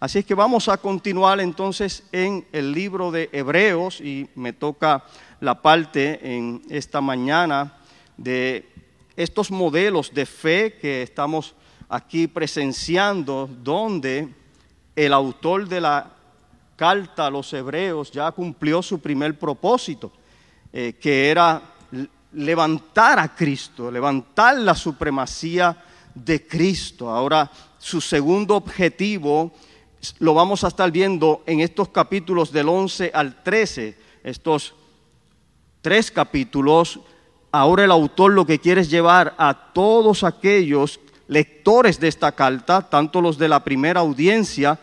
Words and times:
Así 0.00 0.20
es 0.20 0.24
que 0.24 0.34
vamos 0.34 0.70
a 0.70 0.78
continuar 0.78 1.40
entonces 1.40 2.04
en 2.10 2.46
el 2.52 2.72
libro 2.72 3.10
de 3.10 3.28
Hebreos 3.32 4.00
y 4.00 4.30
me 4.34 4.54
toca 4.54 5.04
la 5.40 5.60
parte 5.60 6.18
en 6.22 6.62
esta 6.70 7.02
mañana 7.02 7.76
de 8.16 8.66
estos 9.14 9.50
modelos 9.50 10.14
de 10.14 10.24
fe 10.24 10.78
que 10.80 11.02
estamos 11.02 11.54
aquí 11.90 12.26
presenciando, 12.28 13.46
donde 13.62 14.30
el 14.96 15.12
autor 15.12 15.68
de 15.68 15.82
la 15.82 16.10
carta 16.76 17.26
a 17.26 17.30
los 17.30 17.52
hebreos 17.52 18.10
ya 18.10 18.32
cumplió 18.32 18.80
su 18.80 19.00
primer 19.00 19.38
propósito, 19.38 20.10
eh, 20.72 20.94
que 20.98 21.28
era 21.28 21.60
levantar 22.32 23.18
a 23.18 23.34
Cristo, 23.36 23.90
levantar 23.90 24.56
la 24.60 24.74
supremacía 24.74 25.76
de 26.14 26.46
Cristo. 26.46 27.10
Ahora, 27.10 27.50
su 27.78 28.00
segundo 28.00 28.56
objetivo 28.56 29.52
lo 30.18 30.34
vamos 30.34 30.64
a 30.64 30.68
estar 30.68 30.90
viendo 30.90 31.42
en 31.46 31.60
estos 31.60 31.88
capítulos 31.88 32.52
del 32.52 32.68
11 32.68 33.10
al 33.12 33.42
13, 33.42 33.96
estos 34.24 34.74
tres 35.82 36.10
capítulos. 36.10 37.00
Ahora 37.52 37.84
el 37.84 37.90
autor 37.90 38.32
lo 38.32 38.46
que 38.46 38.58
quiere 38.58 38.80
es 38.80 38.90
llevar 38.90 39.34
a 39.38 39.72
todos 39.72 40.24
aquellos 40.24 41.00
lectores 41.28 42.00
de 42.00 42.08
esta 42.08 42.32
carta, 42.32 42.82
tanto 42.82 43.20
los 43.20 43.38
de 43.38 43.48
la 43.48 43.62
primera 43.62 44.00
audiencia, 44.00 44.78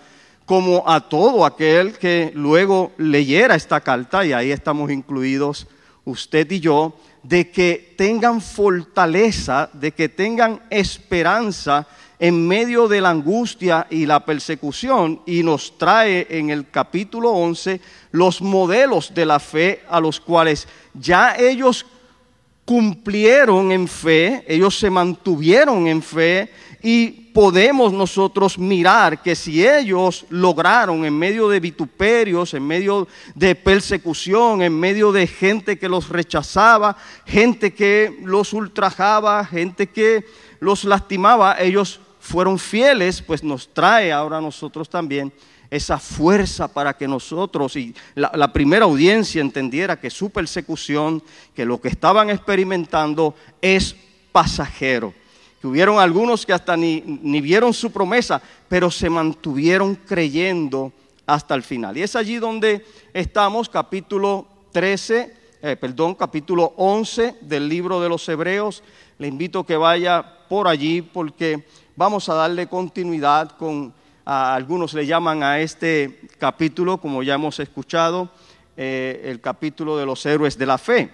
como 0.46 0.84
a 0.88 1.02
todo 1.02 1.46
aquel 1.46 1.98
que 1.98 2.32
luego 2.34 2.94
leyera 2.98 3.56
esta 3.56 3.82
carta, 3.82 4.26
y 4.26 4.32
ahí 4.32 4.52
estamos 4.52 4.90
incluidos 4.92 5.68
usted 6.06 6.50
y 6.52 6.62
yo, 6.62 6.96
de 7.22 7.52
que 7.52 7.96
tengan 7.98 8.40
fortaleza, 8.40 9.70
de 9.74 9.92
que 9.92 10.08
tengan 10.08 10.62
esperanza 10.70 11.86
en 12.20 12.48
medio 12.48 12.88
de 12.88 13.02
la 13.02 13.12
angustia 13.12 13.88
y 13.90 14.06
la 14.06 14.26
persecución 14.26 15.22
y 15.26 15.44
nos 15.44 15.78
trae 15.78 16.26
en 16.30 16.50
el 16.50 16.70
capítulo 16.70 17.32
11 17.32 17.80
los 18.12 18.42
modelos 18.42 19.14
de 19.14 19.26
la 19.26 19.40
fe 19.40 19.84
a 19.90 20.00
los 20.00 20.20
cuales 20.20 20.68
ya 20.94 21.36
ellos 21.36 21.86
cumplieron 22.66 23.72
en 23.72 23.88
fe, 23.88 24.44
ellos 24.48 24.78
se 24.78 24.90
mantuvieron 24.90 25.88
en 25.88 26.02
fe 26.02 26.52
y 26.82 27.08
podemos 27.34 27.94
nosotros 27.94 28.58
mirar 28.58 29.22
que 29.22 29.36
si 29.36 29.66
ellos 29.66 30.26
lograron 30.30 31.06
en 31.06 31.18
medio 31.18 31.48
de 31.48 31.60
vituperios, 31.60 32.54
en 32.54 32.66
medio 32.66 33.08
de 33.36 33.56
persecución, 33.56 34.64
en 34.64 34.78
medio 34.78 35.12
de 35.12 35.28
gente 35.28 35.78
que 35.78 35.88
los 35.88 36.10
rechazaba, 36.10 36.98
gente 37.26 37.74
que 37.74 38.20
los 38.24 38.54
ultrajaba, 38.54 39.46
gente 39.46 39.88
que 39.88 40.26
los 40.60 40.84
lastimaba, 40.84 41.58
ellos 41.60 42.02
fueron 42.20 42.60
fieles, 42.60 43.22
pues 43.22 43.44
nos 43.44 43.74
trae 43.74 44.12
ahora 44.12 44.38
a 44.38 44.42
nosotros 44.42 44.90
también 44.90 45.32
esa 45.70 46.00
fuerza 46.00 46.68
para 46.68 46.96
que 46.96 47.08
nosotros 47.08 47.76
y 47.76 47.94
la, 48.16 48.52
primera 48.54 48.86
audiencia 48.86 49.42
entendiera 49.42 50.00
que 50.00 50.10
su 50.10 50.30
persecución, 50.30 51.22
que 51.54 51.66
lo 51.66 51.82
que 51.82 51.90
estaban 51.90 52.30
experimentando 52.30 53.36
es 53.62 53.96
pasajero. 54.32 55.14
Que 55.62 55.68
hubieron 55.68 56.00
algunos 56.00 56.46
que 56.46 56.54
hasta 56.54 56.78
ni, 56.78 57.02
ni 57.02 57.42
vieron 57.42 57.74
su 57.74 57.92
promesa, 57.92 58.42
pero 58.70 58.92
se 58.92 59.10
mantuvieron 59.10 59.96
creyendo 59.96 60.94
hasta 61.26 61.56
el 61.56 61.64
final. 61.64 61.98
Y 61.98 62.04
es 62.04 62.16
allí 62.16 62.38
donde 62.38 62.86
estamos, 63.14 63.68
capítulo 63.68 64.48
13, 64.72 65.36
eh, 65.62 65.76
perdón, 65.76 66.14
capítulo 66.16 66.74
11 66.78 67.38
del 67.42 67.68
libro 67.68 68.00
de 68.00 68.10
los 68.10 68.28
Hebreos. 68.30 68.84
Le 69.18 69.28
invito 69.28 69.66
que 69.66 69.76
vaya 69.76 70.24
por 70.48 70.68
allí 70.68 71.02
porque 71.02 71.66
vamos 71.98 72.30
a 72.30 72.36
darle 72.36 72.68
continuidad 72.68 73.58
con 73.58 73.92
algunos 74.24 74.94
le 74.94 75.06
llaman 75.06 75.42
a 75.42 75.60
este 75.60 76.22
capítulo, 76.38 77.00
como 77.00 77.24
ya 77.24 77.34
hemos 77.34 77.60
escuchado, 77.60 78.30
eh, 78.76 79.24
el 79.26 79.42
capítulo 79.42 79.98
de 79.98 80.06
los 80.06 80.24
héroes 80.26 80.58
de 80.58 80.66
la 80.66 80.78
fe. 80.78 81.10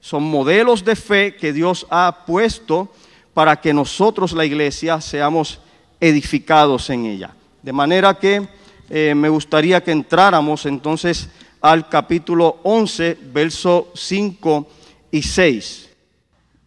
Son 0.00 0.22
modelos 0.22 0.84
de 0.84 0.96
fe 0.96 1.34
que 1.34 1.52
Dios 1.52 1.86
ha 1.88 2.24
puesto 2.26 2.92
para 3.32 3.60
que 3.60 3.72
nosotros, 3.72 4.32
la 4.32 4.44
iglesia, 4.44 5.00
seamos 5.00 5.60
edificados 5.98 6.90
en 6.90 7.06
ella. 7.06 7.34
De 7.62 7.72
manera 7.72 8.18
que 8.18 8.46
eh, 8.90 9.14
me 9.14 9.30
gustaría 9.30 9.82
que 9.82 9.92
entráramos 9.92 10.66
entonces 10.66 11.30
al 11.60 11.88
capítulo 11.88 12.58
11, 12.64 13.18
verso 13.32 13.92
5 13.94 14.68
y 15.10 15.22
6. 15.22 15.88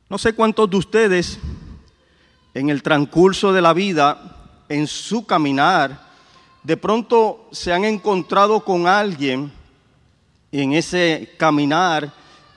No 0.09 0.17
sé 0.17 0.33
cuántos 0.33 0.69
de 0.69 0.77
ustedes 0.77 1.39
en 2.53 2.69
el 2.69 2.83
transcurso 2.83 3.53
de 3.53 3.61
la 3.61 3.73
vida 3.73 4.37
en 4.67 4.87
su 4.87 5.25
caminar, 5.25 5.99
de 6.63 6.77
pronto 6.77 7.47
se 7.51 7.73
han 7.73 7.85
encontrado 7.85 8.63
con 8.63 8.87
alguien 8.87 9.51
en 10.51 10.73
ese 10.73 11.33
caminar 11.37 12.11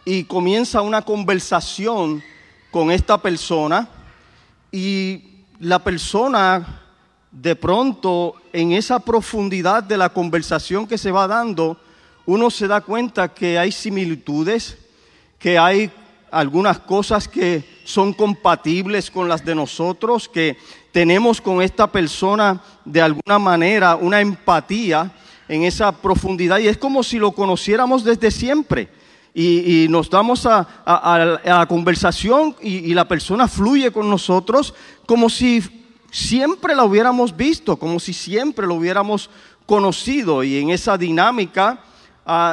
y 0.04 0.24
comienza 0.24 0.82
una 0.82 1.02
conversación 1.02 2.22
con 2.70 2.90
esta 2.90 3.18
persona 3.18 3.88
y 4.70 5.44
la 5.60 5.78
persona 5.78 6.82
de 7.30 7.56
pronto 7.56 8.34
en 8.52 8.72
esa 8.72 8.98
profundidad 8.98 9.82
de 9.82 9.96
la 9.96 10.08
conversación 10.08 10.86
que 10.86 10.98
se 10.98 11.10
va 11.10 11.26
dando, 11.26 11.76
uno 12.26 12.50
se 12.50 12.68
da 12.68 12.80
cuenta 12.80 13.32
que 13.32 13.58
hay 13.58 13.72
similitudes, 13.72 14.78
que 15.38 15.58
hay 15.58 15.90
algunas 16.34 16.78
cosas 16.80 17.28
que 17.28 17.64
son 17.84 18.12
compatibles 18.12 19.10
con 19.10 19.28
las 19.28 19.44
de 19.44 19.54
nosotros, 19.54 20.28
que 20.28 20.56
tenemos 20.92 21.40
con 21.40 21.62
esta 21.62 21.90
persona 21.90 22.60
de 22.84 23.00
alguna 23.00 23.38
manera 23.38 23.96
una 23.96 24.20
empatía 24.20 25.12
en 25.48 25.64
esa 25.64 25.92
profundidad 25.92 26.58
y 26.58 26.68
es 26.68 26.76
como 26.76 27.02
si 27.02 27.18
lo 27.18 27.32
conociéramos 27.32 28.04
desde 28.04 28.30
siempre. 28.30 28.88
Y, 29.36 29.88
nos 29.90 30.08
damos 30.08 30.46
a, 30.46 31.40
la 31.44 31.66
conversación 31.68 32.54
y, 32.62 32.90
y 32.90 32.94
la 32.94 33.08
persona 33.08 33.48
fluye 33.48 33.90
con 33.90 34.08
nosotros 34.08 34.74
como 35.06 35.28
si 35.28 35.60
siempre 36.12 36.76
la 36.76 36.84
hubiéramos 36.84 37.36
visto, 37.36 37.76
como 37.76 37.98
si 37.98 38.12
siempre 38.12 38.64
lo 38.64 38.74
hubiéramos 38.74 39.28
conocido. 39.66 40.44
Y 40.44 40.58
en 40.58 40.70
esa 40.70 40.96
dinámica 40.96 41.80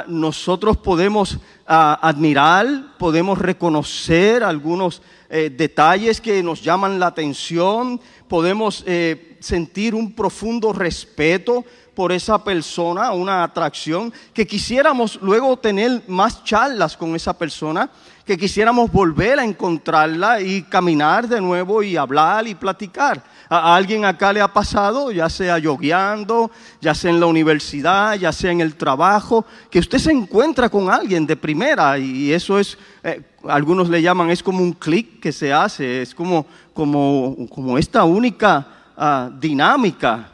nosotros 0.07 0.77
podemos 0.77 1.37
admirar, 1.65 2.97
podemos 2.97 3.37
reconocer 3.37 4.43
algunos 4.43 5.01
eh, 5.29 5.49
detalles 5.49 6.19
que 6.19 6.43
nos 6.43 6.61
llaman 6.61 6.99
la 6.99 7.07
atención, 7.07 8.01
podemos 8.27 8.83
eh, 8.85 9.37
sentir 9.39 9.95
un 9.95 10.11
profundo 10.13 10.73
respeto 10.73 11.63
por 11.95 12.11
esa 12.11 12.43
persona, 12.43 13.13
una 13.13 13.43
atracción, 13.43 14.13
que 14.33 14.45
quisiéramos 14.45 15.19
luego 15.21 15.57
tener 15.57 16.03
más 16.07 16.43
charlas 16.43 16.97
con 16.97 17.15
esa 17.15 17.37
persona, 17.37 17.89
que 18.25 18.37
quisiéramos 18.37 18.91
volver 18.91 19.39
a 19.39 19.45
encontrarla 19.45 20.41
y 20.41 20.63
caminar 20.63 21.27
de 21.27 21.41
nuevo 21.41 21.81
y 21.81 21.97
hablar 21.97 22.47
y 22.47 22.55
platicar. 22.55 23.23
¿A 23.49 23.75
alguien 23.75 24.05
acá 24.05 24.31
le 24.31 24.39
ha 24.39 24.47
pasado, 24.47 25.11
ya 25.11 25.29
sea 25.29 25.57
yogueando, 25.57 26.51
ya 26.79 26.95
sea 26.95 27.11
en 27.11 27.19
la 27.19 27.25
universidad, 27.25 28.15
ya 28.15 28.31
sea 28.31 28.51
en 28.51 28.61
el 28.61 28.75
trabajo, 28.75 29.45
que 29.69 29.79
usted 29.79 29.97
se 29.97 30.11
encuentra 30.11 30.69
con 30.69 30.89
alguien 30.89 31.25
de 31.25 31.35
primera 31.35 31.97
y 31.97 32.31
eso 32.31 32.59
es, 32.59 32.77
eh, 33.03 33.21
algunos 33.47 33.89
le 33.89 34.01
llaman, 34.01 34.29
es 34.29 34.41
como 34.41 34.59
un 34.59 34.73
clic 34.73 35.19
que 35.19 35.31
se 35.31 35.51
hace, 35.51 36.01
es 36.01 36.15
como, 36.15 36.45
como, 36.73 37.35
como 37.49 37.77
esta 37.77 38.05
única 38.05 38.67
ah, 38.95 39.29
dinámica. 39.37 40.29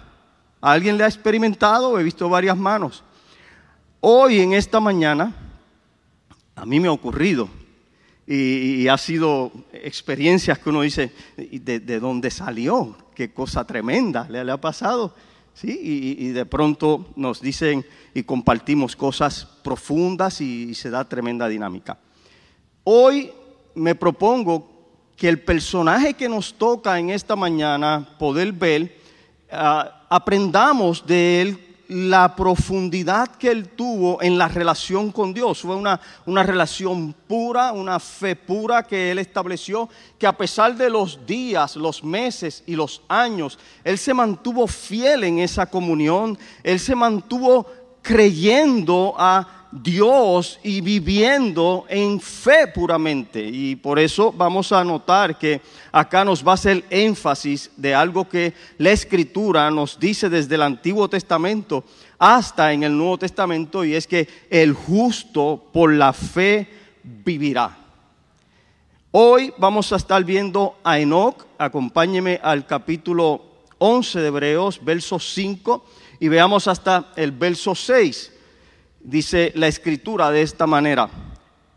¿Alguien 0.61 0.97
le 0.97 1.03
ha 1.03 1.07
experimentado? 1.07 1.99
He 1.99 2.03
visto 2.03 2.29
varias 2.29 2.57
manos. 2.57 3.03
Hoy 3.99 4.41
en 4.41 4.53
esta 4.53 4.79
mañana, 4.79 5.33
a 6.55 6.65
mí 6.65 6.79
me 6.79 6.87
ha 6.87 6.91
ocurrido 6.91 7.49
y, 8.27 8.87
ha 8.87 8.97
sido 8.97 9.51
experiencias 9.71 10.59
que 10.59 10.69
uno 10.69 10.81
dice, 10.81 11.11
¿de, 11.37 11.79
de 11.79 11.99
dónde 11.99 12.29
salió? 12.29 12.95
qué 13.17 13.33
cosa 13.33 13.65
tremenda 13.65 14.27
le, 14.29 14.51
ha 14.51 14.61
pasado. 14.61 15.11
¿sí? 15.55 16.15
Y, 16.19 16.27
de 16.27 16.45
pronto 16.45 17.07
nos 17.15 17.41
dicen 17.41 17.83
y 18.13 18.21
compartimos 18.21 18.95
cosas 18.95 19.43
profundas 19.63 20.39
y, 20.39 20.75
se 20.75 20.91
da 20.91 21.03
tremenda 21.03 21.47
dinámica. 21.47 21.97
Hoy 22.83 23.31
me 23.73 23.95
propongo 23.95 24.69
que 25.15 25.27
el 25.27 25.39
personaje 25.39 26.13
que 26.13 26.29
nos 26.29 26.53
toca 26.53 26.99
en 26.99 27.09
esta 27.09 27.35
mañana 27.35 28.07
poder 28.19 28.51
ver, 28.51 28.95
ah, 29.51 30.05
aprendamos 30.09 31.03
de 31.03 31.41
él 31.41 31.66
la 31.87 32.35
profundidad 32.35 33.27
que 33.37 33.49
él 33.49 33.69
tuvo 33.69 34.21
en 34.21 34.37
la 34.37 34.47
relación 34.47 35.11
con 35.11 35.33
Dios. 35.33 35.61
Fue 35.61 35.75
una, 35.75 35.99
una, 36.25 36.43
relación 36.43 37.13
pura, 37.27 37.71
una 37.71 37.99
fe 37.99 38.35
pura 38.35 38.83
que 38.83 39.11
él 39.11 39.19
estableció, 39.19 39.89
que 40.17 40.27
a 40.27 40.37
pesar 40.37 40.75
de 40.75 40.89
los 40.89 41.25
días, 41.25 41.75
los 41.75 42.03
meses 42.03 42.63
y 42.65 42.75
los 42.75 43.01
años, 43.07 43.57
él 43.83 43.97
se 43.97 44.13
mantuvo 44.13 44.67
fiel 44.67 45.23
en 45.23 45.39
esa 45.39 45.65
comunión, 45.65 46.37
él 46.63 46.79
se 46.79 46.95
mantuvo 46.95 47.65
creyendo 48.01 49.15
a 49.17 49.56
Dios 49.81 50.59
y 50.63 50.81
viviendo 50.81 51.85
en 51.89 52.19
fe 52.19 52.67
puramente. 52.67 53.43
Y 53.43 53.75
por 53.75 53.99
eso 53.99 54.31
vamos 54.31 54.71
a 54.71 54.83
notar 54.83 55.37
que 55.37 55.61
acá 55.91 56.23
nos 56.23 56.45
va 56.45 56.51
a 56.51 56.55
hacer 56.55 56.85
énfasis 56.89 57.71
de 57.77 57.93
algo 57.93 58.27
que 58.27 58.53
la 58.77 58.91
escritura 58.91 59.69
nos 59.71 59.99
dice 59.99 60.29
desde 60.29 60.55
el 60.55 60.61
Antiguo 60.61 61.09
Testamento 61.09 61.83
hasta 62.19 62.73
en 62.73 62.83
el 62.83 62.97
Nuevo 62.97 63.17
Testamento 63.17 63.85
y 63.85 63.95
es 63.95 64.07
que 64.07 64.27
el 64.49 64.73
justo 64.73 65.69
por 65.71 65.93
la 65.93 66.13
fe 66.13 66.67
vivirá. 67.03 67.77
Hoy 69.11 69.53
vamos 69.57 69.93
a 69.93 69.95
estar 69.95 70.23
viendo 70.23 70.77
a 70.83 70.99
Enoch. 70.99 71.45
Acompáñeme 71.57 72.39
al 72.43 72.67
capítulo 72.67 73.41
11 73.79 74.19
de 74.19 74.27
Hebreos, 74.27 74.79
verso 74.83 75.19
5, 75.19 75.85
y 76.19 76.27
veamos 76.27 76.67
hasta 76.67 77.13
el 77.15 77.31
verso 77.31 77.73
6. 77.73 78.33
Dice 79.07 79.53
la 79.55 79.69
escritura 79.69 80.31
de 80.31 80.41
esta 80.41 80.67
manera, 80.67 81.09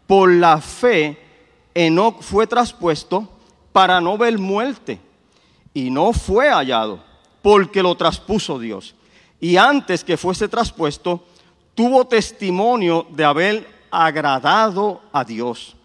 por 0.08 0.32
la 0.32 0.60
fe 0.60 1.16
Enoch 1.72 2.20
fue 2.22 2.48
traspuesto 2.48 3.28
para 3.70 4.00
no 4.00 4.18
ver 4.18 4.36
muerte, 4.36 4.98
y 5.72 5.90
no 5.90 6.12
fue 6.12 6.50
hallado, 6.50 7.04
porque 7.40 7.84
lo 7.84 7.94
traspuso 7.96 8.58
Dios. 8.58 8.96
Y 9.38 9.56
antes 9.56 10.02
que 10.02 10.16
fuese 10.16 10.48
traspuesto, 10.48 11.24
tuvo 11.76 12.04
testimonio 12.04 13.06
de 13.10 13.24
haber 13.24 13.68
agradado 13.92 15.00
a 15.12 15.22
Dios. 15.22 15.76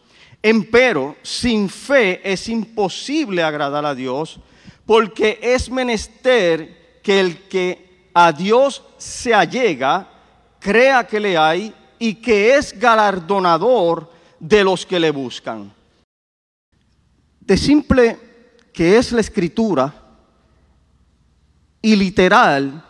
Empero, 0.42 1.16
sin 1.22 1.70
fe 1.70 2.22
es 2.24 2.50
imposible 2.50 3.44
agradar 3.44 3.86
a 3.86 3.94
Dios, 3.94 4.40
porque 4.84 5.38
es 5.44 5.70
menester 5.70 7.02
que 7.04 7.20
el 7.20 7.38
que 7.44 8.10
a 8.16 8.32
Dios 8.32 8.82
se 8.98 9.32
allega, 9.32 10.10
crea 10.66 11.06
que 11.06 11.20
le 11.20 11.38
hay 11.38 11.72
y 12.00 12.16
que 12.16 12.56
es 12.56 12.74
galardonador 12.80 14.12
de 14.40 14.64
los 14.64 14.84
que 14.84 15.00
le 15.00 15.12
buscan. 15.12 15.72
De 17.40 17.56
simple 17.56 18.18
que 18.74 18.98
es 18.98 19.12
la 19.12 19.22
escritura 19.22 19.94
y 21.84 21.96
literal, 21.96 22.84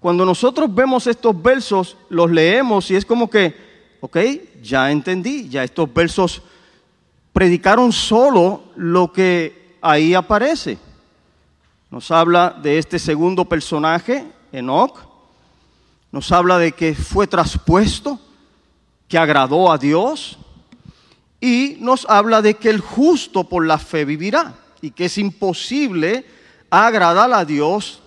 cuando 0.00 0.24
nosotros 0.24 0.74
vemos 0.74 1.06
estos 1.06 1.40
versos, 1.40 1.96
los 2.08 2.28
leemos 2.32 2.90
y 2.90 2.96
es 2.96 3.04
como 3.04 3.30
que, 3.30 3.54
ok, 4.00 4.16
ya 4.60 4.90
entendí, 4.90 5.48
ya 5.48 5.62
estos 5.62 5.94
versos 5.94 6.42
predicaron 7.32 7.92
solo 7.92 8.64
lo 8.74 9.12
que 9.12 9.76
ahí 9.80 10.14
aparece. 10.14 10.78
Nos 11.92 12.10
habla 12.10 12.58
de 12.60 12.76
este 12.76 12.98
segundo 12.98 13.44
personaje, 13.44 14.26
Enoch. 14.50 15.07
Nos 16.10 16.32
habla 16.32 16.58
de 16.58 16.72
que 16.72 16.94
fue 16.94 17.26
traspuesto, 17.26 18.18
que 19.08 19.18
agradó 19.18 19.70
a 19.70 19.78
Dios. 19.78 20.38
Y 21.40 21.76
nos 21.80 22.06
habla 22.08 22.42
de 22.42 22.54
que 22.54 22.70
el 22.70 22.80
justo 22.80 23.44
por 23.44 23.66
la 23.66 23.78
fe 23.78 24.04
vivirá. 24.04 24.54
Y 24.80 24.90
que 24.90 25.06
es 25.06 25.18
imposible 25.18 26.24
agradar 26.70 27.32
a 27.32 27.44
Dios 27.44 28.00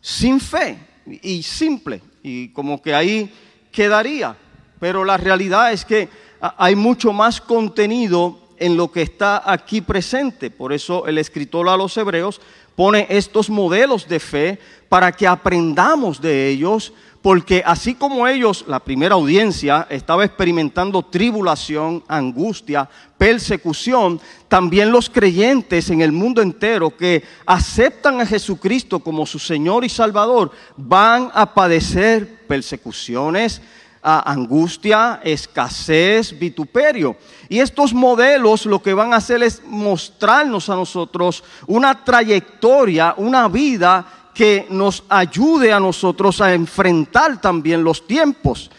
sin 0.00 0.40
fe. 0.40 0.78
Y 1.06 1.42
simple. 1.42 2.02
Y 2.22 2.48
como 2.50 2.80
que 2.80 2.94
ahí 2.94 3.32
quedaría. 3.72 4.36
Pero 4.78 5.04
la 5.04 5.16
realidad 5.16 5.72
es 5.72 5.84
que 5.84 6.08
hay 6.40 6.76
mucho 6.76 7.12
más 7.12 7.40
contenido 7.40 8.48
en 8.58 8.76
lo 8.76 8.90
que 8.90 9.02
está 9.02 9.50
aquí 9.50 9.80
presente. 9.80 10.50
Por 10.50 10.72
eso 10.72 11.06
el 11.06 11.18
escritor 11.18 11.68
a 11.68 11.76
los 11.76 11.96
hebreos 11.96 12.40
pone 12.78 13.08
estos 13.10 13.50
modelos 13.50 14.06
de 14.06 14.20
fe 14.20 14.60
para 14.88 15.10
que 15.10 15.26
aprendamos 15.26 16.20
de 16.20 16.48
ellos, 16.48 16.92
porque 17.20 17.60
así 17.66 17.96
como 17.96 18.28
ellos, 18.28 18.64
la 18.68 18.78
primera 18.78 19.16
audiencia, 19.16 19.88
estaba 19.90 20.24
experimentando 20.24 21.02
tribulación, 21.02 22.04
angustia, 22.06 22.88
persecución, 23.18 24.20
también 24.46 24.92
los 24.92 25.10
creyentes 25.10 25.90
en 25.90 26.02
el 26.02 26.12
mundo 26.12 26.40
entero 26.40 26.96
que 26.96 27.24
aceptan 27.46 28.20
a 28.20 28.26
Jesucristo 28.26 29.00
como 29.00 29.26
su 29.26 29.40
Señor 29.40 29.84
y 29.84 29.88
Salvador 29.88 30.52
van 30.76 31.32
a 31.34 31.52
padecer 31.54 32.46
persecuciones, 32.46 33.60
angustia, 34.02 35.20
escasez, 35.22 36.38
vituperio. 36.38 37.16
Y 37.48 37.60
estos 37.60 37.92
modelos 37.92 38.66
lo 38.66 38.80
que 38.80 38.94
van 38.94 39.12
a 39.12 39.16
hacer 39.16 39.42
es 39.42 39.62
mostrarnos 39.64 40.68
a 40.68 40.76
nosotros 40.76 41.42
una 41.66 42.04
trayectoria, 42.04 43.14
una 43.16 43.48
vida 43.48 44.06
que 44.34 44.66
nos 44.70 45.02
ayude 45.08 45.72
a 45.72 45.80
nosotros 45.80 46.40
a 46.40 46.54
enfrentar 46.54 47.40
también 47.40 47.82
los 47.82 48.06
tiempos. 48.06 48.70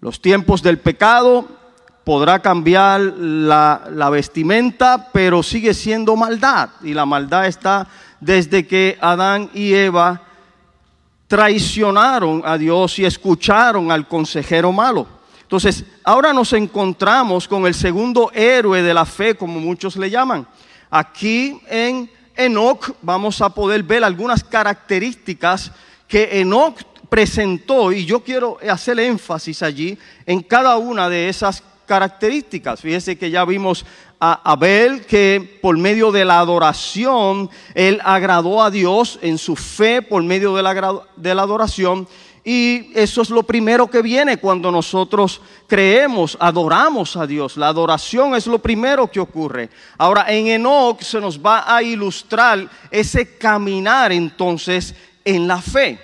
Los 0.00 0.20
tiempos 0.20 0.62
del 0.62 0.78
pecado 0.78 1.46
podrá 2.02 2.40
cambiar 2.40 3.00
la, 3.00 3.84
la 3.90 4.10
vestimenta, 4.10 5.10
pero 5.12 5.42
sigue 5.42 5.74
siendo 5.74 6.16
maldad. 6.16 6.70
Y 6.82 6.92
la 6.92 7.06
maldad 7.06 7.46
está 7.46 7.86
desde 8.20 8.66
que 8.66 8.98
Adán 9.00 9.48
y 9.54 9.74
Eva 9.74 10.22
traicionaron 11.26 12.42
a 12.44 12.58
Dios 12.58 12.98
y 12.98 13.04
escucharon 13.04 13.90
al 13.90 14.06
consejero 14.06 14.72
malo. 14.72 15.06
Entonces, 15.42 15.84
ahora 16.02 16.32
nos 16.32 16.52
encontramos 16.52 17.46
con 17.46 17.66
el 17.66 17.74
segundo 17.74 18.30
héroe 18.32 18.82
de 18.82 18.94
la 18.94 19.04
fe, 19.04 19.34
como 19.34 19.60
muchos 19.60 19.96
le 19.96 20.10
llaman. 20.10 20.46
Aquí 20.90 21.60
en 21.68 22.10
Enoch 22.36 22.90
vamos 23.02 23.40
a 23.40 23.50
poder 23.50 23.82
ver 23.82 24.04
algunas 24.04 24.42
características 24.42 25.70
que 26.08 26.40
Enoch 26.40 26.80
presentó 27.08 27.92
y 27.92 28.04
yo 28.04 28.20
quiero 28.20 28.58
hacer 28.68 28.98
énfasis 28.98 29.62
allí 29.62 29.98
en 30.26 30.42
cada 30.42 30.76
una 30.76 31.08
de 31.08 31.28
esas 31.28 31.62
características. 31.86 32.80
Fíjese 32.80 33.16
que 33.16 33.30
ya 33.30 33.44
vimos 33.44 33.84
a 34.26 34.40
Abel 34.52 35.04
que 35.04 35.58
por 35.60 35.76
medio 35.76 36.10
de 36.10 36.24
la 36.24 36.38
adoración, 36.38 37.50
él 37.74 38.00
agradó 38.02 38.62
a 38.62 38.70
Dios 38.70 39.18
en 39.20 39.36
su 39.36 39.54
fe 39.54 40.00
por 40.00 40.22
medio 40.22 40.56
de 40.56 40.62
la, 40.62 41.02
de 41.14 41.34
la 41.34 41.42
adoración. 41.42 42.08
Y 42.42 42.90
eso 42.94 43.20
es 43.20 43.28
lo 43.28 43.42
primero 43.42 43.86
que 43.86 44.00
viene 44.00 44.38
cuando 44.38 44.70
nosotros 44.70 45.42
creemos, 45.66 46.38
adoramos 46.40 47.18
a 47.18 47.26
Dios. 47.26 47.58
La 47.58 47.68
adoración 47.68 48.34
es 48.34 48.46
lo 48.46 48.58
primero 48.58 49.10
que 49.10 49.20
ocurre. 49.20 49.68
Ahora, 49.98 50.24
en 50.28 50.46
Enoch 50.46 51.02
se 51.02 51.20
nos 51.20 51.38
va 51.38 51.76
a 51.76 51.82
ilustrar 51.82 52.66
ese 52.90 53.36
caminar 53.36 54.10
entonces 54.10 54.94
en 55.22 55.46
la 55.46 55.60
fe. 55.60 55.98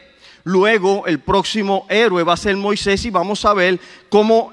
Luego, 0.45 1.07
el 1.07 1.21
próximo 1.21 1.87
héroe 1.89 2.23
va 2.23 2.35
a 2.35 2.37
ser 2.37 2.57
Moisés 2.57 3.03
y 3.07 3.11
vamos 3.11 3.47
a 3.47 3.55
ver 3.55 3.81
cómo 4.11 4.53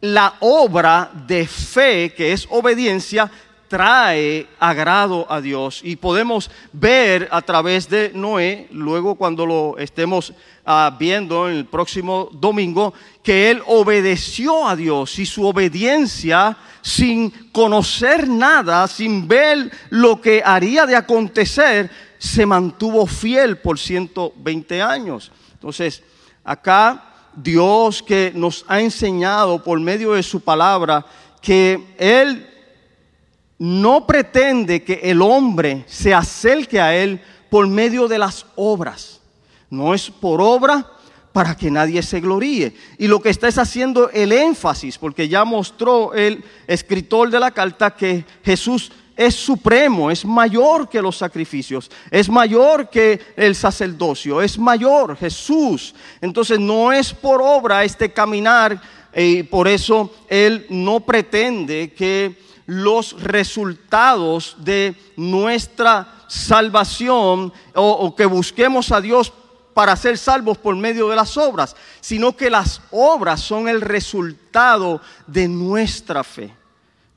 la 0.00 0.34
obra 0.40 1.10
de 1.26 1.46
fe, 1.46 2.12
que 2.14 2.32
es 2.32 2.46
obediencia, 2.50 3.30
trae 3.68 4.46
agrado 4.58 5.26
a 5.30 5.40
Dios. 5.40 5.80
Y 5.82 5.96
podemos 5.96 6.50
ver 6.72 7.28
a 7.30 7.42
través 7.42 7.88
de 7.88 8.12
Noé, 8.14 8.68
luego 8.70 9.16
cuando 9.16 9.44
lo 9.46 9.78
estemos 9.78 10.32
ah, 10.64 10.94
viendo 10.98 11.48
en 11.48 11.56
el 11.56 11.66
próximo 11.66 12.28
domingo, 12.32 12.94
que 13.22 13.50
él 13.50 13.62
obedeció 13.66 14.68
a 14.68 14.76
Dios 14.76 15.18
y 15.18 15.26
su 15.26 15.46
obediencia 15.46 16.56
sin 16.82 17.30
conocer 17.50 18.28
nada, 18.28 18.86
sin 18.86 19.26
ver 19.26 19.70
lo 19.90 20.20
que 20.20 20.42
haría 20.44 20.86
de 20.86 20.94
acontecer, 20.94 21.90
se 22.18 22.46
mantuvo 22.46 23.06
fiel 23.06 23.58
por 23.58 23.78
120 23.78 24.82
años. 24.82 25.32
Entonces, 25.54 26.02
acá 26.44 27.15
Dios 27.36 28.02
que 28.02 28.32
nos 28.34 28.64
ha 28.66 28.80
enseñado 28.80 29.62
por 29.62 29.78
medio 29.78 30.12
de 30.12 30.22
su 30.22 30.40
palabra 30.40 31.04
que 31.40 31.94
Él 31.98 32.48
no 33.58 34.06
pretende 34.06 34.82
que 34.82 35.00
el 35.04 35.22
hombre 35.22 35.84
se 35.86 36.12
acerque 36.12 36.80
a 36.80 36.96
Él 36.96 37.20
por 37.50 37.66
medio 37.66 38.08
de 38.08 38.18
las 38.18 38.46
obras. 38.56 39.20
No 39.70 39.94
es 39.94 40.10
por 40.10 40.40
obra 40.40 40.86
para 41.32 41.54
que 41.54 41.70
nadie 41.70 42.02
se 42.02 42.20
gloríe. 42.20 42.74
Y 42.98 43.08
lo 43.08 43.20
que 43.20 43.28
está 43.28 43.48
es 43.48 43.58
haciendo 43.58 44.08
el 44.10 44.32
énfasis, 44.32 44.96
porque 44.96 45.28
ya 45.28 45.44
mostró 45.44 46.14
el 46.14 46.42
escritor 46.66 47.30
de 47.30 47.40
la 47.40 47.50
carta 47.50 47.94
que 47.94 48.24
Jesús 48.42 48.90
es 49.16 49.34
supremo, 49.34 50.10
es 50.10 50.24
mayor 50.24 50.88
que 50.88 51.00
los 51.00 51.16
sacrificios, 51.16 51.90
es 52.10 52.28
mayor 52.28 52.90
que 52.90 53.18
el 53.34 53.54
sacerdocio, 53.54 54.42
es 54.42 54.58
mayor 54.58 55.16
Jesús. 55.16 55.94
Entonces 56.20 56.60
no 56.60 56.92
es 56.92 57.14
por 57.14 57.40
obra 57.40 57.82
este 57.82 58.12
caminar 58.12 58.80
y 59.14 59.42
por 59.44 59.66
eso 59.66 60.12
Él 60.28 60.66
no 60.68 61.00
pretende 61.00 61.94
que 61.94 62.38
los 62.66 63.20
resultados 63.22 64.56
de 64.58 64.94
nuestra 65.16 66.24
salvación 66.28 67.52
o, 67.74 67.90
o 67.90 68.14
que 68.14 68.26
busquemos 68.26 68.92
a 68.92 69.00
Dios 69.00 69.32
para 69.72 69.96
ser 69.96 70.18
salvos 70.18 70.58
por 70.58 70.74
medio 70.74 71.08
de 71.08 71.16
las 71.16 71.36
obras, 71.36 71.76
sino 72.00 72.36
que 72.36 72.50
las 72.50 72.82
obras 72.90 73.40
son 73.40 73.68
el 73.68 73.80
resultado 73.80 75.00
de 75.26 75.48
nuestra 75.48 76.24
fe. 76.24 76.52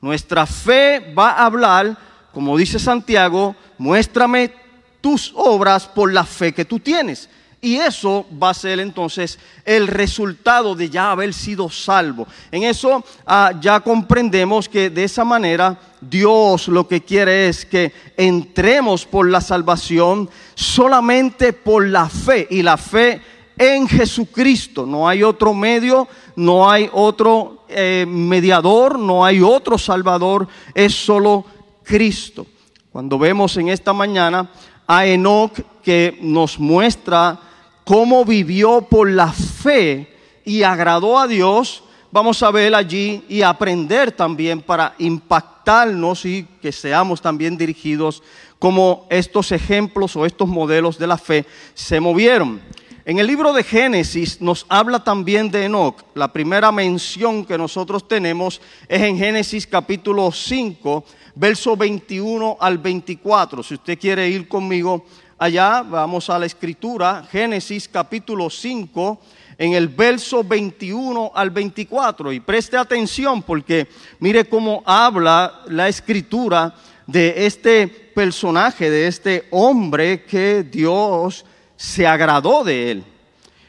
Nuestra 0.00 0.46
fe 0.46 1.12
va 1.16 1.32
a 1.32 1.46
hablar, 1.46 1.96
como 2.32 2.56
dice 2.56 2.78
Santiago, 2.78 3.54
muéstrame 3.78 4.52
tus 5.00 5.32
obras 5.34 5.86
por 5.86 6.12
la 6.12 6.24
fe 6.24 6.52
que 6.52 6.64
tú 6.64 6.78
tienes. 6.78 7.28
Y 7.62 7.76
eso 7.76 8.24
va 8.42 8.50
a 8.50 8.54
ser 8.54 8.80
entonces 8.80 9.38
el 9.66 9.86
resultado 9.86 10.74
de 10.74 10.88
ya 10.88 11.10
haber 11.10 11.34
sido 11.34 11.68
salvo. 11.68 12.26
En 12.50 12.62
eso 12.62 13.04
ah, 13.26 13.52
ya 13.60 13.80
comprendemos 13.80 14.66
que 14.66 14.88
de 14.88 15.04
esa 15.04 15.24
manera 15.24 15.78
Dios 16.00 16.68
lo 16.68 16.88
que 16.88 17.02
quiere 17.02 17.48
es 17.48 17.66
que 17.66 17.92
entremos 18.16 19.04
por 19.04 19.28
la 19.28 19.42
salvación 19.42 20.30
solamente 20.54 21.52
por 21.52 21.86
la 21.86 22.08
fe 22.08 22.46
y 22.48 22.62
la 22.62 22.78
fe 22.78 23.20
en 23.58 23.86
Jesucristo. 23.86 24.86
No 24.86 25.06
hay 25.06 25.22
otro 25.22 25.52
medio, 25.52 26.08
no 26.36 26.70
hay 26.70 26.88
otro 26.94 27.59
eh, 27.70 28.04
mediador, 28.08 28.98
no 28.98 29.24
hay 29.24 29.40
otro 29.40 29.78
salvador, 29.78 30.46
es 30.74 30.94
solo 30.94 31.44
Cristo. 31.82 32.46
Cuando 32.92 33.18
vemos 33.18 33.56
en 33.56 33.68
esta 33.68 33.92
mañana 33.92 34.50
a 34.86 35.06
Enoch 35.06 35.52
que 35.82 36.18
nos 36.20 36.58
muestra 36.58 37.38
cómo 37.84 38.24
vivió 38.24 38.82
por 38.82 39.10
la 39.10 39.32
fe 39.32 40.12
y 40.44 40.62
agradó 40.62 41.18
a 41.18 41.26
Dios, 41.26 41.84
vamos 42.10 42.42
a 42.42 42.50
ver 42.50 42.74
allí 42.74 43.24
y 43.28 43.42
aprender 43.42 44.12
también 44.12 44.60
para 44.60 44.94
impactarnos 44.98 46.24
y 46.24 46.46
que 46.60 46.72
seamos 46.72 47.20
también 47.20 47.56
dirigidos 47.56 48.22
como 48.58 49.06
estos 49.10 49.52
ejemplos 49.52 50.16
o 50.16 50.26
estos 50.26 50.48
modelos 50.48 50.98
de 50.98 51.06
la 51.06 51.18
fe 51.18 51.46
se 51.74 52.00
movieron. 52.00 52.60
En 53.06 53.18
el 53.18 53.26
libro 53.26 53.54
de 53.54 53.64
Génesis 53.64 54.42
nos 54.42 54.66
habla 54.68 55.02
también 55.02 55.50
de 55.50 55.64
Enoch. 55.64 56.04
La 56.14 56.30
primera 56.30 56.70
mención 56.70 57.46
que 57.46 57.56
nosotros 57.56 58.06
tenemos 58.06 58.60
es 58.86 59.00
en 59.00 59.16
Génesis 59.16 59.66
capítulo 59.66 60.30
5, 60.30 61.04
verso 61.34 61.78
21 61.78 62.58
al 62.60 62.76
24. 62.76 63.62
Si 63.62 63.74
usted 63.74 63.98
quiere 63.98 64.28
ir 64.28 64.46
conmigo 64.46 65.06
allá, 65.38 65.80
vamos 65.80 66.28
a 66.28 66.38
la 66.38 66.44
escritura, 66.44 67.26
Génesis 67.32 67.88
capítulo 67.88 68.50
5, 68.50 69.18
en 69.56 69.72
el 69.72 69.88
verso 69.88 70.44
21 70.44 71.32
al 71.34 71.48
24. 71.48 72.34
Y 72.34 72.40
preste 72.40 72.76
atención 72.76 73.42
porque 73.42 73.88
mire 74.18 74.44
cómo 74.44 74.82
habla 74.84 75.62
la 75.68 75.88
escritura 75.88 76.74
de 77.06 77.46
este 77.46 77.88
personaje, 77.88 78.90
de 78.90 79.06
este 79.06 79.48
hombre 79.50 80.22
que 80.24 80.64
Dios 80.64 81.46
se 81.80 82.06
agradó 82.06 82.62
de 82.62 82.90
él. 82.90 83.04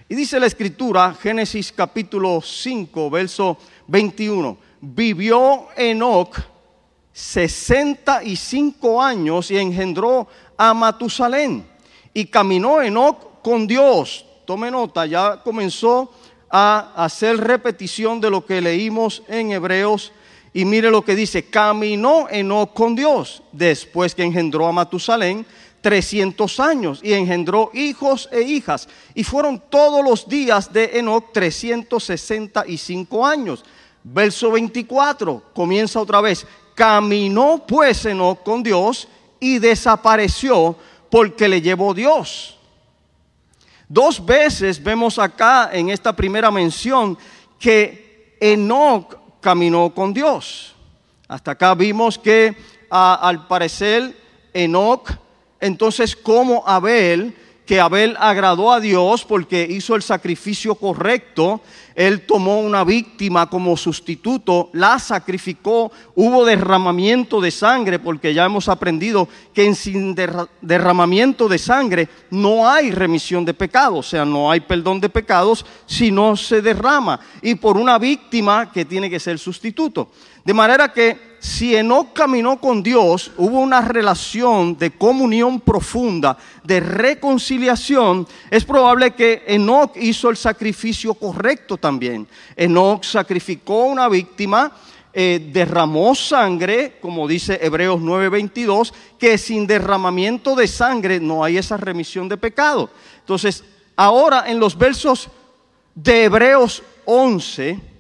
Y 0.10 0.16
dice 0.16 0.38
la 0.38 0.46
escritura, 0.46 1.14
Génesis 1.14 1.72
capítulo 1.72 2.42
5, 2.42 3.10
verso 3.10 3.58
21, 3.88 4.58
vivió 4.82 5.70
Enoch 5.78 6.36
65 7.14 9.02
años 9.02 9.50
y 9.50 9.58
engendró 9.58 10.28
a 10.58 10.74
Matusalén. 10.74 11.66
Y 12.14 12.26
caminó 12.26 12.82
Enoch 12.82 13.42
con 13.42 13.66
Dios. 13.66 14.26
Tome 14.46 14.70
nota, 14.70 15.06
ya 15.06 15.42
comenzó 15.42 16.12
a 16.50 16.92
hacer 16.98 17.38
repetición 17.38 18.20
de 18.20 18.30
lo 18.30 18.46
que 18.46 18.60
leímos 18.60 19.24
en 19.30 19.54
Hebreos. 19.54 20.12
Y 20.52 20.66
mire 20.66 20.92
lo 20.92 21.02
que 21.02 21.16
dice, 21.16 21.46
caminó 21.46 22.28
Enoch 22.30 22.74
con 22.74 22.94
Dios 22.94 23.42
después 23.54 24.14
que 24.14 24.24
engendró 24.24 24.68
a 24.68 24.74
Matusalén 24.74 25.46
300 25.82 26.60
años 26.60 27.00
y 27.04 27.14
engendró 27.14 27.72
hijos 27.74 28.30
e 28.32 28.42
hijas. 28.42 28.88
Y 29.14 29.24
fueron 29.24 29.62
todos 29.70 30.04
los 30.04 30.28
días 30.28 30.72
de 30.72 31.00
Enoch 31.00 31.32
365 31.34 33.26
años. 33.26 33.66
Verso 34.04 34.52
24 34.52 35.44
comienza 35.54 36.00
otra 36.00 36.22
vez. 36.22 36.46
Caminó 36.76 37.64
pues 37.68 38.06
Enoch 38.06 38.42
con 38.44 38.64
Dios 38.64 39.08
y 39.40 39.60
desapareció 39.60 40.76
porque 41.10 41.50
le 41.50 41.62
llevó 41.62 41.94
Dios. 41.94 42.58
Dos 43.90 44.26
veces 44.26 44.82
vemos 44.82 45.20
acá 45.20 45.70
en 45.74 45.90
esta 45.90 46.16
primera 46.16 46.50
mención 46.50 47.18
que 47.60 48.38
Enoch 48.40 49.18
caminó 49.42 49.94
con 49.94 50.14
Dios. 50.14 50.74
Hasta 51.28 51.52
acá 51.52 51.76
vimos 51.76 52.18
que 52.18 52.56
al 52.90 53.48
parecer 53.48 54.16
Enoch 54.54 55.12
entonces 55.62 56.16
como 56.16 56.68
Abel, 56.68 57.34
que 57.66 57.80
Abel 57.80 58.18
agradó 58.20 58.74
a 58.74 58.82
Dios 58.82 59.24
porque 59.24 59.66
hizo 59.70 59.96
el 59.96 60.02
sacrificio 60.02 60.76
correcto, 60.76 61.62
él 61.96 62.26
tomó 62.26 62.60
una 62.60 62.84
víctima 62.84 63.50
como 63.50 63.78
sustituto, 63.78 64.70
la 64.74 65.00
sacrificó, 65.00 65.92
hubo 66.16 66.44
derramamiento 66.44 67.40
de 67.40 67.52
sangre, 67.52 68.00
porque 68.00 68.34
ya 68.34 68.46
hemos 68.46 68.68
aprendido 68.68 69.30
que 69.54 69.74
sin 69.76 70.16
derramamiento 70.62 71.48
de 71.48 71.58
sangre 71.58 72.10
no 72.30 72.68
hay 72.68 72.92
remisión 72.92 73.46
de 73.46 73.54
pecados, 73.54 74.08
o 74.08 74.10
sea, 74.10 74.26
no 74.26 74.52
hay 74.52 74.60
perdón 74.60 75.00
de 75.00 75.08
pecados 75.08 75.66
si 75.86 76.12
no 76.12 76.36
se 76.36 76.62
derrama, 76.62 77.20
y 77.42 77.56
por 77.56 77.78
una 77.78 77.98
víctima 77.98 78.72
que 78.72 78.84
tiene 78.84 79.10
que 79.10 79.20
ser 79.20 79.40
sustituto. 79.40 80.10
De 80.44 80.54
manera 80.54 80.92
que 80.92 81.31
si 81.42 81.76
Enoch 81.76 82.14
caminó 82.14 82.62
con 82.62 82.84
Dios, 82.84 83.32
hubo 83.36 83.62
una 83.62 83.82
relación 83.82 84.78
de 84.78 84.92
comunión 84.92 85.60
profunda, 85.60 86.38
de 86.64 86.80
reconciliación, 86.80 88.28
es 88.52 88.64
probable 88.64 89.16
que 89.16 89.44
Enoch 89.48 89.98
hizo 89.98 90.30
el 90.30 90.38
sacrificio 90.38 91.16
correcto 91.16 91.78
también. 91.78 92.28
Enoch 92.56 93.04
sacrificó 93.04 93.86
una 93.86 94.08
víctima, 94.08 94.72
eh, 95.12 95.50
derramó 95.52 96.14
sangre, 96.14 97.00
como 97.02 97.28
dice 97.28 97.58
Hebreos 97.60 98.00
9:22, 98.00 98.94
que 99.18 99.40
sin 99.40 99.66
derramamiento 99.66 100.56
de 100.56 100.68
sangre 100.68 101.20
no 101.20 101.44
hay 101.44 101.58
esa 101.58 101.76
remisión 101.76 102.30
de 102.30 102.38
pecado. 102.38 102.92
Entonces, 103.18 103.64
ahora 103.96 104.44
en 104.46 104.60
los 104.60 104.78
versos 104.78 105.28
de 105.96 106.26
Hebreos 106.26 106.84
11, 107.06 107.91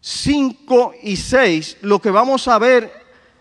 5 0.00 0.94
y 1.02 1.16
6, 1.16 1.78
lo 1.82 2.00
que 2.00 2.10
vamos 2.10 2.48
a 2.48 2.58
ver 2.58 2.92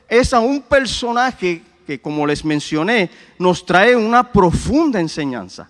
es 0.10 0.34
a 0.34 0.40
un 0.40 0.62
personaje 0.62 1.62
que, 1.86 2.02
como 2.02 2.26
les 2.26 2.44
mencioné, 2.44 3.10
nos 3.40 3.66
trae 3.66 3.96
una 3.96 4.32
profunda 4.32 5.00
enseñanza. 5.00 5.70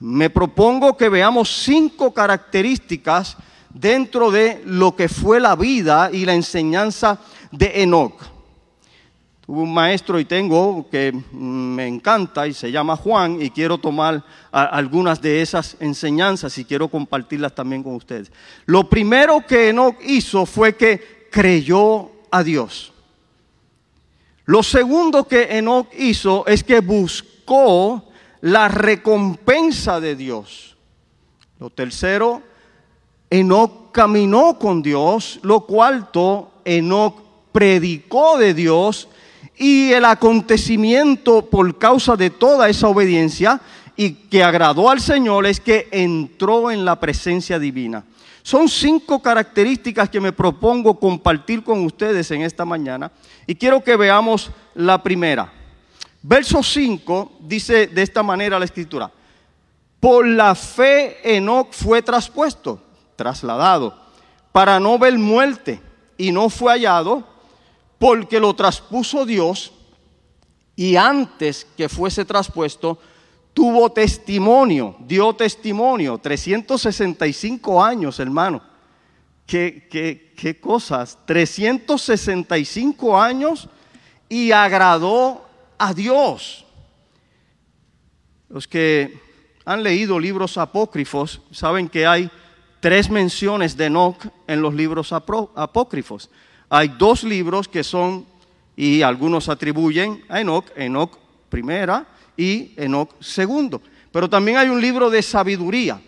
Me 0.00 0.30
propongo 0.30 0.96
que 0.96 1.08
veamos 1.08 1.64
cinco 1.64 2.12
características 2.12 3.36
dentro 3.70 4.30
de 4.30 4.62
lo 4.64 4.96
que 4.96 5.08
fue 5.08 5.40
la 5.40 5.54
vida 5.54 6.10
y 6.12 6.24
la 6.24 6.34
enseñanza 6.34 7.20
de 7.50 7.82
Enoch. 7.82 8.31
Tuve 9.52 9.64
un 9.64 9.74
maestro 9.74 10.18
y 10.18 10.24
tengo 10.24 10.86
que 10.90 11.12
me 11.30 11.86
encanta 11.86 12.46
y 12.46 12.54
se 12.54 12.72
llama 12.72 12.96
Juan 12.96 13.36
y 13.38 13.50
quiero 13.50 13.76
tomar 13.76 14.24
algunas 14.50 15.20
de 15.20 15.42
esas 15.42 15.76
enseñanzas 15.78 16.56
y 16.56 16.64
quiero 16.64 16.88
compartirlas 16.88 17.54
también 17.54 17.82
con 17.82 17.94
ustedes. 17.96 18.32
Lo 18.64 18.88
primero 18.88 19.46
que 19.46 19.68
Enoch 19.68 19.96
hizo 20.06 20.46
fue 20.46 20.74
que 20.74 21.28
creyó 21.30 22.12
a 22.30 22.42
Dios. 22.42 22.94
Lo 24.46 24.62
segundo 24.62 25.28
que 25.28 25.58
Enoch 25.58 25.88
hizo 25.98 26.46
es 26.46 26.64
que 26.64 26.80
buscó 26.80 28.08
la 28.40 28.68
recompensa 28.68 30.00
de 30.00 30.16
Dios. 30.16 30.78
Lo 31.60 31.68
tercero, 31.68 32.40
Enoch 33.28 33.92
caminó 33.92 34.58
con 34.58 34.80
Dios. 34.80 35.40
Lo 35.42 35.66
cuarto, 35.66 36.52
Enoch 36.64 37.20
predicó 37.52 38.38
de 38.38 38.54
Dios 38.54 39.08
y 39.56 39.92
el 39.92 40.04
acontecimiento 40.04 41.46
por 41.46 41.78
causa 41.78 42.16
de 42.16 42.30
toda 42.30 42.68
esa 42.68 42.88
obediencia 42.88 43.60
y 43.96 44.12
que 44.12 44.42
agradó 44.42 44.90
al 44.90 45.00
Señor 45.00 45.46
es 45.46 45.60
que 45.60 45.88
entró 45.90 46.70
en 46.70 46.84
la 46.84 46.98
presencia 46.98 47.58
divina. 47.58 48.04
Son 48.42 48.68
cinco 48.68 49.22
características 49.22 50.08
que 50.08 50.20
me 50.20 50.32
propongo 50.32 50.98
compartir 50.98 51.62
con 51.62 51.84
ustedes 51.84 52.30
en 52.30 52.42
esta 52.42 52.64
mañana 52.64 53.12
y 53.46 53.54
quiero 53.54 53.84
que 53.84 53.96
veamos 53.96 54.50
la 54.74 55.02
primera. 55.02 55.52
Verso 56.22 56.62
5 56.62 57.32
dice 57.40 57.88
de 57.88 58.02
esta 58.02 58.22
manera 58.22 58.58
la 58.58 58.64
escritura, 58.64 59.10
por 60.00 60.26
la 60.26 60.54
fe 60.54 61.36
Enoch 61.36 61.72
fue 61.72 62.02
traspuesto, 62.02 62.80
trasladado, 63.16 63.96
para 64.50 64.80
no 64.80 64.98
ver 64.98 65.18
muerte 65.18 65.80
y 66.16 66.32
no 66.32 66.48
fue 66.48 66.72
hallado 66.72 67.31
porque 68.02 68.40
lo 68.40 68.52
traspuso 68.52 69.24
Dios 69.24 69.70
y 70.74 70.96
antes 70.96 71.64
que 71.76 71.88
fuese 71.88 72.24
traspuesto, 72.24 72.98
tuvo 73.54 73.92
testimonio, 73.92 74.96
dio 75.06 75.32
testimonio, 75.34 76.18
365 76.18 77.80
años, 77.80 78.18
hermano. 78.18 78.60
¿Qué, 79.46 79.86
qué, 79.88 80.34
qué 80.36 80.58
cosas? 80.58 81.16
365 81.26 83.22
años 83.22 83.68
y 84.28 84.50
agradó 84.50 85.46
a 85.78 85.94
Dios. 85.94 86.64
Los 88.48 88.66
que 88.66 89.16
han 89.64 89.84
leído 89.84 90.18
libros 90.18 90.58
apócrifos 90.58 91.40
saben 91.52 91.88
que 91.88 92.04
hay 92.04 92.28
tres 92.80 93.08
menciones 93.08 93.76
de 93.76 93.84
Enoch 93.84 94.26
en 94.48 94.60
los 94.60 94.74
libros 94.74 95.12
apócrifos 95.12 96.30
hay 96.74 96.88
dos 96.88 97.22
libros 97.22 97.68
que 97.68 97.84
son, 97.84 98.24
y 98.74 99.02
algunos 99.02 99.50
atribuyen 99.50 100.24
a 100.26 100.40
Enoch, 100.40 100.64
Enoch 100.74 101.18
primera 101.50 102.06
y 102.34 102.72
Enoch 102.78 103.10
segundo. 103.20 103.82
Pero 104.10 104.30
también 104.30 104.56
hay 104.56 104.70
un 104.70 104.80
libro 104.80 105.10
de 105.10 105.20
sabiduría 105.20 106.00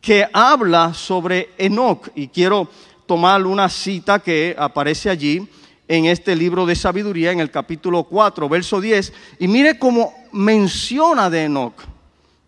que 0.00 0.26
habla 0.32 0.92
sobre 0.94 1.50
Enoch. 1.58 2.08
Y 2.16 2.26
quiero 2.26 2.68
tomar 3.06 3.46
una 3.46 3.68
cita 3.68 4.18
que 4.18 4.56
aparece 4.58 5.10
allí 5.10 5.48
en 5.86 6.06
este 6.06 6.34
libro 6.34 6.66
de 6.66 6.74
sabiduría, 6.74 7.30
en 7.30 7.38
el 7.38 7.52
capítulo 7.52 8.02
4, 8.02 8.48
verso 8.48 8.80
10. 8.80 9.12
Y 9.38 9.46
mire 9.46 9.78
cómo 9.78 10.12
menciona 10.32 11.30
de 11.30 11.44
Enoch. 11.44 11.84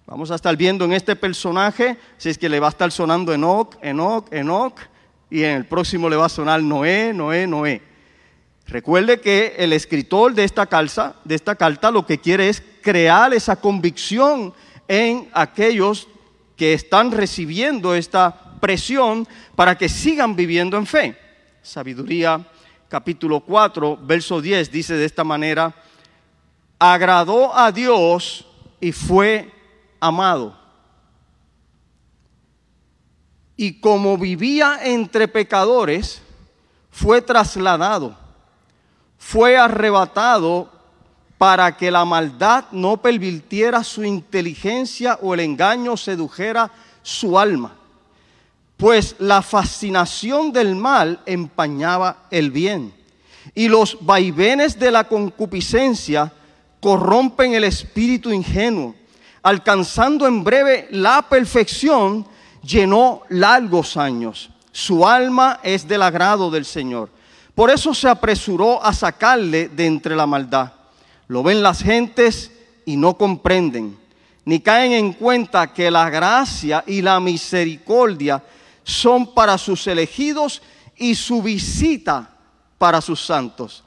Vamos 0.04 0.32
a 0.32 0.34
estar 0.34 0.56
viendo 0.56 0.84
en 0.84 0.94
este 0.94 1.14
personaje, 1.14 1.96
si 2.18 2.28
es 2.28 2.38
que 2.38 2.48
le 2.48 2.58
va 2.58 2.66
a 2.66 2.70
estar 2.70 2.90
sonando 2.90 3.32
Enoch, 3.32 3.76
Enoch, 3.82 4.26
Enoch, 4.32 4.74
y 5.30 5.44
en 5.44 5.56
el 5.56 5.66
próximo 5.66 6.08
le 6.08 6.16
va 6.16 6.26
a 6.26 6.30
sonar 6.30 6.62
Noé, 6.62 7.12
Noé, 7.14 7.46
Noé. 7.46 7.82
Recuerde 8.66 9.20
que 9.20 9.54
el 9.58 9.72
escritor 9.72 10.34
de 10.34 10.44
esta, 10.44 10.66
calza, 10.66 11.16
de 11.24 11.34
esta 11.34 11.54
carta 11.54 11.90
lo 11.90 12.06
que 12.06 12.18
quiere 12.18 12.48
es 12.48 12.62
crear 12.82 13.32
esa 13.32 13.56
convicción 13.56 14.52
en 14.86 15.28
aquellos 15.32 16.08
que 16.56 16.72
están 16.74 17.10
recibiendo 17.10 17.94
esta 17.94 18.58
presión 18.60 19.26
para 19.56 19.78
que 19.78 19.88
sigan 19.88 20.36
viviendo 20.36 20.76
en 20.76 20.86
fe. 20.86 21.16
Sabiduría 21.62 22.46
capítulo 22.88 23.40
4, 23.40 23.98
verso 24.02 24.40
10 24.40 24.70
dice 24.72 24.94
de 24.94 25.04
esta 25.04 25.22
manera, 25.22 25.72
agradó 26.76 27.56
a 27.56 27.70
Dios 27.70 28.44
y 28.80 28.90
fue 28.90 29.50
amado. 30.00 30.59
Y 33.60 33.74
como 33.74 34.16
vivía 34.16 34.78
entre 34.84 35.28
pecadores, 35.28 36.22
fue 36.90 37.20
trasladado, 37.20 38.16
fue 39.18 39.58
arrebatado 39.58 40.72
para 41.36 41.76
que 41.76 41.90
la 41.90 42.06
maldad 42.06 42.64
no 42.72 42.96
pervirtiera 43.02 43.84
su 43.84 44.02
inteligencia 44.02 45.18
o 45.20 45.34
el 45.34 45.40
engaño 45.40 45.98
sedujera 45.98 46.70
su 47.02 47.38
alma. 47.38 47.76
Pues 48.78 49.16
la 49.18 49.42
fascinación 49.42 50.52
del 50.52 50.74
mal 50.74 51.20
empañaba 51.26 52.28
el 52.30 52.50
bien 52.50 52.94
y 53.54 53.68
los 53.68 53.98
vaivenes 54.00 54.78
de 54.78 54.90
la 54.90 55.04
concupiscencia 55.04 56.32
corrompen 56.80 57.52
el 57.52 57.64
espíritu 57.64 58.32
ingenuo 58.32 58.94
alcanzando 59.42 60.26
en 60.26 60.44
breve 60.44 60.88
la 60.90 61.22
perfección, 61.28 62.26
llenó 62.62 63.22
largos 63.28 63.96
años. 63.96 64.50
Su 64.72 65.06
alma 65.06 65.60
es 65.62 65.86
del 65.86 66.02
agrado 66.02 66.50
del 66.50 66.64
Señor. 66.64 67.10
Por 67.54 67.70
eso 67.70 67.92
se 67.94 68.08
apresuró 68.08 68.82
a 68.82 68.92
sacarle 68.92 69.68
de 69.68 69.86
entre 69.86 70.16
la 70.16 70.26
maldad. 70.26 70.72
Lo 71.28 71.42
ven 71.42 71.62
las 71.62 71.82
gentes 71.82 72.50
y 72.84 72.96
no 72.96 73.16
comprenden, 73.16 73.98
ni 74.44 74.60
caen 74.60 74.92
en 74.92 75.12
cuenta 75.12 75.72
que 75.72 75.90
la 75.90 76.08
gracia 76.10 76.82
y 76.86 77.02
la 77.02 77.20
misericordia 77.20 78.42
son 78.82 79.34
para 79.34 79.58
sus 79.58 79.86
elegidos 79.86 80.62
y 80.96 81.14
su 81.14 81.42
visita 81.42 82.30
para 82.78 83.00
sus 83.00 83.24
santos. 83.24 83.84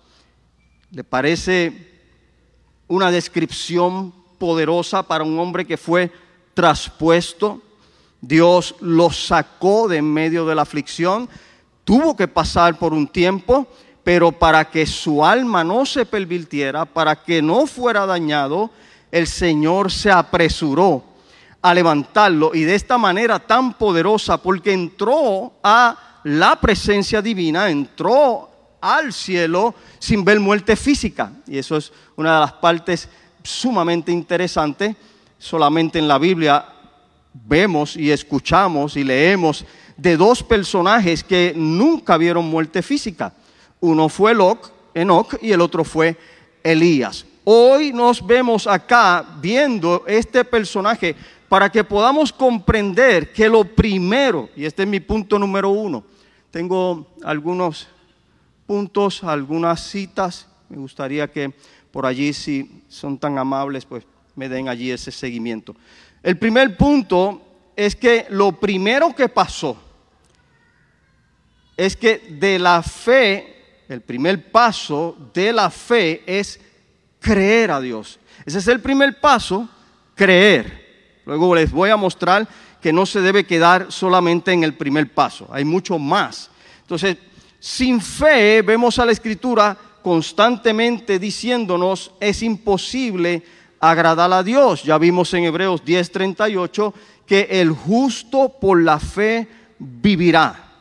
¿Le 0.92 1.04
parece 1.04 1.94
una 2.88 3.10
descripción 3.10 4.14
poderosa 4.38 5.04
para 5.04 5.24
un 5.24 5.40
hombre 5.40 5.66
que 5.66 5.78
fue 5.78 6.12
traspuesto. 6.54 7.62
Dios 8.26 8.76
lo 8.80 9.12
sacó 9.12 9.90
de 9.90 9.98
en 9.98 10.14
medio 10.14 10.46
de 10.46 10.56
la 10.56 10.62
aflicción. 10.62 11.28
Tuvo 11.84 12.16
que 12.16 12.30
pasar 12.30 12.80
por 12.80 12.94
un 12.94 13.06
tiempo, 13.06 13.68
pero 14.02 14.32
para 14.32 14.64
que 14.72 14.86
su 14.86 15.26
alma 15.26 15.62
no 15.66 15.86
se 15.86 16.06
pervirtiera, 16.06 16.86
para 16.86 17.22
que 17.22 17.42
no 17.42 17.68
fuera 17.68 18.06
dañado, 18.06 18.72
el 19.12 19.28
Señor 19.28 19.92
se 19.92 20.10
apresuró 20.10 21.04
a 21.62 21.74
levantarlo 21.74 22.52
y 22.54 22.64
de 22.64 22.76
esta 22.76 22.98
manera 22.98 23.40
tan 23.40 23.74
poderosa, 23.74 24.38
porque 24.38 24.72
entró 24.72 25.56
a 25.62 26.22
la 26.24 26.56
presencia 26.62 27.22
divina, 27.22 27.70
entró 27.70 28.78
al 28.80 29.12
cielo 29.12 29.76
sin 30.00 30.24
ver 30.24 30.40
muerte 30.40 30.78
física. 30.78 31.30
Y 31.46 31.58
eso 31.58 31.76
es 31.76 31.92
una 32.16 32.36
de 32.36 32.40
las 32.40 32.54
partes 32.54 33.10
sumamente 33.44 34.14
interesante. 34.14 34.96
Solamente 35.38 36.00
en 36.00 36.08
la 36.08 36.18
Biblia 36.18 36.66
vemos 37.34 37.98
y 37.98 38.12
escuchamos 38.12 38.96
y 38.96 39.04
leemos 39.04 39.66
de 39.98 40.18
dos 40.18 40.44
personajes 40.44 41.24
que 41.24 41.54
nunca 41.56 42.18
vieron 42.18 42.46
muerte 42.46 42.82
física. 42.82 43.34
Uno 43.80 44.10
fue 44.10 44.34
Enoch 44.94 45.36
y 45.42 45.52
el 45.52 45.62
otro 45.62 45.84
fue 45.84 46.18
Elías. 46.64 47.26
Hoy 47.44 47.92
nos 47.92 48.26
vemos 48.26 48.68
acá 48.68 49.26
viendo 49.42 50.06
este 50.08 50.46
personaje 50.46 51.16
para 51.50 51.70
que 51.70 51.84
podamos 51.84 52.32
comprender 52.32 53.34
que 53.34 53.50
lo 53.50 53.64
primero, 53.64 54.50
y 54.56 54.66
este 54.66 54.84
es 54.84 54.90
mi 54.90 55.00
punto 55.00 55.38
número 55.38 55.70
uno, 55.70 56.04
tengo 56.50 57.08
algunos 57.24 57.88
puntos, 58.66 59.24
algunas 59.24 59.88
citas, 59.88 60.48
me 60.70 60.78
gustaría 60.78 61.30
que 61.30 61.54
por 61.92 62.08
allí, 62.08 62.34
si 62.34 62.82
son 62.90 63.20
tan 63.20 63.38
amables, 63.38 63.86
pues 63.86 64.04
me 64.36 64.50
den 64.50 64.68
allí 64.68 64.90
ese 64.90 65.12
seguimiento. 65.12 65.76
El 66.24 66.38
primer 66.38 66.78
punto 66.78 67.42
es 67.76 67.96
que 67.96 68.26
lo 68.30 68.54
primero 68.54 69.14
que 69.14 69.28
pasó 69.28 69.78
es 71.76 71.98
que 71.98 72.20
de 72.40 72.58
la 72.60 72.82
fe, 72.82 73.84
el 73.90 74.02
primer 74.02 74.52
paso 74.52 75.18
de 75.34 75.52
la 75.52 75.70
fe 75.70 76.24
es 76.26 76.60
creer 77.20 77.72
a 77.72 77.82
Dios. 77.82 78.20
Ese 78.46 78.60
es 78.60 78.68
el 78.68 78.80
primer 78.80 79.20
paso, 79.20 79.68
creer. 80.16 81.22
Luego 81.26 81.56
les 81.56 81.72
voy 81.72 81.90
a 81.90 81.98
mostrar 81.98 82.48
que 82.82 82.94
no 82.94 83.06
se 83.06 83.22
debe 83.22 83.46
quedar 83.46 83.92
solamente 83.92 84.52
en 84.52 84.64
el 84.64 84.76
primer 84.76 85.14
paso, 85.14 85.48
hay 85.52 85.66
mucho 85.66 85.98
más. 85.98 86.50
Entonces, 86.82 87.18
sin 87.60 88.02
fe 88.02 88.62
vemos 88.62 89.00
a 89.00 89.06
la 89.06 89.14
escritura 89.14 89.78
constantemente 90.02 91.18
diciéndonos 91.18 92.12
es 92.20 92.44
imposible 92.44 93.42
agradar 93.92 94.32
a 94.32 94.44
Dios. 94.44 94.84
Ya 94.84 94.98
vimos 94.98 95.34
en 95.34 95.44
Hebreos 95.44 95.84
10:38 95.84 96.94
que 97.26 97.48
el 97.50 97.72
justo 97.72 98.50
por 98.50 98.82
la 98.82 98.98
fe 98.98 99.48
vivirá. 99.78 100.72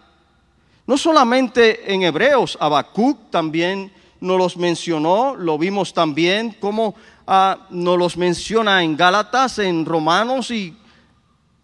No 0.87 0.97
solamente 0.97 1.93
en 1.93 2.03
Hebreos, 2.03 2.57
Habacuc 2.61 3.31
también 3.31 3.93
nos 4.21 4.39
los 4.39 4.57
mencionó, 4.57 5.35
lo 5.35 5.59
vimos 5.59 5.93
también 5.93 6.57
como 6.61 6.95
ah, 7.27 7.67
nos 7.71 7.99
los 7.99 8.17
menciona 8.17 8.85
en 8.85 8.97
Gálatas, 8.97 9.59
en 9.59 9.85
Romanos 9.85 10.53
y 10.53 10.77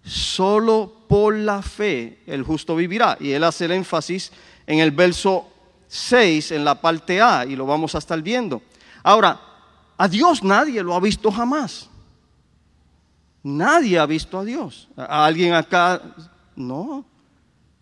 solo 0.05 0.93
por 1.07 1.35
la 1.35 1.63
fe 1.63 2.19
el 2.27 2.43
justo 2.43 2.75
vivirá. 2.75 3.17
Y 3.21 3.31
él 3.31 3.45
hace 3.45 3.67
el 3.67 3.73
énfasis 3.73 4.33
en 4.67 4.81
el 4.81 4.91
verso 4.91 5.47
6 5.87 6.51
en 6.51 6.65
la 6.65 6.81
parte 6.81 7.23
A 7.23 7.47
y 7.47 7.55
lo 7.55 7.65
vamos 7.65 7.95
a 7.95 7.99
estar 7.99 8.21
viendo. 8.23 8.61
Ahora, 9.05 9.48
a 9.99 10.07
Dios 10.07 10.45
nadie 10.45 10.83
lo 10.83 10.95
ha 10.95 11.01
visto 11.01 11.31
jamás. 11.33 11.91
Nadie 13.43 13.99
ha 13.99 14.07
visto 14.07 14.39
a 14.39 14.45
Dios. 14.45 14.89
¿A 14.97 15.27
alguien 15.27 15.55
acá? 15.55 16.01
No. 16.55 17.05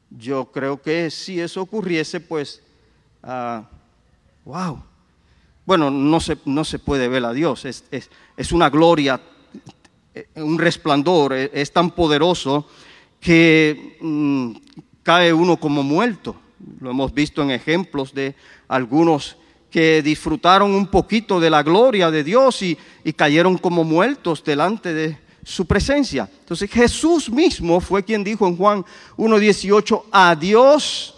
Yo 0.08 0.50
creo 0.50 0.80
que 0.80 1.10
si 1.10 1.38
eso 1.40 1.60
ocurriese, 1.60 2.20
pues, 2.20 2.62
uh, 3.22 3.62
wow. 4.44 4.82
Bueno, 5.66 5.90
no 5.90 6.20
se, 6.20 6.38
no 6.46 6.64
se 6.64 6.78
puede 6.78 7.08
ver 7.08 7.24
a 7.24 7.32
Dios. 7.32 7.66
Es, 7.66 7.84
es, 7.90 8.10
es 8.36 8.52
una 8.52 8.70
gloria, 8.70 9.20
un 10.36 10.58
resplandor. 10.58 11.34
Es, 11.34 11.70
tan 11.72 11.90
poderoso 11.90 12.66
que 13.20 13.98
mm, 14.00 14.52
cae 15.02 15.34
uno 15.34 15.58
como 15.58 15.82
muerto. 15.82 16.36
Lo 16.80 16.90
hemos 16.90 17.12
visto 17.12 17.42
en 17.42 17.50
ejemplos 17.50 18.14
de 18.14 18.34
algunos 18.68 19.36
que 19.76 20.00
disfrutaron 20.00 20.74
un 20.74 20.86
poquito 20.86 21.38
de 21.38 21.50
la 21.50 21.62
gloria 21.62 22.10
de 22.10 22.24
Dios 22.24 22.62
y, 22.62 22.78
cayeron 23.14 23.58
como 23.58 23.84
muertos 23.84 24.42
delante 24.42 24.94
de 24.94 25.18
su 25.44 25.66
presencia. 25.66 26.30
Entonces 26.38 26.70
Jesús 26.70 27.28
mismo 27.28 27.78
fue 27.78 28.02
quien 28.02 28.24
dijo 28.24 28.48
en 28.48 28.56
Juan 28.56 28.86
1.18, 29.18 30.04
a 30.10 30.34
Dios 30.34 31.14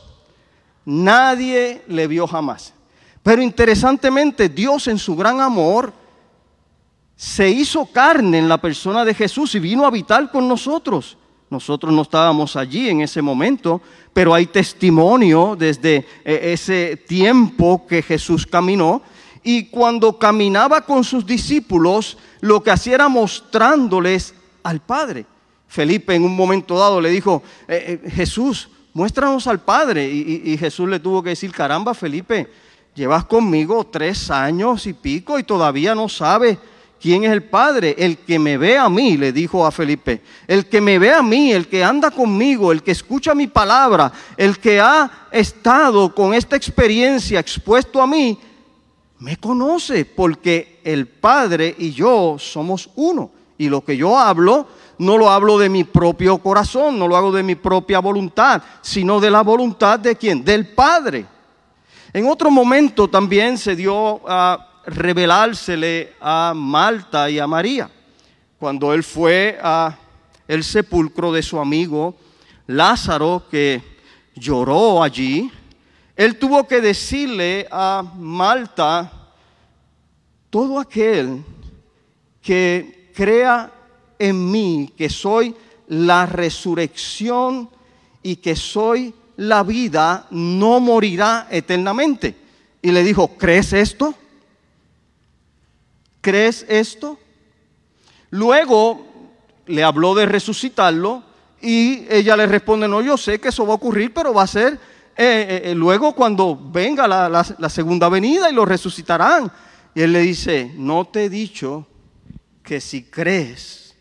nadie 0.85 1.83
le 1.87 2.09
vio 2.09 2.27
jamás. 2.27 2.75
Pero 3.23 3.43
interesantemente, 3.43 4.49
Dios 4.49 4.89
en 4.89 4.99
su 4.99 5.15
gran 5.15 5.41
amor 5.41 5.93
se 7.15 7.49
hizo 7.49 7.87
carne 7.87 8.39
en 8.39 8.49
la 8.49 8.61
persona 8.61 9.05
de 9.05 9.15
Jesús 9.15 9.55
y 9.55 9.61
vino 9.61 9.85
a 9.85 9.87
habitar 9.87 10.33
con 10.33 10.49
nosotros. 10.49 11.17
Nosotros 11.51 11.93
no 11.93 12.03
estábamos 12.03 12.57
allí 12.57 12.91
en 12.91 13.01
ese 13.01 13.23
momento, 13.23 13.81
pero 14.13 14.35
hay 14.35 14.47
testimonio 14.47 15.57
desde 15.59 16.07
eh, 16.25 16.53
ese 16.53 16.97
tiempo 16.97 17.87
que 17.87 18.03
Jesús 18.03 18.47
caminó. 18.47 19.03
Y 19.43 19.67
cuando 19.67 20.19
caminaba 20.19 20.83
con 20.83 21.05
sus 21.05 21.25
discípulos, 21.25 22.19
lo 22.41 22.63
que 22.63 22.71
hacía 22.71 22.97
era 22.97 23.09
mostrándoles 23.09 24.35
al 24.63 24.81
Padre. 24.81 25.25
Felipe 25.69 26.15
en 26.15 26.25
un 26.25 26.37
momento 26.37 26.79
dado 26.79 27.01
le 27.01 27.11
dijo, 27.11 27.43
eh, 27.67 28.01
eh, 28.05 28.11
Jesús, 28.11 28.69
muéstranos 28.93 29.47
al 29.47 29.61
Padre. 29.61 30.11
Y, 30.11 30.43
y, 30.45 30.59
Jesús 30.59 30.89
le 30.89 31.01
tuvo 31.01 31.23
que 31.23 31.31
decir, 31.31 31.53
caramba, 31.53 31.95
Felipe, 31.95 32.51
llevas 32.95 33.25
conmigo 33.25 33.87
tres 33.87 34.31
años 34.31 34.87
y 34.87 34.93
pico 34.93 35.39
y 35.39 35.45
todavía 35.45 35.95
no 35.95 36.11
sabes 36.11 36.59
quién 37.01 37.25
es 37.25 37.33
el 37.33 37.45
Padre. 37.45 37.95
El 37.99 38.19
que 38.19 38.39
me 38.39 38.59
ve 38.59 38.79
a 38.79 38.89
mí, 38.89 39.17
le 39.17 39.33
dijo 39.33 39.67
a 39.67 39.71
Felipe, 39.71 40.23
el 40.47 40.67
que 40.67 40.81
me 40.81 40.99
ve 40.99 41.13
a 41.13 41.23
mí, 41.23 41.53
el 41.53 41.69
que 41.69 41.83
anda 41.83 42.11
conmigo, 42.11 42.73
el 42.73 42.83
que 42.83 42.93
escucha 42.93 43.35
mi 43.35 43.47
palabra, 43.47 44.13
el 44.37 44.59
que 44.59 44.81
ha 44.81 45.29
estado 45.31 46.15
con 46.15 46.35
esta 46.35 46.57
experiencia 46.57 47.41
expuesto 47.41 48.01
a 48.01 48.07
mí, 48.07 48.39
me 49.21 49.37
conoce 49.37 50.05
porque 50.05 50.81
el 50.85 51.09
Padre 51.09 51.75
y 51.79 51.93
yo 51.93 52.37
somos 52.39 52.91
uno. 52.95 53.31
Y 53.57 53.69
lo 53.69 53.85
que 53.85 53.97
yo 53.97 54.17
hablo, 54.17 54.69
no 54.99 55.19
lo 55.19 55.29
hablo 55.29 55.59
de 55.59 55.69
mi 55.69 55.83
propio 55.83 56.39
corazón, 56.39 56.99
no 56.99 57.09
lo 57.09 57.17
hago 57.17 57.33
de 57.33 57.43
mi 57.43 57.57
propia 57.57 57.99
voluntad, 57.99 58.63
sino 58.81 59.19
de 59.19 59.31
la 59.31 59.43
voluntad 59.43 59.99
de 59.99 60.15
quién? 60.15 60.45
Del 60.45 60.69
Padre. 60.75 61.27
En 62.13 62.27
otro 62.29 62.51
momento 62.51 63.09
también 63.09 63.59
se 63.59 63.75
dio 63.75 64.21
a 64.29 64.68
revelársele 64.89 66.15
a 66.21 66.53
Malta 66.55 67.29
y 67.31 67.39
a 67.39 67.47
María, 67.47 67.91
cuando 68.59 68.93
él 68.93 69.03
fue 69.03 69.59
a 69.63 69.97
el 70.47 70.65
sepulcro 70.65 71.31
de 71.31 71.43
su 71.43 71.59
amigo 71.59 72.17
Lázaro 72.67 73.45
que 73.51 73.83
lloró 74.35 75.03
allí, 75.03 75.51
él 76.17 76.39
tuvo 76.39 76.67
que 76.67 76.81
decirle 76.81 77.69
a 77.71 78.03
Malta, 78.17 79.13
todo 80.51 80.81
aquel 80.81 81.45
que 82.41 83.13
crea 83.15 83.71
en 84.19 84.51
mí, 84.51 84.93
que 84.97 85.11
soy 85.11 85.55
la 85.89 86.27
resurrección 86.27 87.69
y 88.23 88.37
que 88.37 88.57
soy 88.57 89.15
la 89.37 89.63
vida, 89.63 90.27
no 90.31 90.81
morirá 90.81 91.47
eternamente. 91.51 92.35
Y 92.83 92.91
le 92.91 93.05
dijo, 93.05 93.37
¿crees 93.37 93.73
esto? 93.73 94.15
¿Crees 96.21 96.67
esto? 96.69 97.19
Luego 98.31 99.07
le 99.67 99.83
habló 99.83 100.15
de 100.15 100.27
resucitarlo 100.27 101.23
y 101.61 102.07
ella 102.11 102.37
le 102.37 102.47
responde, 102.47 102.89
no, 102.89 103.01
yo 103.01 103.17
sé 103.17 103.41
que 103.41 103.49
eso 103.49 103.67
va 103.67 103.73
a 103.73 103.77
ocurrir, 103.77 104.13
pero 104.13 104.33
va 104.33 104.43
a 104.43 104.47
ser 104.47 104.75
eh, 105.17 105.63
eh, 105.65 105.75
luego 105.75 106.15
cuando 106.15 106.57
venga 106.57 107.09
la, 107.09 107.29
la 107.29 107.69
segunda 107.69 108.09
venida 108.09 108.51
y 108.51 108.55
lo 108.55 108.65
resucitarán. 108.65 109.51
Y 109.95 110.03
él 110.03 110.13
le 110.13 110.21
dice, 110.21 110.73
no 110.77 111.07
te 111.07 111.25
he 111.25 111.29
dicho 111.29 111.87
que 112.63 112.81
si 112.81 113.05
crees, 113.05 113.97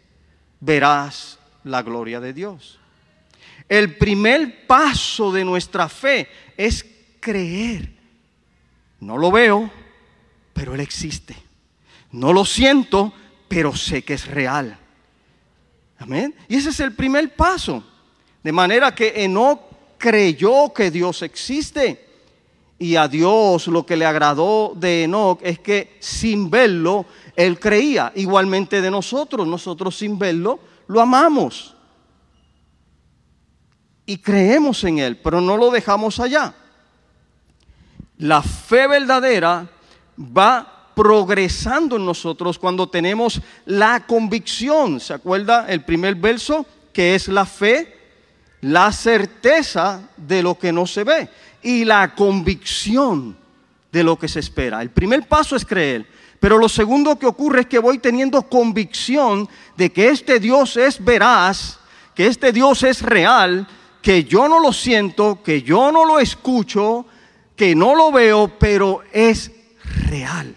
verás 0.60 1.40
la 1.64 1.82
gloria 1.82 2.20
de 2.20 2.34
Dios. 2.34 2.80
El 3.70 3.98
primer 3.98 4.66
paso 4.66 5.32
de 5.32 5.44
nuestra 5.44 5.90
fe 5.90 6.28
es 6.56 6.86
creer. 7.20 7.92
No 9.00 9.18
lo 9.18 9.32
veo, 9.32 9.70
pero 10.54 10.74
Él 10.74 10.80
existe. 10.80 11.36
No 12.12 12.34
lo 12.34 12.46
siento, 12.46 13.14
pero 13.48 13.76
sé 13.76 14.04
que 14.04 14.14
es 14.14 14.28
real. 14.28 14.78
Amén. 16.00 16.36
Y 16.48 16.56
ese 16.56 16.70
es 16.70 16.80
el 16.80 16.94
primer 16.94 17.36
paso. 17.36 17.84
De 18.44 18.52
manera 18.52 18.94
que 18.94 19.24
Enoch 19.24 19.62
creyó 19.98 20.74
que 20.74 20.92
Dios 20.92 21.22
existe. 21.22 22.06
Y 22.80 22.96
a 22.96 23.08
Dios 23.08 23.68
lo 23.68 23.86
que 23.86 23.98
le 23.98 24.06
agradó 24.06 24.74
de 24.76 25.04
Enoch 25.04 25.40
es 25.42 25.60
que 25.60 25.98
sin 26.00 26.50
verlo, 26.50 27.06
él 27.36 27.60
creía. 27.60 28.12
Igualmente 28.16 28.82
de 28.82 28.92
nosotros, 28.92 29.48
nosotros 29.48 29.98
sin 29.98 30.20
verlo, 30.20 30.60
lo 30.88 31.02
amamos. 31.02 31.76
Y 34.06 34.20
creemos 34.20 34.84
en 34.86 35.00
Él, 35.00 35.18
pero 35.18 35.42
no 35.42 35.58
lo 35.58 35.70
dejamos 35.70 36.20
allá. 36.20 36.54
La 38.20 38.42
fe 38.42 38.88
verdadera 38.88 39.70
va 40.18 40.77
progresando 40.98 41.96
en 41.98 42.06
nosotros 42.08 42.58
cuando 42.58 42.90
tenemos 42.90 43.40
la 43.68 44.08
convicción. 44.08 45.00
¿Se 45.00 45.14
acuerda 45.14 45.68
el 45.70 45.86
primer 45.86 46.16
verso? 46.16 46.66
Que 46.92 47.14
es 47.14 47.28
la 47.28 47.46
fe, 47.46 47.96
la 48.62 48.92
certeza 48.92 50.10
de 50.18 50.42
lo 50.42 50.58
que 50.58 50.72
no 50.72 50.88
se 50.88 51.04
ve 51.04 51.30
y 51.62 51.86
la 51.86 52.16
convicción 52.16 53.38
de 53.92 54.04
lo 54.04 54.18
que 54.18 54.28
se 54.28 54.40
espera. 54.40 54.82
El 54.82 54.90
primer 54.90 55.28
paso 55.28 55.56
es 55.56 55.64
creer, 55.64 56.08
pero 56.40 56.58
lo 56.58 56.68
segundo 56.68 57.20
que 57.20 57.28
ocurre 57.28 57.62
es 57.62 57.68
que 57.68 57.78
voy 57.78 58.00
teniendo 58.00 58.42
convicción 58.42 59.48
de 59.76 59.92
que 59.92 60.10
este 60.10 60.40
Dios 60.40 60.78
es 60.78 61.04
veraz, 61.06 61.78
que 62.16 62.26
este 62.26 62.52
Dios 62.52 62.82
es 62.82 63.04
real, 63.04 63.68
que 64.02 64.24
yo 64.24 64.48
no 64.48 64.60
lo 64.60 64.74
siento, 64.74 65.44
que 65.44 65.62
yo 65.62 65.92
no 65.92 66.06
lo 66.06 66.18
escucho, 66.18 67.06
que 67.56 67.76
no 67.76 67.94
lo 67.94 68.12
veo, 68.12 68.52
pero 68.58 69.04
es 69.14 69.52
real. 70.10 70.56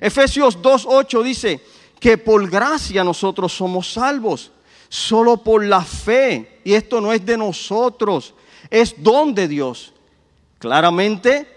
Efesios 0.00 0.58
2.8 0.60 1.22
dice 1.22 1.60
que 2.00 2.18
por 2.18 2.48
gracia 2.48 3.04
nosotros 3.04 3.52
somos 3.52 3.92
salvos, 3.92 4.50
solo 4.88 5.36
por 5.38 5.64
la 5.64 5.82
fe. 5.82 6.60
Y 6.64 6.74
esto 6.74 7.00
no 7.00 7.12
es 7.12 7.24
de 7.24 7.36
nosotros, 7.36 8.34
es 8.70 8.94
don 9.02 9.34
de 9.34 9.48
Dios. 9.48 9.92
Claramente 10.58 11.54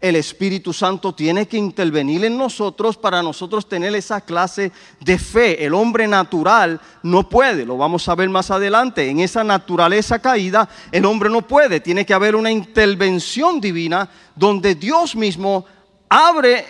el 0.00 0.16
Espíritu 0.16 0.72
Santo 0.72 1.14
tiene 1.14 1.46
que 1.46 1.58
intervenir 1.58 2.24
en 2.24 2.36
nosotros 2.36 2.96
para 2.96 3.22
nosotros 3.22 3.68
tener 3.68 3.94
esa 3.94 4.22
clase 4.22 4.72
de 5.00 5.18
fe. 5.18 5.64
El 5.64 5.74
hombre 5.74 6.08
natural 6.08 6.80
no 7.02 7.28
puede, 7.28 7.66
lo 7.66 7.76
vamos 7.76 8.08
a 8.08 8.14
ver 8.14 8.30
más 8.30 8.50
adelante, 8.50 9.08
en 9.08 9.20
esa 9.20 9.44
naturaleza 9.44 10.18
caída 10.18 10.68
el 10.90 11.04
hombre 11.04 11.28
no 11.28 11.46
puede, 11.46 11.80
tiene 11.80 12.06
que 12.06 12.14
haber 12.14 12.34
una 12.34 12.50
intervención 12.50 13.60
divina 13.60 14.08
donde 14.34 14.74
Dios 14.74 15.14
mismo 15.14 15.66
abre 16.08 16.64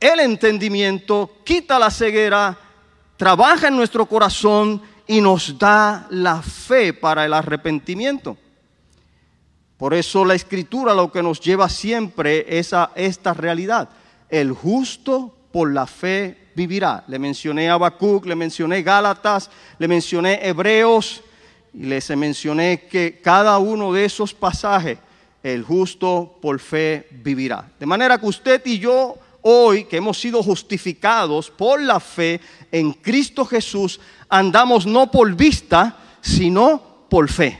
el 0.00 0.20
entendimiento, 0.20 1.30
quita 1.44 1.78
la 1.78 1.90
ceguera, 1.90 2.56
trabaja 3.16 3.68
en 3.68 3.76
nuestro 3.76 4.06
corazón 4.06 4.80
y 5.06 5.20
nos 5.20 5.58
da 5.58 6.06
la 6.10 6.42
fe 6.42 6.92
para 6.92 7.24
el 7.24 7.34
arrepentimiento. 7.34 8.36
Por 9.76 9.94
eso 9.94 10.24
la 10.24 10.34
escritura 10.34 10.94
lo 10.94 11.10
que 11.10 11.22
nos 11.22 11.40
lleva 11.40 11.68
siempre 11.68 12.58
es 12.58 12.72
a 12.72 12.90
esta 12.94 13.32
realidad. 13.32 13.88
El 14.28 14.52
justo 14.52 15.34
por 15.52 15.72
la 15.72 15.86
fe 15.86 16.48
vivirá. 16.54 17.04
Le 17.06 17.18
mencioné 17.18 17.70
a 17.70 17.74
Habacuc, 17.74 18.26
le 18.26 18.34
mencioné 18.34 18.82
Gálatas, 18.82 19.50
le 19.78 19.88
mencioné 19.88 20.40
Hebreos 20.42 21.22
y 21.72 21.84
les 21.84 22.10
mencioné 22.16 22.86
que 22.90 23.20
cada 23.22 23.58
uno 23.58 23.92
de 23.92 24.04
esos 24.04 24.34
pasajes, 24.34 24.98
el 25.42 25.62
justo 25.62 26.38
por 26.42 26.58
fe 26.58 27.06
vivirá. 27.10 27.70
De 27.78 27.86
manera 27.86 28.18
que 28.18 28.26
usted 28.26 28.60
y 28.66 28.80
yo 28.80 29.16
hoy 29.50 29.84
que 29.84 29.96
hemos 29.96 30.20
sido 30.20 30.42
justificados 30.42 31.50
por 31.50 31.80
la 31.80 32.00
fe 32.00 32.38
en 32.70 32.92
Cristo 32.92 33.46
Jesús, 33.46 33.98
andamos 34.28 34.84
no 34.84 35.10
por 35.10 35.34
vista, 35.34 35.96
sino 36.20 37.06
por 37.08 37.30
fe. 37.30 37.58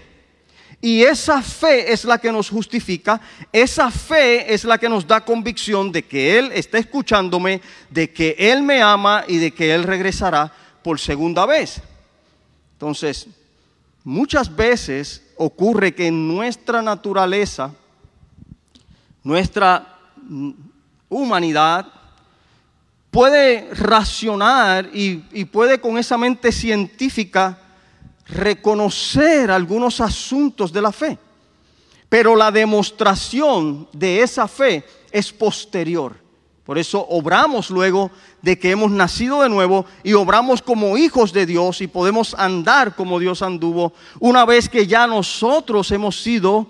Y 0.83 1.03
esa 1.03 1.41
fe 1.41 1.91
es 1.91 2.05
la 2.05 2.19
que 2.19 2.31
nos 2.31 2.51
justifica, 2.51 3.21
esa 3.51 3.91
fe 3.91 4.53
es 4.53 4.65
la 4.65 4.77
que 4.77 4.89
nos 4.89 5.07
da 5.07 5.25
convicción 5.25 5.91
de 5.91 6.05
que 6.05 6.39
Él 6.39 6.51
está 6.53 6.77
escuchándome, 6.77 7.63
de 7.89 8.13
que 8.13 8.37
Él 8.39 8.63
me 8.63 8.83
ama 8.83 9.25
y 9.27 9.39
de 9.39 9.53
que 9.53 9.75
Él 9.75 9.83
regresará 9.83 10.53
por 10.85 11.01
segunda 11.01 11.47
vez. 11.47 11.81
Entonces, 12.75 13.29
muchas 14.05 14.55
veces 14.55 15.23
ocurre 15.37 15.95
que 15.95 16.09
en 16.09 16.29
nuestra 16.29 16.83
naturaleza, 16.83 17.73
nuestra 19.25 19.99
humanidad, 21.09 21.87
puede 23.11 23.73
racionar 23.75 24.91
y, 24.93 25.45
puede 25.47 25.81
con 25.81 25.99
esa 25.99 26.19
mente 26.19 26.53
científica 26.53 27.59
reconocer 28.27 29.51
algunos 29.51 30.01
asuntos 30.01 30.73
de 30.73 30.83
la 30.83 30.93
fe, 30.93 31.19
pero 32.09 32.37
la 32.37 32.51
demostración 32.51 33.89
de 33.93 34.23
esa 34.23 34.47
fe 34.47 34.85
es 35.11 35.33
posterior. 35.33 36.17
Por 36.65 36.77
eso 36.77 37.07
obramos 37.09 37.71
luego 37.71 38.11
de 38.43 38.59
que 38.59 38.71
hemos 38.71 38.91
nacido 38.91 39.41
de 39.41 39.49
nuevo 39.49 39.87
y 40.03 40.13
obramos 40.13 40.61
como 40.61 40.99
hijos 40.99 41.33
de 41.33 41.47
Dios 41.47 41.81
y 41.81 41.87
podemos 41.87 42.35
andar 42.35 42.95
como 42.95 43.19
Dios 43.19 43.41
anduvo 43.41 43.95
una 44.21 44.45
vez 44.45 44.69
que 44.69 44.87
ya 44.87 45.07
nosotros 45.07 45.91
hemos 45.93 46.23
sido 46.23 46.67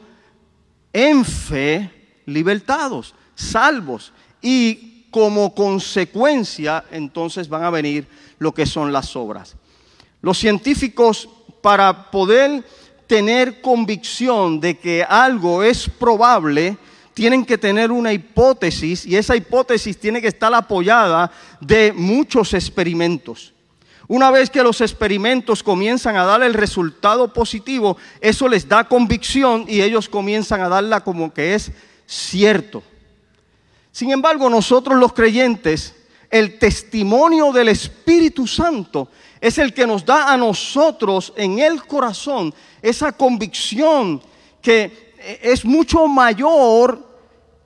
en 0.93 1.25
fe 1.25 2.21
libertados, 2.27 3.13
salvos 3.35 4.13
y 4.43 5.07
como 5.11 5.55
consecuencia 5.55 6.85
entonces 6.91 7.49
van 7.49 7.65
a 7.65 7.71
venir 7.71 8.07
lo 8.39 8.53
que 8.53 8.67
son 8.67 8.93
las 8.93 9.17
obras. 9.17 9.57
Los 10.21 10.39
científicos 10.39 11.29
para 11.63 12.11
poder 12.11 12.65
tener 13.07 13.61
convicción 13.61 14.61
de 14.61 14.79
que 14.79 15.03
algo 15.03 15.63
es 15.63 15.89
probable, 15.89 16.77
tienen 17.15 17.45
que 17.45 17.59
tener 17.59 17.91
una 17.91 18.13
hipótesis 18.13 19.05
y 19.05 19.17
esa 19.17 19.35
hipótesis 19.35 19.99
tiene 19.99 20.21
que 20.21 20.29
estar 20.29 20.55
apoyada 20.55 21.33
de 21.61 21.93
muchos 21.93 22.55
experimentos. 22.55 23.53
Una 24.07 24.31
vez 24.31 24.49
que 24.49 24.63
los 24.63 24.81
experimentos 24.81 25.63
comienzan 25.63 26.17
a 26.17 26.25
dar 26.25 26.43
el 26.43 26.55
resultado 26.55 27.33
positivo, 27.33 27.97
eso 28.21 28.49
les 28.49 28.69
da 28.69 28.85
convicción 28.85 29.65
y 29.67 29.83
ellos 29.83 30.09
comienzan 30.09 30.61
a 30.61 30.69
darla 30.69 31.01
como 31.03 31.35
que 31.35 31.55
es 31.55 31.73
cierto. 32.07 32.83
Sin 33.99 34.13
embargo, 34.13 34.49
nosotros 34.49 34.97
los 34.97 35.13
creyentes 35.13 35.93
el 36.31 36.57
testimonio 36.57 37.51
del 37.51 37.67
Espíritu 37.71 38.47
Santo 38.47 39.09
es 39.41 39.59
el 39.59 39.75
que 39.75 39.89
nos 39.89 40.05
da 40.05 40.33
a 40.33 40.37
nosotros 40.37 41.33
en 41.35 41.59
el 41.59 41.85
corazón 41.85 42.55
esa 42.81 43.11
convicción 43.11 44.23
que 44.63 45.15
es 45.43 45.65
mucho 45.65 46.07
mayor 46.07 47.05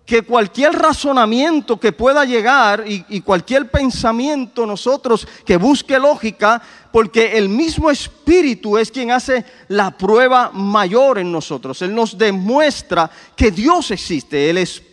que 0.07 0.23
cualquier 0.23 0.73
razonamiento 0.73 1.79
que 1.79 1.93
pueda 1.93 2.25
llegar 2.25 2.83
y, 2.87 3.21
cualquier 3.21 3.71
pensamiento 3.71 4.65
nosotros 4.65 5.29
que 5.45 5.59
busque 5.59 5.99
lógica, 5.99 6.63
porque 6.91 7.37
el 7.37 7.51
mismo 7.51 7.91
Espíritu 7.91 8.79
es 8.79 8.91
quien 8.91 9.11
hace 9.11 9.45
la 9.69 9.91
prueba 9.91 10.51
mayor 10.51 11.19
en 11.19 11.31
nosotros. 11.31 11.83
Él 11.83 11.95
nos 11.95 12.17
demuestra 12.17 13.11
que 13.37 13.51
Dios 13.51 13.91
existe. 13.91 14.49
El 14.49 14.57
Espíritu 14.57 14.92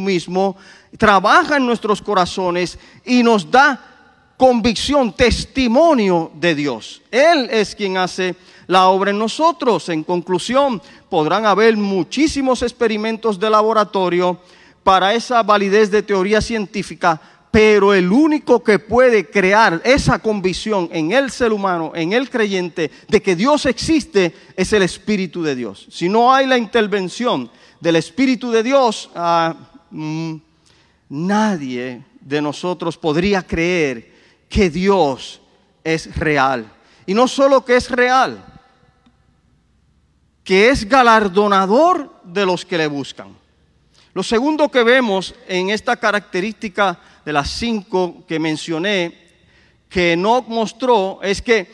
mismo 0.00 0.56
trabaja 0.98 1.56
en 1.56 1.66
nuestros 1.66 2.02
corazones 2.02 2.78
y 3.04 3.22
nos 3.22 3.50
da 3.50 3.80
convicción, 4.36 5.12
testimonio 5.12 6.30
de 6.34 6.54
Dios. 6.54 7.02
Él 7.10 7.48
es 7.50 7.74
quien 7.74 7.96
hace 7.96 8.34
la 8.66 8.88
obra 8.88 9.10
en 9.10 9.18
nosotros. 9.18 9.88
En 9.88 10.02
conclusión, 10.02 10.82
podrán 11.08 11.46
haber 11.46 11.76
muchísimos 11.76 12.62
experimentos 12.62 13.38
de 13.38 13.50
laboratorio 13.50 14.38
para 14.82 15.14
esa 15.14 15.42
validez 15.42 15.90
de 15.90 16.02
teoría 16.02 16.40
científica, 16.40 17.20
pero 17.52 17.94
el 17.94 18.10
único 18.10 18.64
que 18.64 18.78
puede 18.78 19.30
crear 19.30 19.80
esa 19.84 20.18
convicción 20.18 20.88
en 20.92 21.12
el 21.12 21.30
ser 21.30 21.52
humano, 21.52 21.92
en 21.94 22.12
el 22.12 22.28
creyente, 22.28 22.90
de 23.08 23.22
que 23.22 23.36
Dios 23.36 23.66
existe, 23.66 24.34
es 24.56 24.72
el 24.72 24.82
Espíritu 24.82 25.42
de 25.42 25.54
Dios. 25.54 25.86
Si 25.90 26.08
no 26.08 26.34
hay 26.34 26.46
la 26.46 26.58
intervención 26.58 27.50
del 27.82 27.96
Espíritu 27.96 28.52
de 28.52 28.62
Dios, 28.62 29.10
ah, 29.16 29.56
mm, 29.90 30.36
nadie 31.08 32.04
de 32.20 32.40
nosotros 32.40 32.96
podría 32.96 33.42
creer 33.42 34.14
que 34.48 34.70
Dios 34.70 35.40
es 35.82 36.14
real. 36.14 36.64
Y 37.06 37.12
no 37.12 37.26
solo 37.26 37.64
que 37.64 37.74
es 37.74 37.90
real, 37.90 38.44
que 40.44 40.68
es 40.68 40.88
galardonador 40.88 42.20
de 42.22 42.46
los 42.46 42.64
que 42.64 42.78
le 42.78 42.86
buscan. 42.86 43.36
Lo 44.14 44.22
segundo 44.22 44.68
que 44.68 44.84
vemos 44.84 45.34
en 45.48 45.70
esta 45.70 45.96
característica 45.96 47.00
de 47.24 47.32
las 47.32 47.50
cinco 47.50 48.24
que 48.28 48.38
mencioné, 48.38 49.32
que 49.88 50.16
no 50.16 50.42
mostró, 50.42 51.18
es 51.20 51.42
que 51.42 51.66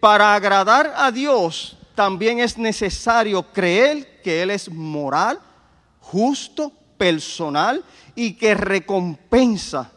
para 0.00 0.34
agradar 0.34 0.92
a 0.96 1.12
Dios 1.12 1.76
también 1.94 2.40
es 2.40 2.58
necesario 2.58 3.44
creer 3.52 4.20
que 4.22 4.42
Él 4.42 4.50
es 4.50 4.68
moral, 4.68 5.38
justo, 6.12 6.70
personal 6.98 7.82
y 8.14 8.34
que 8.34 8.54
recompensa 8.54 9.90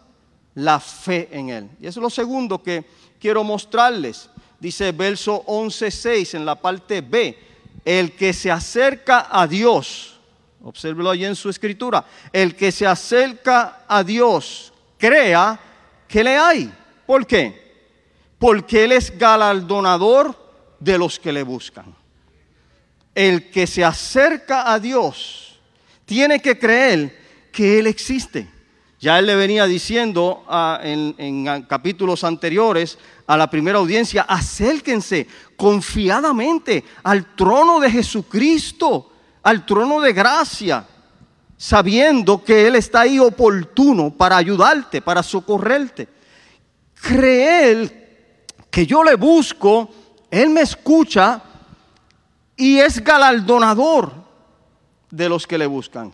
la 0.56 0.80
fe 0.80 1.28
en 1.30 1.49
Él. 1.49 1.69
Y 1.82 1.88
eso 1.88 1.99
es 1.99 2.04
lo 2.04 2.10
segundo 2.10 2.63
que 2.63 2.86
quiero 3.19 3.43
mostrarles. 3.43 4.30
Dice 4.58 4.93
verso 4.93 5.43
11.6 5.45 6.36
en 6.36 6.45
la 6.45 6.56
parte 6.56 7.01
B, 7.01 7.38
el 7.84 8.13
que 8.13 8.32
se 8.32 8.49
acerca 8.49 9.28
a 9.30 9.45
Dios, 9.45 10.17
obsérvelo 10.63 11.10
ahí 11.10 11.25
en 11.25 11.36
su 11.36 11.49
escritura, 11.49 12.06
el 12.32 12.56
que 12.56 12.71
se 12.71 12.88
acerca 12.88 13.84
a 13.86 14.01
Dios, 14.01 14.71
crea 14.97 15.60
que 16.08 16.23
le 16.23 16.38
hay. 16.38 16.73
¿Por 17.06 17.28
qué? 17.28 17.91
Porque 18.39 18.86
Él 18.86 18.93
es 18.93 19.15
galardonador 19.17 20.34
de 20.80 20.97
los 20.97 21.19
que 21.19 21.34
le 21.34 21.43
buscan. 21.43 21.93
El 23.13 23.51
que 23.51 23.67
se 23.67 23.84
acerca 23.84 24.71
a 24.71 24.80
Dios 24.80 25.44
tiene 26.05 26.41
que 26.41 26.57
creer 26.57 27.47
que 27.51 27.79
Él 27.79 27.87
existe. 27.87 28.55
Ya 29.05 29.19
él 29.19 29.27
le 29.27 29.35
venía 29.35 29.67
diciendo 29.67 30.43
ah, 30.47 30.79
en, 30.81 31.63
capítulos 31.69 32.23
anteriores 32.23 32.97
a 33.27 33.37
la 33.37 33.47
primera 33.49 33.77
audiencia, 33.77 34.23
acérquense 34.23 35.27
confiadamente 35.55 36.83
al 37.03 37.35
trono 37.35 37.79
de 37.79 37.91
Jesucristo, 37.91 39.11
al 39.43 39.63
trono 39.63 40.01
de 40.01 40.11
gracia, 40.11 40.87
sabiendo 41.55 42.43
que 42.43 42.65
Él 42.65 42.75
está 42.77 43.01
ahí 43.01 43.19
oportuno 43.19 44.09
para 44.11 44.37
ayudarte, 44.37 45.03
para 45.03 45.21
socorrerte. 45.21 46.07
Creer 46.99 48.45
que 48.71 48.87
yo 48.87 49.03
le 49.03 49.15
busco, 49.15 49.87
Él 50.31 50.49
me 50.49 50.61
escucha 50.61 51.43
y 52.55 52.79
es 52.79 53.03
galardonador 53.03 54.24
de 55.11 55.29
los 55.29 55.47
que 55.47 55.57
le 55.57 55.67
buscan. 55.67 56.13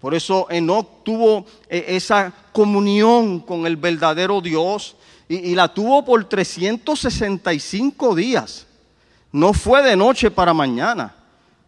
Por 0.00 0.14
eso 0.14 0.46
Enoch 0.50 1.04
tuvo 1.04 1.44
eh, 1.68 1.84
esa 1.88 2.32
comunión 2.52 3.40
con 3.40 3.66
el 3.66 3.76
verdadero 3.76 4.40
Dios 4.40 4.96
y, 5.28 5.54
la 5.54 5.72
tuvo 5.72 6.04
por 6.04 6.24
365 6.24 8.16
días. 8.16 8.66
No 9.30 9.52
fue 9.52 9.80
de 9.82 9.94
noche 9.94 10.28
para 10.28 10.52
mañana. 10.52 11.14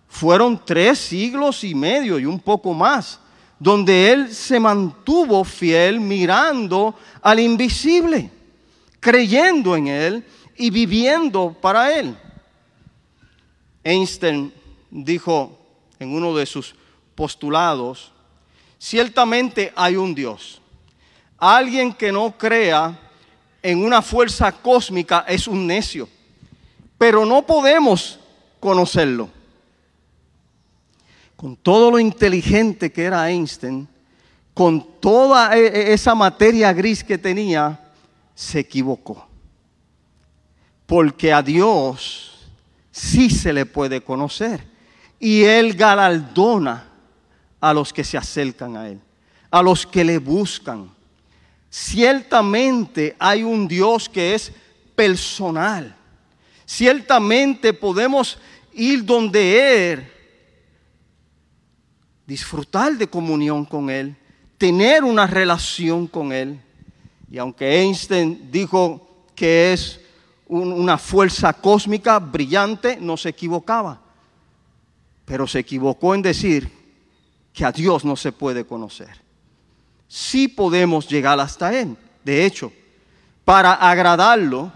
Fueron 0.09 0.61
tres 0.65 0.99
siglos 0.99 1.63
y 1.63 1.75
medio 1.75 2.19
y 2.19 2.27
un 2.27 2.41
poco 2.41 2.75
más, 2.75 3.21
donde 3.61 4.11
él 4.11 4.35
se 4.35 4.59
mantuvo 4.59 5.45
fiel 5.45 6.01
mirando 6.01 6.97
al 7.23 7.39
invisible, 7.39 8.31
creyendo 8.99 9.77
en 9.77 9.87
él 9.87 10.27
y 10.57 10.71
viviendo 10.71 11.57
para 11.61 11.97
él. 11.97 12.17
Einstein 13.85 14.53
dijo 14.91 15.62
en 16.03 16.15
uno 16.15 16.35
de 16.35 16.47
sus 16.47 16.75
postulados, 17.15 18.13
Ciertamente 18.83 19.73
hay 19.77 19.95
un 19.95 20.13
Dios. 20.13 20.61
Alguien 21.39 21.93
que 21.93 22.11
no 22.11 22.37
crea 22.37 22.99
en 23.63 23.85
una 23.85 24.03
fuerza 24.03 24.51
cósmica 24.51 25.25
es 25.29 25.47
un 25.47 25.69
necio, 25.69 26.09
pero 26.99 27.25
no 27.25 27.47
podemos 27.47 28.19
conocerlo. 28.59 29.31
Con 31.37 31.55
todo 31.55 31.93
lo 31.93 32.01
inteligente 32.01 32.91
que 32.91 33.05
era 33.05 33.31
Einstein, 33.31 33.87
con 34.53 34.85
toda 34.99 35.57
e, 35.57 35.65
e, 35.65 35.93
esa 35.93 36.17
materia 36.17 36.73
gris 36.73 37.05
que 37.05 37.17
tenía, 37.17 37.79
se 38.35 38.59
equivocó. 38.59 39.29
Porque 40.87 41.33
a 41.33 41.41
Dios 41.41 42.49
sí 42.91 43.31
se 43.31 43.53
le 43.53 43.65
puede 43.65 44.01
conocer 44.01 44.72
y 45.25 45.45
Él 45.45 45.75
galardona 45.75 46.85
a 47.61 47.73
los 47.73 47.93
que 47.93 48.03
se 48.03 48.19
acercan 48.19 48.77
a 48.77 48.89
Él, 48.89 49.01
a 49.53 49.63
los 49.63 49.87
que 49.87 50.03
le 50.03 50.19
buscan. 50.19 50.91
Ciertamente 51.71 53.15
hay 53.21 53.45
un 53.45 53.69
Dios 53.69 54.09
que 54.09 54.35
es 54.35 54.53
personal. 54.97 55.95
Ciertamente 56.67 57.73
podemos 57.73 58.37
ir 58.73 59.05
donde 59.05 59.93
Él, 59.93 60.13
disfrutar 62.27 62.95
de 62.99 63.07
comunión 63.07 63.65
con 63.65 63.91
Él, 63.91 64.17
tener 64.59 65.05
una 65.05 65.29
relación 65.29 66.09
con 66.09 66.33
Él. 66.33 66.61
Y 67.31 67.39
aunque 67.39 67.81
Einstein 67.81 68.51
dijo 68.51 69.25
que 69.37 69.73
es 69.73 70.01
una 70.49 70.99
fuerza 70.99 71.53
cósmica 71.53 72.19
brillante, 72.19 72.99
no 73.01 73.17
se 73.17 73.29
equivocaba. 73.29 74.02
Pero 75.33 75.47
se 75.47 75.61
equivocó 75.61 76.15
en 76.15 76.21
decir 76.21 76.71
que 77.55 77.65
a 77.65 77.73
Dios 77.73 78.05
no 78.05 78.17
se 78.17 78.33
puede 78.33 78.67
conocer. 78.67 79.19
Sí 80.07 80.47
podemos 80.47 81.09
llegar 81.09 81.41
hasta 81.41 81.73
Él. 81.73 81.97
De 82.23 82.45
hecho, 82.45 82.71
para 83.43 83.73
agradarlo, 83.73 84.71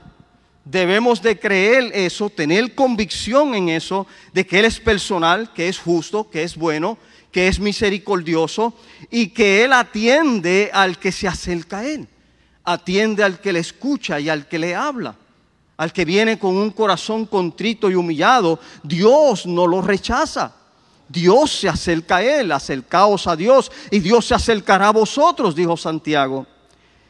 debemos 0.65 1.21
de 1.21 1.39
creer 1.39 1.91
eso, 1.93 2.31
tener 2.31 2.75
convicción 2.75 3.55
en 3.55 3.69
eso, 3.69 4.07
de 4.33 4.47
que 4.47 4.61
Él 4.61 4.65
es 4.65 4.81
personal, 4.81 5.53
que 5.53 5.69
es 5.69 5.79
justo, 5.79 6.31
que 6.31 6.43
es 6.43 6.57
bueno, 6.57 6.97
que 7.31 7.49
es 7.49 7.61
misericordioso 7.61 8.73
y 9.11 9.27
que 9.27 9.63
Él 9.63 9.75
atiende 9.75 10.71
al 10.73 10.99
que 10.99 11.13
se 11.13 11.29
acerca 11.29 11.81
a 11.81 11.87
Él. 11.87 12.09
Atiende 12.65 13.23
al 13.23 13.43
que 13.43 13.53
le 13.53 13.59
escucha 13.59 14.19
y 14.21 14.31
al 14.31 14.49
que 14.49 14.59
le 14.59 14.75
habla. 14.75 15.17
Al 15.77 15.93
que 15.93 16.05
viene 16.05 16.39
con 16.39 16.57
un 16.57 16.71
corazón 16.71 17.27
contrito 17.27 17.91
y 17.91 17.95
humillado, 17.95 18.59
Dios 18.83 19.47
no 19.47 19.67
lo 19.67 19.83
rechaza. 19.83 20.55
Dios 21.09 21.53
se 21.61 21.69
acerca 21.69 22.17
a 22.17 22.23
él, 22.23 22.51
acercaos 22.51 23.27
a 23.27 23.37
Dios 23.37 23.71
y 23.91 24.01
Dios 24.01 24.27
se 24.27 24.35
acercará 24.35 24.89
a 24.89 24.93
vosotros, 24.93 25.55
dijo 25.55 25.77
Santiago. 25.77 26.47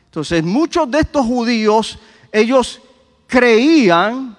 Entonces 0.07 0.43
muchos 0.43 0.91
de 0.91 1.01
estos 1.01 1.25
judíos, 1.25 1.99
ellos 2.33 2.81
creían 3.27 4.37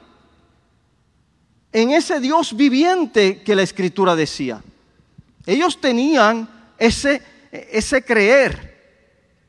en 1.72 1.92
ese 1.92 2.20
Dios 2.20 2.56
viviente 2.56 3.42
que 3.44 3.56
la 3.56 3.64
escritura 3.64 4.16
decía. 4.16 4.64
Ellos 5.46 5.80
tenían 5.80 6.50
ese, 6.78 7.22
ese 7.52 8.04
creer, 8.04 8.77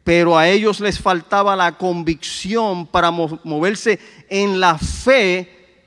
pero 0.09 0.38
a 0.38 0.49
ellos 0.49 0.81
les 0.81 0.99
faltaba 0.99 1.55
la 1.55 1.77
convicción 1.77 2.87
para 2.87 3.11
moverse 3.11 4.01
en 4.31 4.59
la 4.59 4.79
fe 4.79 5.85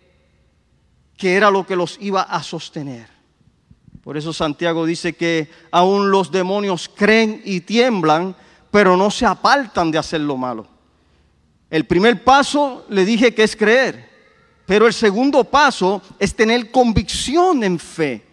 que 1.18 1.34
era 1.34 1.50
lo 1.50 1.66
que 1.66 1.76
los 1.76 1.98
iba 2.00 2.22
a 2.22 2.44
sostener. 2.44 3.08
Por 4.04 4.18
eso 4.18 4.32
Santiago 4.32 4.86
dice 4.86 5.14
que 5.14 5.50
aún 5.72 6.12
los 6.12 6.32
demonios 6.32 6.88
creen 6.88 7.42
y 7.46 7.62
tiemblan, 7.62 8.36
pero 8.70 8.96
no 8.96 9.10
se 9.10 9.26
apartan 9.26 9.90
de 9.90 9.98
hacer 9.98 10.22
lo 10.22 10.38
malo. 10.38 10.68
El 11.72 11.88
primer 11.88 12.24
paso 12.24 12.86
le 12.90 13.06
dije 13.06 13.34
que 13.34 13.42
es 13.42 13.56
creer, 13.56 14.08
pero 14.68 14.86
el 14.86 14.94
segundo 14.94 15.44
paso 15.46 16.00
es 16.20 16.36
tener 16.36 16.70
convicción 16.70 17.64
en 17.64 17.80
fe 17.80 18.24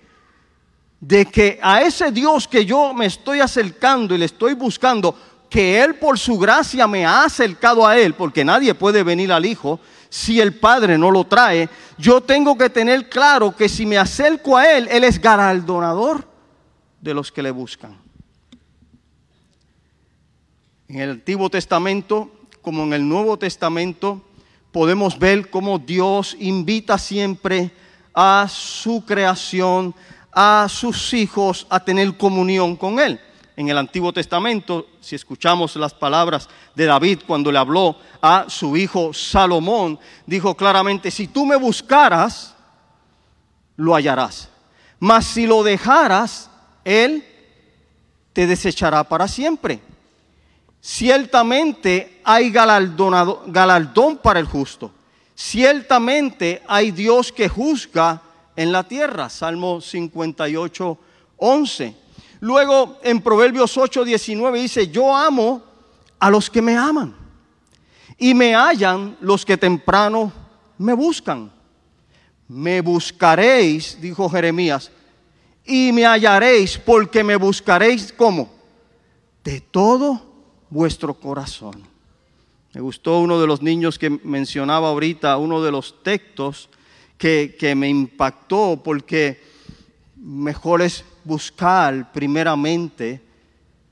de 1.00 1.24
que 1.24 1.58
a 1.62 1.80
ese 1.80 2.10
Dios 2.10 2.46
que 2.46 2.66
yo 2.66 2.92
me 2.92 3.06
estoy 3.06 3.40
acercando 3.40 4.14
y 4.14 4.18
le 4.18 4.26
estoy 4.26 4.54
buscando, 4.54 5.16
que 5.48 5.82
Él 5.82 5.94
por 5.94 6.18
su 6.18 6.38
gracia 6.38 6.86
me 6.86 7.06
ha 7.06 7.24
acercado 7.24 7.86
a 7.86 7.98
Él, 7.98 8.14
porque 8.14 8.44
nadie 8.44 8.74
puede 8.74 9.02
venir 9.02 9.32
al 9.32 9.46
Hijo 9.46 9.80
si 10.10 10.40
el 10.40 10.54
Padre 10.54 10.96
no 10.96 11.10
lo 11.10 11.24
trae, 11.24 11.68
yo 11.98 12.22
tengo 12.22 12.56
que 12.56 12.70
tener 12.70 13.08
claro 13.10 13.54
que 13.54 13.68
si 13.68 13.84
me 13.84 13.98
acerco 13.98 14.56
a 14.56 14.70
Él, 14.70 14.88
Él 14.90 15.04
es 15.04 15.20
galardonador 15.20 16.26
de 17.00 17.14
los 17.14 17.30
que 17.30 17.42
le 17.42 17.50
buscan. 17.50 17.96
En 20.88 21.00
el 21.00 21.10
Antiguo 21.10 21.50
Testamento 21.50 22.32
como 22.68 22.82
en 22.82 22.92
el 22.92 23.08
Nuevo 23.08 23.38
Testamento, 23.38 24.20
podemos 24.72 25.18
ver 25.18 25.48
cómo 25.48 25.78
Dios 25.78 26.36
invita 26.38 26.98
siempre 26.98 27.70
a 28.12 28.46
su 28.46 29.04
creación, 29.06 29.94
a 30.32 30.66
sus 30.68 31.14
hijos 31.14 31.66
a 31.70 31.82
tener 31.82 32.16
comunión 32.18 32.76
con 32.76 32.98
Él. 32.98 33.18
En 33.58 33.68
el 33.68 33.76
Antiguo 33.76 34.12
Testamento, 34.12 34.86
si 35.00 35.16
escuchamos 35.16 35.74
las 35.74 35.92
palabras 35.92 36.48
de 36.76 36.84
David 36.84 37.22
cuando 37.26 37.50
le 37.50 37.58
habló 37.58 37.96
a 38.22 38.44
su 38.46 38.76
hijo 38.76 39.12
Salomón, 39.12 39.98
dijo 40.26 40.54
claramente, 40.56 41.10
si 41.10 41.26
tú 41.26 41.44
me 41.44 41.56
buscaras, 41.56 42.54
lo 43.74 43.96
hallarás. 43.96 44.48
Mas 45.00 45.26
si 45.26 45.44
lo 45.44 45.64
dejaras, 45.64 46.48
Él 46.84 47.26
te 48.32 48.46
desechará 48.46 49.02
para 49.02 49.26
siempre. 49.26 49.80
Ciertamente 50.80 52.20
hay 52.22 52.52
galardón 52.52 54.18
para 54.18 54.38
el 54.38 54.46
justo. 54.46 54.92
Ciertamente 55.34 56.62
hay 56.68 56.92
Dios 56.92 57.32
que 57.32 57.48
juzga 57.48 58.22
en 58.54 58.70
la 58.70 58.84
tierra. 58.84 59.28
Salmo 59.28 59.80
58, 59.80 60.98
11. 61.38 62.07
Luego 62.40 62.98
en 63.02 63.20
Proverbios 63.20 63.76
8, 63.76 64.04
19 64.04 64.60
dice, 64.60 64.88
yo 64.88 65.14
amo 65.16 65.62
a 66.18 66.30
los 66.30 66.48
que 66.50 66.62
me 66.62 66.76
aman 66.76 67.14
y 68.16 68.34
me 68.34 68.54
hallan 68.54 69.16
los 69.20 69.44
que 69.44 69.56
temprano 69.56 70.32
me 70.78 70.92
buscan. 70.92 71.52
Me 72.48 72.80
buscaréis, 72.80 74.00
dijo 74.00 74.28
Jeremías, 74.28 74.90
y 75.64 75.92
me 75.92 76.06
hallaréis 76.06 76.78
porque 76.78 77.22
me 77.22 77.36
buscaréis 77.36 78.12
como 78.12 78.50
de 79.44 79.60
todo 79.60 80.22
vuestro 80.70 81.14
corazón. 81.14 81.82
Me 82.72 82.80
gustó 82.80 83.18
uno 83.20 83.40
de 83.40 83.46
los 83.46 83.60
niños 83.60 83.98
que 83.98 84.10
mencionaba 84.10 84.88
ahorita, 84.88 85.36
uno 85.36 85.62
de 85.62 85.70
los 85.70 86.02
textos 86.02 86.70
que, 87.18 87.56
que 87.58 87.74
me 87.74 87.88
impactó 87.88 88.80
porque 88.82 89.42
mejor 90.16 90.82
es 90.82 91.04
buscar 91.24 92.12
primeramente 92.12 93.22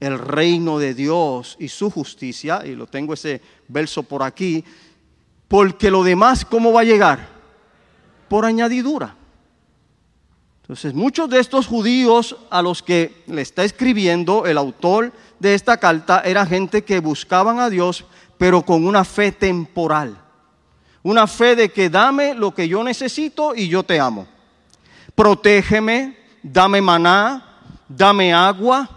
el 0.01 0.19
reino 0.19 0.79
de 0.79 0.95
Dios 0.95 1.57
y 1.59 1.69
su 1.69 1.91
justicia, 1.91 2.63
y 2.65 2.75
lo 2.75 2.87
tengo 2.87 3.15
ese 3.15 3.41
verso 3.69 4.03
por 4.03 4.23
aquí, 4.23 4.65
porque 5.49 5.91
lo 5.91 6.03
demás, 6.03 6.45
¿cómo 6.45 6.73
va 6.73 6.81
a 6.81 6.85
llegar? 6.85 7.29
Por 8.29 8.45
añadidura. 8.45 9.15
Entonces, 10.63 10.95
muchos 10.95 11.31
de 11.31 11.39
estos 11.39 11.69
judíos 11.69 12.37
a 12.51 12.61
los 12.61 12.83
que 12.83 13.23
le 13.29 13.41
está 13.41 13.63
escribiendo 13.63 14.47
el 14.47 14.59
autor 14.59 15.13
de 15.39 15.55
esta 15.55 15.77
carta 15.77 16.23
era 16.25 16.45
gente 16.45 16.83
que 16.83 16.99
buscaban 16.99 17.61
a 17.61 17.71
Dios, 17.71 18.05
pero 18.37 18.63
con 18.63 18.85
una 18.85 19.05
fe 19.05 19.31
temporal. 19.31 20.21
Una 21.05 21.29
fe 21.29 21.55
de 21.55 21.71
que 21.71 21.89
dame 21.89 22.35
lo 22.35 22.53
que 22.53 22.67
yo 22.67 22.83
necesito 22.83 23.55
y 23.55 23.69
yo 23.69 23.85
te 23.85 24.01
amo. 24.01 24.27
Protégeme, 25.15 26.17
dame 26.53 26.81
maná, 26.81 27.43
dame 27.89 28.33
agua, 28.33 28.89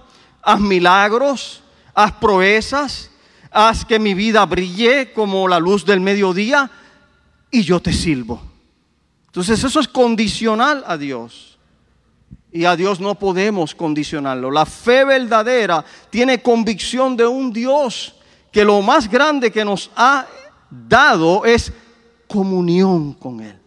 haz 0.42 0.60
milagros, 0.60 1.64
haz 1.94 2.12
proezas, 2.14 3.10
haz 3.52 3.86
que 3.86 4.00
mi 4.00 4.14
vida 4.14 4.46
brille 4.46 5.12
como 5.14 5.48
la 5.48 5.60
luz 5.60 5.86
del 5.86 6.00
mediodía 6.00 6.70
y 7.52 7.64
yo 7.64 7.80
te 7.80 7.94
sirvo. 7.94 8.42
Entonces 9.28 9.64
eso 9.64 9.80
es 9.80 9.88
condicional 9.88 10.84
a 10.88 10.98
Dios. 10.98 11.58
Y 12.52 12.66
a 12.66 12.76
Dios 12.76 13.00
no 13.00 13.14
podemos 13.14 13.76
condicionarlo. 13.76 14.50
La 14.50 14.66
fe 14.66 15.06
verdadera 15.06 15.86
tiene 16.10 16.42
convicción 16.42 17.16
de 17.16 17.28
un 17.28 17.54
Dios 17.54 18.16
que 18.52 18.66
lo 18.66 18.82
más 18.82 19.08
grande 19.08 19.52
que 19.52 19.64
nos 19.64 19.92
ha 19.96 20.26
dado 20.70 21.46
es 21.46 21.72
comunión 22.28 23.14
con 23.14 23.42
Él. 23.42 23.59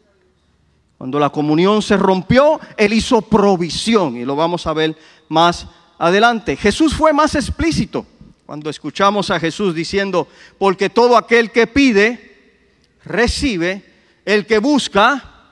Cuando 1.03 1.19
la 1.19 1.31
comunión 1.31 1.83
se 1.83 1.97
rompió, 1.97 2.61
Él 2.77 2.93
hizo 2.93 3.23
provisión 3.23 4.17
y 4.17 4.25
lo 4.25 4.37
vamos 4.37 4.69
a 4.69 4.73
ver 4.73 4.97
más 5.29 5.67
adelante. 5.99 6.55
Jesús 6.55 6.95
fue 6.95 7.13
más 7.13 7.35
explícito 7.35 8.07
cuando 8.47 8.71
escuchamos 8.71 9.29
a 9.33 9.41
Jesús 9.41 9.75
diciendo, 9.75 10.29
porque 10.59 10.91
todo 10.91 11.17
aquel 11.17 11.51
que 11.51 11.67
pide, 11.67 12.95
recibe, 13.05 13.85
el 14.25 14.47
que 14.47 14.59
busca, 14.59 15.49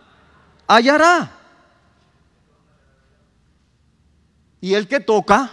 hallará. 0.68 1.36
Y 4.60 4.74
el 4.74 4.86
que 4.86 5.00
toca, 5.00 5.50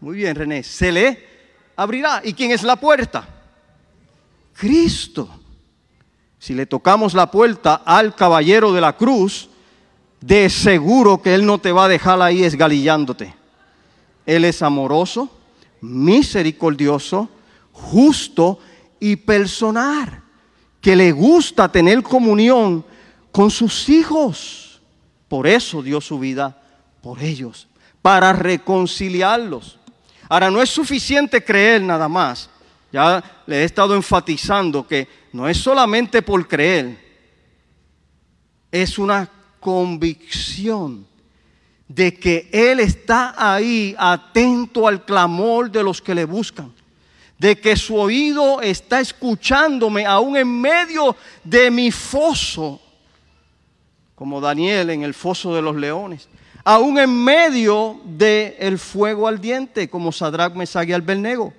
muy 0.00 0.18
bien 0.18 0.36
René, 0.36 0.62
se 0.62 0.92
le 0.92 1.26
abrirá. 1.74 2.20
¿Y 2.22 2.34
quién 2.34 2.50
es 2.50 2.62
la 2.62 2.76
puerta? 2.76 3.26
Cristo. 4.52 5.41
Si 6.42 6.54
le 6.54 6.66
tocamos 6.66 7.14
la 7.14 7.30
puerta 7.30 7.82
al 7.84 8.16
caballero 8.16 8.72
de 8.72 8.80
la 8.80 8.96
cruz, 8.96 9.48
de 10.20 10.50
seguro 10.50 11.22
que 11.22 11.36
Él 11.36 11.46
no 11.46 11.58
te 11.58 11.70
va 11.70 11.84
a 11.84 11.88
dejar 11.88 12.20
ahí 12.20 12.42
esgalillándote. 12.42 13.32
Él 14.26 14.44
es 14.44 14.60
amoroso, 14.60 15.30
misericordioso, 15.80 17.28
justo 17.70 18.58
y 18.98 19.14
personal, 19.14 20.20
que 20.80 20.96
le 20.96 21.12
gusta 21.12 21.70
tener 21.70 22.02
comunión 22.02 22.84
con 23.30 23.48
sus 23.48 23.88
hijos. 23.88 24.82
Por 25.28 25.46
eso 25.46 25.80
dio 25.80 26.00
su 26.00 26.18
vida 26.18 26.60
por 27.02 27.22
ellos 27.22 27.68
para 28.02 28.32
reconciliarlos. 28.32 29.78
Ahora, 30.28 30.50
no 30.50 30.60
es 30.60 30.70
suficiente 30.70 31.44
creer 31.44 31.82
nada 31.82 32.08
más. 32.08 32.50
Ya 32.92 33.22
le 33.46 33.62
he 33.62 33.64
estado 33.64 33.94
enfatizando 33.94 34.86
que 34.86 35.08
no 35.32 35.48
es 35.48 35.56
solamente 35.56 36.20
por 36.22 36.46
creer, 36.46 36.98
es 38.70 38.98
una 38.98 39.30
convicción 39.60 41.06
de 41.88 42.14
que 42.14 42.48
Él 42.52 42.80
está 42.80 43.34
ahí 43.36 43.94
atento 43.98 44.86
al 44.86 45.04
clamor 45.04 45.70
de 45.70 45.82
los 45.82 46.02
que 46.02 46.14
le 46.14 46.24
buscan, 46.24 46.72
de 47.38 47.58
que 47.58 47.76
su 47.76 47.96
oído 47.96 48.60
está 48.60 49.00
escuchándome 49.00 50.04
aún 50.06 50.36
en 50.36 50.60
medio 50.60 51.16
de 51.44 51.70
mi 51.70 51.90
foso, 51.90 52.80
como 54.14 54.40
Daniel 54.40 54.90
en 54.90 55.02
el 55.02 55.14
foso 55.14 55.54
de 55.54 55.62
los 55.62 55.76
leones 55.76 56.28
aún 56.64 56.98
en 56.98 57.24
medio 57.24 58.00
del 58.04 58.78
fuego 58.78 59.26
ardiente, 59.26 59.88
como 59.88 60.12
Sadrach, 60.12 60.54
Mesach 60.54 60.88
y 60.88 60.92
Abednego. 60.92 61.52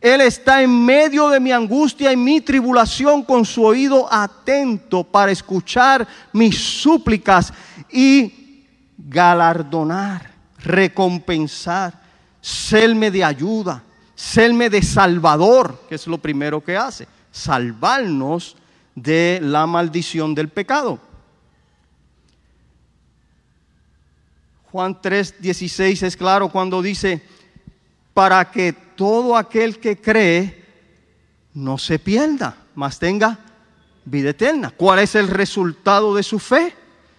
Él 0.00 0.20
está 0.20 0.62
en 0.62 0.84
medio 0.84 1.28
de 1.28 1.40
mi 1.40 1.50
angustia 1.50 2.12
y 2.12 2.16
mi 2.16 2.40
tribulación 2.40 3.24
con 3.24 3.44
su 3.44 3.64
oído 3.64 4.12
atento 4.12 5.02
para 5.02 5.32
escuchar 5.32 6.06
mis 6.32 6.56
súplicas 6.56 7.52
y 7.90 8.64
galardonar, 8.96 10.30
recompensar, 10.58 12.00
serme 12.40 13.10
de 13.10 13.24
ayuda, 13.24 13.82
serme 14.14 14.70
de 14.70 14.82
salvador, 14.82 15.84
que 15.88 15.96
es 15.96 16.06
lo 16.06 16.18
primero 16.18 16.62
que 16.62 16.76
hace, 16.76 17.08
salvarnos 17.32 18.56
de 18.94 19.40
la 19.42 19.66
maldición 19.66 20.34
del 20.34 20.48
pecado. 20.48 21.00
Juan 24.70 25.00
3, 25.00 25.40
16 25.40 26.02
es 26.04 26.16
claro 26.16 26.50
cuando 26.50 26.82
dice, 26.82 27.22
para 28.12 28.50
que 28.50 28.87
todo 28.98 29.36
aquel 29.36 29.78
que 29.78 30.00
cree 30.00 30.66
no 31.54 31.78
se 31.78 32.00
pierda, 32.00 32.66
mas 32.74 32.98
tenga 32.98 33.38
vida 34.04 34.30
eterna. 34.30 34.72
¿Cuál 34.76 34.98
es 34.98 35.14
el 35.14 35.28
resultado 35.28 36.14
de 36.14 36.24
su 36.24 36.40
fe? 36.40 36.74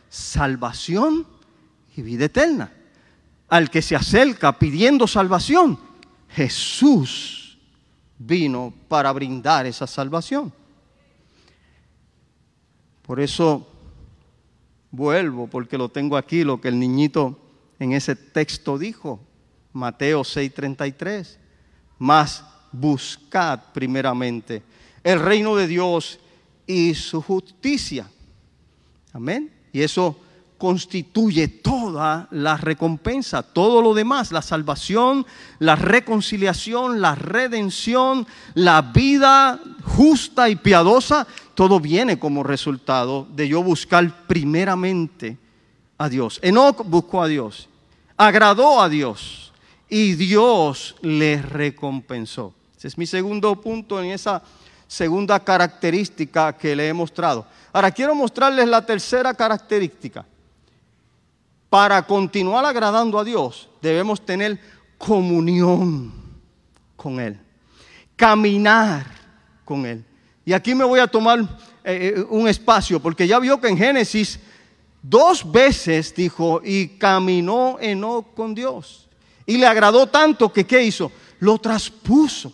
Salvación 0.10 1.26
y 1.96 2.02
vida 2.02 2.26
eterna. 2.26 2.72
Al 3.48 3.70
que 3.70 3.82
se 3.82 3.96
acerca 3.96 4.60
pidiendo 4.60 5.08
salvación, 5.08 5.80
Jesús 6.28 7.58
vino 8.18 8.74
para 8.90 9.12
brindar 9.14 9.66
esa 9.66 9.88
salvación. 9.88 10.52
Por 13.04 13.22
eso 13.22 13.70
Vuelvo 14.92 15.48
porque 15.48 15.78
lo 15.78 15.90
tengo 15.90 16.18
aquí, 16.18 16.44
lo 16.44 16.60
que 16.60 16.68
el 16.68 16.80
niñito 16.80 17.38
en 17.78 17.92
ese 17.92 18.16
texto 18.16 18.78
dijo, 18.78 19.20
Mateo 19.72 20.22
6:33. 20.22 21.38
Mas 22.00 22.44
buscad 22.72 23.60
primeramente 23.74 24.64
el 25.04 25.20
reino 25.20 25.56
de 25.56 25.68
Dios 25.68 26.20
y 26.66 26.94
su 26.96 27.22
justicia. 27.22 28.10
Amén. 29.14 29.52
Y 29.72 29.82
eso 29.82 30.16
constituye 30.58 31.48
toda 31.48 32.28
la 32.32 32.58
recompensa, 32.58 33.42
todo 33.42 33.82
lo 33.82 33.94
demás, 33.94 34.32
la 34.32 34.42
salvación, 34.42 35.26
la 35.58 35.76
reconciliación, 35.76 37.02
la 37.02 37.16
redención, 37.16 38.28
la 38.56 38.82
vida 38.82 39.60
justa 39.84 40.50
y 40.50 40.58
piadosa, 40.58 41.26
todo 41.56 41.80
viene 41.80 42.20
como 42.20 42.44
resultado 42.44 43.26
de 43.34 43.48
yo 43.48 43.64
buscar 43.64 44.28
primeramente 44.28 45.38
a 45.98 46.10
Dios. 46.10 46.40
Enoch 46.44 46.84
buscó 46.86 47.24
a 47.24 47.28
Dios, 47.28 47.70
agradó 48.18 48.82
a 48.82 48.90
Dios 48.90 49.49
y 49.90 50.14
Dios 50.14 50.96
le 51.02 51.42
recompensó. 51.42 52.54
Ese 52.78 52.88
es 52.88 52.98
mi 52.98 53.06
segundo 53.06 53.60
punto 53.60 54.02
en 54.02 54.12
esa 54.12 54.42
segunda 54.88 55.44
característica 55.44 56.56
que 56.56 56.76
le 56.76 56.88
he 56.88 56.94
mostrado. 56.94 57.46
Ahora 57.74 57.92
quiero 57.92 58.16
mostrarles 58.16 58.68
la 58.68 58.86
tercera 58.86 59.34
característica 59.34 60.26
para 61.70 62.02
continuar 62.02 62.66
agradando 62.66 63.20
a 63.20 63.24
Dios, 63.24 63.70
debemos 63.82 64.26
tener 64.26 64.60
comunión 64.98 66.12
con 66.96 67.20
Él, 67.20 67.40
caminar 68.16 69.06
con 69.64 69.86
Él. 69.86 70.04
Y 70.44 70.54
aquí 70.54 70.74
me 70.74 70.84
voy 70.84 71.00
a 71.00 71.08
tomar 71.08 71.40
eh, 71.84 72.14
eh, 72.16 72.26
un 72.28 72.48
espacio, 72.48 73.00
porque 73.00 73.28
ya 73.28 73.38
vio 73.40 73.62
que 73.62 73.68
en 73.68 73.78
Génesis 73.78 74.40
dos 75.02 75.50
veces 75.50 76.14
dijo, 76.16 76.60
y 76.64 76.88
caminó 76.98 77.78
Enoch 77.80 78.34
con 78.34 78.56
Dios. 78.56 79.09
Y 79.50 79.58
le 79.58 79.66
agradó 79.66 80.06
tanto 80.06 80.54
que, 80.54 80.64
¿qué 80.64 80.84
hizo? 80.84 81.12
Lo 81.40 81.58
traspuso. 81.58 82.54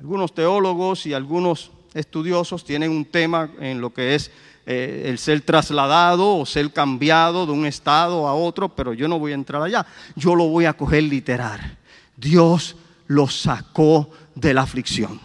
Algunos 0.00 0.32
teólogos 0.32 1.04
y 1.04 1.12
algunos 1.12 1.70
estudiosos 1.92 2.64
tienen 2.64 2.90
un 2.90 3.04
tema 3.04 3.50
en 3.60 3.82
lo 3.82 3.92
que 3.92 4.14
es 4.14 4.30
eh, 4.64 5.02
el 5.08 5.18
ser 5.18 5.42
trasladado 5.42 6.38
o 6.38 6.46
ser 6.46 6.72
cambiado 6.72 7.44
de 7.44 7.52
un 7.52 7.66
estado 7.66 8.26
a 8.26 8.34
otro, 8.34 8.70
pero 8.70 8.94
yo 8.94 9.08
no 9.08 9.18
voy 9.18 9.32
a 9.32 9.34
entrar 9.34 9.60
allá. 9.60 9.86
Yo 10.14 10.34
lo 10.34 10.48
voy 10.48 10.64
a 10.64 10.72
coger 10.72 11.02
literal. 11.02 11.76
Dios 12.16 12.76
lo 13.08 13.28
sacó 13.28 14.08
de 14.34 14.54
la 14.54 14.62
aflicción. 14.62 15.20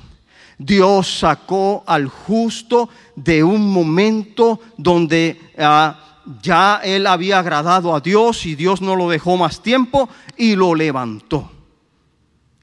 Dios 0.57 1.19
sacó 1.19 1.85
al 1.87 2.09
justo 2.09 2.89
de 3.15 3.45
un 3.45 3.71
momento 3.71 4.59
donde 4.75 5.39
ah, 5.57 6.10
ya 6.41 6.81
él 6.83 7.07
había 7.07 7.39
agradado 7.39 7.95
a 7.95 7.99
Dios 7.99 8.45
y 8.45 8.55
Dios 8.55 8.81
no 8.81 8.95
lo 8.95 9.09
dejó 9.09 9.37
más 9.37 9.61
tiempo 9.61 10.09
y 10.37 10.55
lo 10.55 10.75
levantó. 10.75 11.51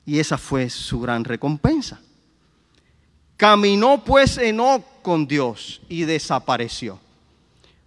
Y 0.07 0.19
esa 0.19 0.39
fue 0.39 0.71
su 0.71 1.01
gran 1.01 1.25
recompensa. 1.25 2.01
Caminó 3.37 4.03
pues 4.05 4.39
Enoch 4.39 4.83
con 5.03 5.27
Dios 5.27 5.81
y 5.89 6.03
desapareció, 6.03 6.99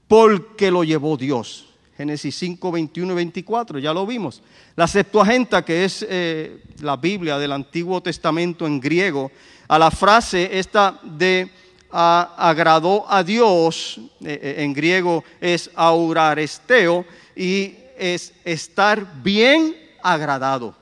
porque 0.07 0.71
lo 0.71 0.83
llevó 0.83 1.17
Dios. 1.17 1.67
Génesis 1.97 2.35
5, 2.37 2.71
21 2.71 3.11
y 3.11 3.15
24, 3.15 3.79
ya 3.79 3.93
lo 3.93 4.07
vimos. 4.07 4.41
La 4.75 4.87
Septuaginta, 4.87 5.63
que 5.63 5.83
es 5.83 6.05
eh, 6.09 6.63
la 6.79 6.95
Biblia 6.95 7.37
del 7.37 7.51
Antiguo 7.51 8.01
Testamento 8.01 8.65
en 8.65 8.79
griego, 8.79 9.31
a 9.67 9.77
la 9.77 9.91
frase 9.91 10.57
esta 10.57 10.99
de 11.03 11.51
agradó 11.91 13.05
a 13.07 13.23
Dios, 13.23 13.99
eh, 14.21 14.39
eh, 14.41 14.55
en 14.63 14.73
griego 14.73 15.23
es 15.39 15.69
auraresteo, 15.75 17.05
y 17.35 17.75
es 17.97 18.33
estar 18.43 19.21
bien 19.21 19.75
agradado. 20.01 20.75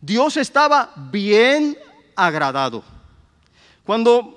Dios 0.00 0.36
estaba 0.36 0.92
bien 0.96 1.76
agradado. 2.14 2.82
Cuando 3.84 4.36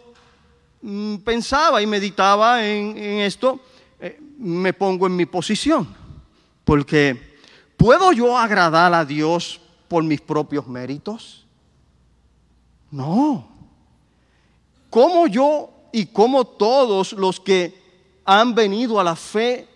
Mm, 0.81 1.17
pensaba 1.17 1.81
y 1.81 1.87
meditaba 1.87 2.65
en, 2.65 2.97
esto, 2.97 3.59
eh, 3.99 4.17
me 4.37 4.73
pongo 4.73 5.07
en 5.07 5.15
mi 5.15 5.25
posición. 5.25 5.87
Porque 6.63 7.37
¿puedo 7.75 8.11
yo 8.11 8.37
agradar 8.37 8.93
a 8.93 9.03
Dios 9.03 9.59
por 9.87 10.03
mis 10.03 10.21
propios 10.21 10.67
méritos? 10.67 11.45
No. 12.91 13.58
¿Cómo 14.89 15.27
yo 15.27 15.69
y 15.91 16.07
como 16.07 16.45
todos 16.45 17.13
los 17.13 17.39
que 17.39 17.73
han 18.25 18.55
venido 18.55 18.99
a 18.99 19.03
la 19.03 19.15
fe 19.15 19.67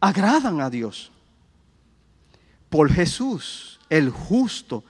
agradan 0.00 0.60
a 0.60 0.70
Dios? 0.70 1.10
Por 2.68 2.92
Jesús, 2.92 3.80
el 3.88 4.10
justo, 4.10 4.84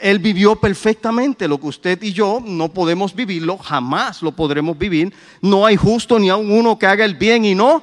él 0.00 0.18
vivió 0.18 0.56
perfectamente 0.56 1.46
lo 1.46 1.60
que 1.60 1.68
usted 1.68 2.02
y 2.02 2.12
yo 2.12 2.42
no 2.44 2.72
podemos 2.72 3.14
vivirlo, 3.14 3.56
jamás 3.58 4.22
lo 4.22 4.32
podremos 4.32 4.76
vivir. 4.76 5.12
No 5.40 5.64
hay 5.64 5.76
justo 5.76 6.18
ni 6.18 6.28
aun 6.28 6.50
uno 6.50 6.78
que 6.78 6.86
haga 6.86 7.04
el 7.04 7.14
bien 7.14 7.44
y 7.44 7.54
no 7.54 7.82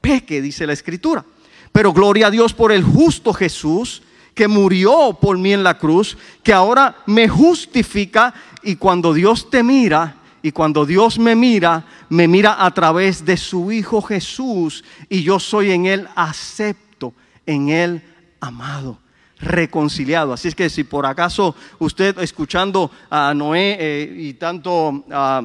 peque, 0.00 0.40
dice 0.40 0.66
la 0.66 0.72
Escritura. 0.72 1.24
Pero 1.72 1.92
gloria 1.92 2.28
a 2.28 2.30
Dios 2.30 2.54
por 2.54 2.72
el 2.72 2.82
justo 2.82 3.32
Jesús 3.32 4.02
que 4.34 4.48
murió 4.48 5.18
por 5.20 5.36
mí 5.36 5.52
en 5.52 5.62
la 5.62 5.76
cruz, 5.76 6.16
que 6.42 6.52
ahora 6.52 6.96
me 7.04 7.28
justifica 7.28 8.32
y 8.62 8.76
cuando 8.76 9.12
Dios 9.12 9.50
te 9.50 9.62
mira 9.62 10.16
y 10.42 10.52
cuando 10.52 10.86
Dios 10.86 11.18
me 11.18 11.34
mira, 11.34 11.84
me 12.08 12.26
mira 12.26 12.64
a 12.64 12.72
través 12.72 13.24
de 13.24 13.36
su 13.36 13.70
Hijo 13.72 14.00
Jesús 14.02 14.84
y 15.08 15.22
yo 15.22 15.38
soy 15.38 15.72
en 15.72 15.86
Él 15.86 16.08
acepto, 16.14 17.12
en 17.46 17.68
Él 17.68 18.02
amado 18.40 18.98
reconciliado. 19.40 20.32
Así 20.32 20.48
es 20.48 20.54
que 20.54 20.68
si 20.68 20.84
por 20.84 21.06
acaso 21.06 21.54
usted 21.78 22.18
escuchando 22.18 22.90
a 23.08 23.32
Noé 23.34 23.76
eh, 23.80 24.14
y 24.16 24.34
tanto 24.34 25.04
a 25.10 25.42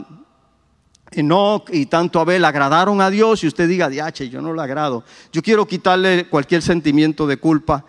Enoch 1.11 1.70
y 1.72 1.86
tanto 1.86 2.20
Abel 2.20 2.43
agradaron 2.43 3.01
a 3.01 3.09
Dios 3.09 3.43
y 3.43 3.47
usted 3.47 3.68
diga, 3.68 3.89
diache, 3.89 4.30
yo 4.30 4.41
no 4.41 4.53
le 4.53 4.61
agrado. 4.61 5.03
Yo 5.32 5.41
quiero 5.41 5.66
quitarle 5.66 6.28
cualquier 6.28 6.61
sentimiento 6.61 7.26
de 7.26 7.38
culpa 7.38 7.86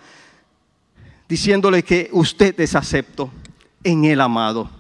diciéndole 1.28 1.82
que 1.82 2.08
usted 2.12 2.58
es 2.60 2.74
acepto 2.74 3.30
en 3.82 4.04
el 4.04 4.20
amado. 4.20 4.70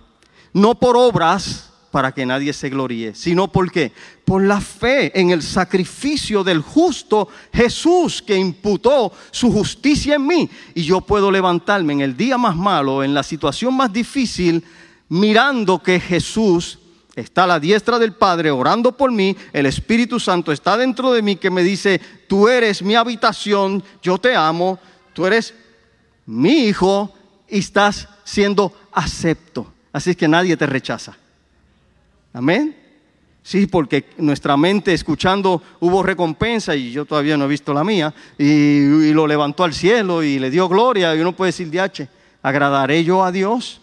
No 0.56 0.74
por 0.74 0.96
obras, 0.96 1.70
para 1.90 2.12
que 2.12 2.24
nadie 2.24 2.54
se 2.54 2.70
gloríe, 2.70 3.14
sino 3.14 3.52
porque 3.52 3.92
por 4.24 4.42
la 4.42 4.58
fe 4.58 5.12
en 5.20 5.28
el 5.28 5.42
sacrificio 5.42 6.42
del 6.42 6.62
justo 6.62 7.28
Jesús 7.52 8.22
que 8.22 8.38
imputó 8.38 9.12
su 9.30 9.52
justicia 9.52 10.14
en 10.14 10.26
mí. 10.26 10.48
Y 10.74 10.84
yo 10.84 11.02
puedo 11.02 11.30
levantarme 11.30 11.92
en 11.92 12.00
el 12.00 12.16
día 12.16 12.38
más 12.38 12.56
malo, 12.56 13.04
en 13.04 13.12
la 13.12 13.22
situación 13.22 13.74
más 13.74 13.92
difícil, 13.92 14.64
mirando 15.10 15.82
que 15.82 16.00
Jesús 16.00 16.78
está 17.14 17.44
a 17.44 17.48
la 17.48 17.60
diestra 17.60 17.98
del 17.98 18.14
Padre 18.14 18.50
orando 18.50 18.96
por 18.96 19.12
mí, 19.12 19.36
el 19.52 19.66
Espíritu 19.66 20.18
Santo 20.18 20.52
está 20.52 20.78
dentro 20.78 21.12
de 21.12 21.20
mí 21.20 21.36
que 21.36 21.50
me 21.50 21.62
dice, 21.62 22.00
tú 22.28 22.48
eres 22.48 22.80
mi 22.80 22.94
habitación, 22.94 23.84
yo 24.02 24.16
te 24.16 24.34
amo, 24.34 24.78
tú 25.12 25.26
eres 25.26 25.52
mi 26.24 26.64
hijo 26.64 27.12
y 27.46 27.58
estás 27.58 28.08
siendo 28.24 28.72
acepto. 28.90 29.75
Así 29.96 30.10
es 30.10 30.16
que 30.18 30.28
nadie 30.28 30.58
te 30.58 30.66
rechaza. 30.66 31.16
Amén. 32.34 32.76
Sí, 33.42 33.66
porque 33.66 34.10
nuestra 34.18 34.54
mente 34.54 34.92
escuchando 34.92 35.62
hubo 35.80 36.02
recompensa 36.02 36.76
y 36.76 36.90
yo 36.92 37.06
todavía 37.06 37.38
no 37.38 37.46
he 37.46 37.48
visto 37.48 37.72
la 37.72 37.82
mía 37.82 38.12
y, 38.36 39.14
lo 39.14 39.26
levantó 39.26 39.64
al 39.64 39.72
cielo 39.72 40.22
y 40.22 40.38
le 40.38 40.50
dio 40.50 40.68
gloria 40.68 41.16
y 41.16 41.20
uno 41.22 41.34
puede 41.34 41.48
decir, 41.48 41.70
diache, 41.70 42.10
¿agradaré 42.42 43.04
yo 43.04 43.24
a 43.24 43.32
Dios? 43.32 43.80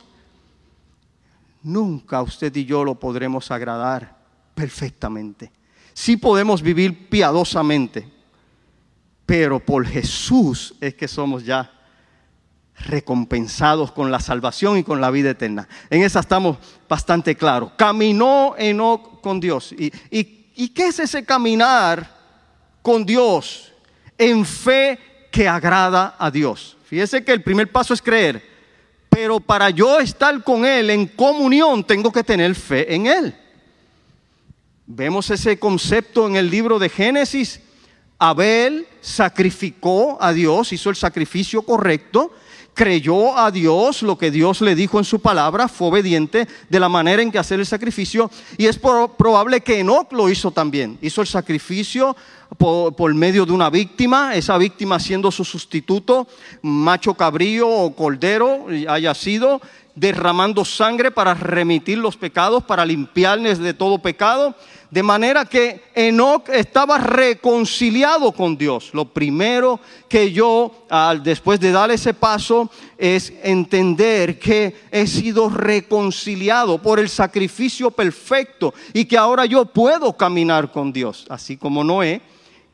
Nunca 1.63 2.21
usted 2.21 2.55
y 2.57 2.65
yo 2.65 2.83
lo 2.83 2.93
podremos 2.93 3.49
agradar 3.49 4.15
perfectamente. 4.53 5.51
Sí 5.93 6.17
podemos 6.17 6.61
vivir 6.61 7.09
piadosamente, 7.09 8.07
pero 9.25 9.59
por 9.59 9.83
Jesús 9.87 10.75
es 10.79 10.93
que 10.93 11.07
somos 11.07 11.43
ya 11.43 11.72
recompensados 12.79 13.91
con 13.91 14.11
la 14.11 14.19
salvación 14.19 14.77
y 14.77 14.83
con 14.83 14.99
la 14.99 15.11
vida 15.11 15.31
eterna. 15.31 15.67
En 15.89 16.01
esa 16.03 16.19
estamos 16.19 16.57
bastante 16.89 17.35
claros. 17.35 17.71
Caminó 17.77 18.55
Enoch 18.57 19.21
con 19.21 19.39
Dios. 19.39 19.73
¿Y, 19.73 19.91
y, 20.11 20.69
qué 20.69 20.87
es 20.87 20.99
ese 20.99 21.23
caminar 21.23 22.09
con 22.81 23.05
Dios 23.05 23.71
en 24.17 24.45
fe 24.45 24.99
que 25.31 25.47
agrada 25.47 26.15
a 26.19 26.29
Dios? 26.29 26.77
Fíjese 26.85 27.23
que 27.23 27.31
el 27.31 27.41
primer 27.41 27.71
paso 27.71 27.93
es 27.93 28.01
creer, 28.01 28.43
pero 29.09 29.39
para 29.39 29.69
yo 29.69 29.99
estar 29.99 30.43
con 30.43 30.65
Él 30.65 30.89
en 30.89 31.07
comunión 31.07 31.83
tengo 31.83 32.11
que 32.11 32.23
tener 32.23 32.53
fe 32.55 32.93
en 32.93 33.07
Él. 33.07 33.35
Vemos 34.85 35.29
ese 35.29 35.57
concepto 35.57 36.27
en 36.27 36.35
el 36.35 36.49
libro 36.49 36.77
de 36.77 36.89
Génesis. 36.89 37.61
Abel 38.19 38.87
sacrificó 39.01 40.17
a 40.21 40.33
Dios, 40.33 40.73
hizo 40.73 40.89
el 40.89 40.95
sacrificio 40.95 41.61
correcto, 41.61 42.31
creyó 42.73 43.37
a 43.37 43.51
Dios, 43.51 44.01
lo 44.01 44.17
que 44.17 44.31
Dios 44.31 44.61
le 44.61 44.75
dijo 44.75 44.99
en 44.99 45.05
su 45.05 45.19
palabra, 45.19 45.67
fue 45.67 45.87
obediente 45.87 46.47
de 46.69 46.79
la 46.79 46.89
manera 46.89 47.21
en 47.21 47.31
que 47.31 47.39
hacer 47.39 47.59
el 47.59 47.65
sacrificio. 47.65 48.29
Y 48.57 48.65
es 48.65 48.77
probable 48.77 49.61
que 49.61 49.79
Enoch 49.79 50.11
lo 50.11 50.29
hizo 50.29 50.51
también. 50.51 50.97
Hizo 51.01 51.21
el 51.21 51.27
sacrificio 51.27 52.15
por, 52.57 52.95
por, 52.95 53.13
medio 53.13 53.45
de 53.45 53.51
una 53.51 53.69
víctima, 53.69 54.35
esa 54.35 54.57
víctima 54.57 54.99
siendo 54.99 55.31
su 55.31 55.43
sustituto, 55.43 56.27
macho 56.61 57.13
cabrío 57.13 57.67
o 57.67 57.95
cordero 57.95 58.67
haya 58.87 59.13
sido, 59.13 59.61
derramando 59.95 60.65
sangre 60.65 61.11
para 61.11 61.33
remitir 61.33 61.97
los 61.97 62.17
pecados, 62.17 62.63
para 62.63 62.85
limpiarles 62.85 63.59
de 63.59 63.73
todo 63.73 63.99
pecado. 63.99 64.55
De 64.89 65.01
manera 65.01 65.45
que 65.45 65.81
Enoch 65.95 66.49
estaba 66.49 66.99
reconciliado 66.99 68.31
con 68.31 68.55
Dios. 68.55 68.91
Lo 68.93 69.05
primero 69.05 69.79
que 70.07 70.31
yo, 70.31 70.85
después 71.23 71.59
de 71.59 71.71
dar 71.71 71.89
ese 71.89 72.13
paso, 72.13 72.69
es 72.97 73.33
entender 73.41 74.37
que 74.37 74.75
he 74.91 75.07
sido 75.07 75.49
reconciliado 75.49 76.79
por 76.79 76.99
el 76.99 77.09
sacrificio 77.09 77.89
perfecto 77.89 78.73
y 78.93 79.05
que 79.05 79.17
ahora 79.17 79.45
yo 79.45 79.65
puedo 79.65 80.15
caminar 80.15 80.71
con 80.71 80.93
Dios. 80.93 81.25
Así 81.27 81.57
como 81.57 81.83
Noé 81.83 82.21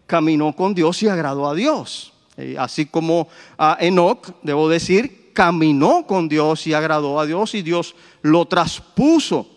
caminó 0.06 0.54
con 0.54 0.74
Dios 0.74 1.02
y 1.04 1.08
agradó 1.08 1.48
a 1.48 1.56
Dios. 1.56 2.12
Eh, 2.36 2.56
así 2.58 2.86
como 2.86 3.28
a 3.58 3.78
Enoch, 3.80 4.30
debo 4.44 4.68
decir, 4.68 5.19
caminó 5.40 6.06
con 6.06 6.28
Dios 6.28 6.68
y 6.68 6.74
agradó 6.74 7.18
a 7.18 7.26
Dios 7.26 7.56
y 7.56 7.62
Dios 7.62 7.96
lo 8.22 8.46
traspuso 8.46 9.48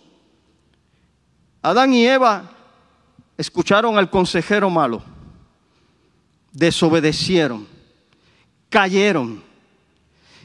Adán 1.61 1.93
y 1.93 2.07
Eva 2.07 2.53
escucharon 3.37 3.99
al 3.99 4.09
consejero 4.09 4.71
malo, 4.71 5.03
desobedecieron, 6.53 7.67
cayeron. 8.69 9.43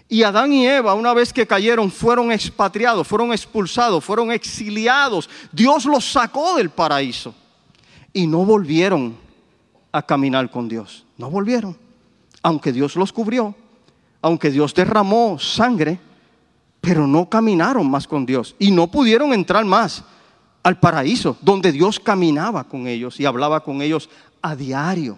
Y 0.09 0.23
Adán 0.23 0.53
y 0.53 0.65
Eva, 0.65 0.95
una 0.95 1.13
vez 1.13 1.31
que 1.31 1.45
cayeron, 1.45 1.91
fueron 1.91 2.31
expatriados, 2.31 3.07
fueron 3.07 3.31
expulsados, 3.31 4.03
fueron 4.03 4.31
exiliados. 4.31 5.29
Dios 5.51 5.85
los 5.85 6.11
sacó 6.11 6.55
del 6.55 6.71
paraíso 6.71 7.35
y 8.11 8.25
no 8.25 8.43
volvieron 8.43 9.15
a 9.91 10.01
caminar 10.01 10.49
con 10.49 10.67
Dios. 10.67 11.05
No 11.15 11.29
volvieron. 11.29 11.77
Aunque 12.41 12.71
Dios 12.71 12.95
los 12.95 13.13
cubrió, 13.13 13.53
aunque 14.21 14.51
Dios 14.51 14.73
derramó 14.73 15.37
sangre, 15.39 15.99
pero 16.81 17.07
no 17.07 17.29
caminaron 17.29 17.89
más 17.89 18.07
con 18.07 18.25
Dios 18.25 18.55
y 18.59 18.71
no 18.71 18.87
pudieron 18.87 19.33
entrar 19.33 19.65
más 19.65 20.03
al 20.63 20.79
paraíso, 20.79 21.37
donde 21.41 21.71
Dios 21.71 21.99
caminaba 21.99 22.63
con 22.65 22.87
ellos 22.87 23.19
y 23.19 23.25
hablaba 23.25 23.63
con 23.63 23.81
ellos 23.81 24.09
a 24.41 24.55
diario. 24.55 25.17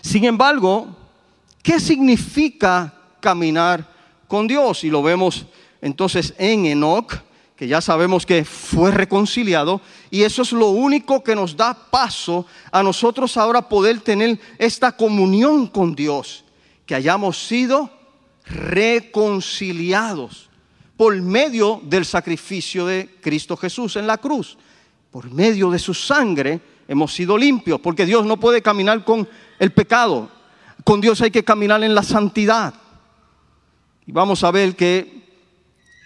Sin 0.00 0.24
embargo, 0.24 0.88
¿qué 1.62 1.78
significa 1.78 2.92
caminar 3.20 3.88
con 4.28 4.46
Dios? 4.46 4.84
Y 4.84 4.90
lo 4.90 5.02
vemos 5.02 5.46
entonces 5.80 6.34
en 6.38 6.66
Enoch, 6.66 7.12
que 7.56 7.68
ya 7.68 7.80
sabemos 7.80 8.26
que 8.26 8.44
fue 8.44 8.90
reconciliado, 8.90 9.80
y 10.10 10.22
eso 10.22 10.42
es 10.42 10.52
lo 10.52 10.70
único 10.70 11.22
que 11.22 11.36
nos 11.36 11.56
da 11.56 11.74
paso 11.74 12.46
a 12.70 12.82
nosotros 12.82 13.36
ahora 13.36 13.68
poder 13.68 14.00
tener 14.00 14.40
esta 14.58 14.92
comunión 14.92 15.66
con 15.66 15.94
Dios, 15.94 16.44
que 16.86 16.94
hayamos 16.94 17.46
sido 17.46 17.90
reconciliados 18.44 20.50
por 20.96 21.20
medio 21.20 21.80
del 21.84 22.04
sacrificio 22.04 22.86
de 22.86 23.16
Cristo 23.20 23.56
Jesús 23.56 23.96
en 23.96 24.06
la 24.06 24.18
cruz. 24.18 24.56
Por 25.10 25.30
medio 25.30 25.70
de 25.70 25.78
su 25.78 25.94
sangre 25.94 26.60
hemos 26.88 27.12
sido 27.12 27.36
limpios, 27.36 27.80
porque 27.80 28.06
Dios 28.06 28.24
no 28.24 28.38
puede 28.38 28.62
caminar 28.62 29.04
con 29.04 29.28
el 29.58 29.72
pecado. 29.72 30.30
Con 30.84 31.00
Dios 31.00 31.20
hay 31.20 31.30
que 31.30 31.44
caminar 31.44 31.82
en 31.82 31.94
la 31.94 32.02
santidad. 32.02 32.74
Y 34.06 34.12
vamos 34.12 34.42
a 34.44 34.50
ver 34.50 34.74
que 34.74 35.22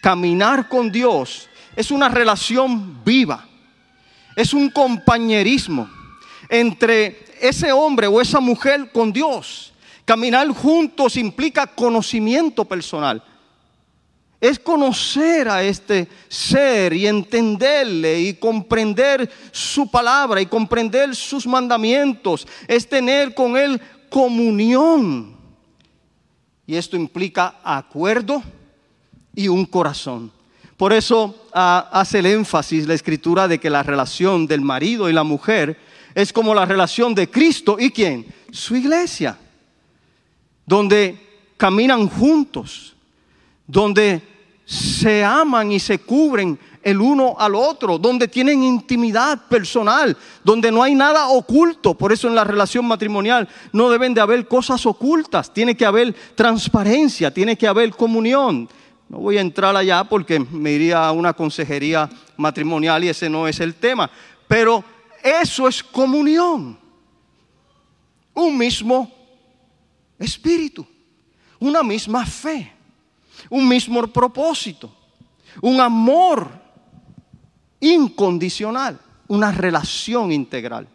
caminar 0.02 0.68
con 0.68 0.92
Dios 0.92 1.48
es 1.74 1.90
una 1.90 2.08
relación 2.08 3.02
viva, 3.04 3.46
es 4.34 4.54
un 4.54 4.70
compañerismo 4.70 5.90
entre 6.48 7.24
ese 7.40 7.72
hombre 7.72 8.06
o 8.06 8.20
esa 8.20 8.40
mujer 8.40 8.90
con 8.92 9.12
Dios. 9.12 9.72
Caminar 10.06 10.48
juntos 10.48 11.18
implica 11.18 11.66
conocimiento 11.66 12.64
personal 12.64 13.22
es 14.40 14.58
conocer 14.58 15.48
a 15.48 15.62
este 15.62 16.08
ser 16.28 16.92
y 16.92 17.06
entenderle 17.06 18.20
y 18.20 18.34
comprender 18.34 19.30
su 19.50 19.90
palabra 19.90 20.40
y 20.40 20.46
comprender 20.46 21.16
sus 21.16 21.46
mandamientos. 21.46 22.46
Es 22.68 22.88
tener 22.88 23.34
con 23.34 23.56
él 23.56 23.80
comunión. 24.10 25.36
Y 26.66 26.76
esto 26.76 26.96
implica 26.96 27.60
acuerdo 27.62 28.42
y 29.34 29.48
un 29.48 29.64
corazón. 29.64 30.32
Por 30.76 30.92
eso 30.92 31.48
ah, 31.54 31.88
hace 31.92 32.18
el 32.18 32.26
énfasis 32.26 32.86
la 32.86 32.94
escritura 32.94 33.48
de 33.48 33.58
que 33.58 33.70
la 33.70 33.82
relación 33.82 34.46
del 34.46 34.60
marido 34.60 35.08
y 35.08 35.14
la 35.14 35.24
mujer 35.24 35.78
es 36.14 36.32
como 36.32 36.54
la 36.54 36.66
relación 36.66 37.14
de 37.14 37.30
Cristo 37.30 37.76
y 37.78 37.90
quién? 37.90 38.26
Su 38.50 38.76
iglesia. 38.76 39.38
Donde 40.66 41.16
caminan 41.56 42.08
juntos 42.08 42.96
donde 43.66 44.22
se 44.64 45.24
aman 45.24 45.72
y 45.72 45.80
se 45.80 45.98
cubren 45.98 46.58
el 46.82 47.00
uno 47.00 47.34
al 47.38 47.54
otro, 47.54 47.98
donde 47.98 48.28
tienen 48.28 48.62
intimidad 48.62 49.48
personal, 49.48 50.16
donde 50.44 50.70
no 50.70 50.82
hay 50.82 50.94
nada 50.94 51.28
oculto. 51.28 51.94
Por 51.94 52.12
eso 52.12 52.28
en 52.28 52.34
la 52.34 52.44
relación 52.44 52.86
matrimonial 52.86 53.48
no 53.72 53.90
deben 53.90 54.14
de 54.14 54.20
haber 54.20 54.46
cosas 54.46 54.86
ocultas, 54.86 55.52
tiene 55.52 55.76
que 55.76 55.84
haber 55.84 56.14
transparencia, 56.34 57.32
tiene 57.32 57.56
que 57.56 57.66
haber 57.66 57.90
comunión. 57.90 58.68
No 59.08 59.18
voy 59.18 59.38
a 59.38 59.40
entrar 59.40 59.74
allá 59.74 60.04
porque 60.04 60.38
me 60.38 60.72
iría 60.72 61.06
a 61.06 61.12
una 61.12 61.32
consejería 61.32 62.08
matrimonial 62.36 63.02
y 63.02 63.08
ese 63.08 63.28
no 63.28 63.48
es 63.48 63.58
el 63.60 63.74
tema. 63.74 64.10
Pero 64.46 64.84
eso 65.22 65.66
es 65.66 65.82
comunión. 65.82 66.78
Un 68.34 68.58
mismo 68.58 69.15
espíritu, 70.18 70.86
una 71.58 71.82
misma 71.82 72.24
fe 72.26 72.76
un 73.50 73.68
mismo 73.68 74.06
propósito, 74.08 74.90
un 75.60 75.80
amor 75.80 76.50
incondicional, 77.80 78.98
una 79.28 79.52
relación 79.52 80.32
integral. 80.32 80.88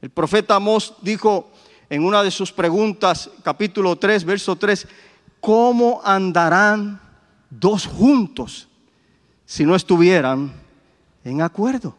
El 0.00 0.10
profeta 0.10 0.56
Amós 0.56 0.94
dijo 1.02 1.50
en 1.88 2.04
una 2.04 2.22
de 2.22 2.30
sus 2.30 2.52
preguntas, 2.52 3.30
capítulo 3.42 3.96
3, 3.96 4.24
verso 4.24 4.56
3, 4.56 4.86
¿cómo 5.40 6.00
andarán 6.04 7.00
dos 7.48 7.86
juntos 7.86 8.68
si 9.44 9.64
no 9.64 9.74
estuvieran 9.76 10.52
en 11.24 11.42
acuerdo? 11.42 11.96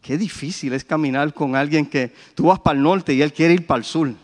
Qué 0.00 0.16
difícil 0.16 0.72
es 0.72 0.84
caminar 0.84 1.34
con 1.34 1.54
alguien 1.54 1.84
que 1.84 2.14
tú 2.34 2.44
vas 2.44 2.60
para 2.60 2.76
el 2.76 2.82
norte 2.82 3.12
y 3.12 3.20
él 3.20 3.32
quiere 3.32 3.54
ir 3.54 3.66
para 3.66 3.78
el 3.78 3.84
sur. 3.84 4.14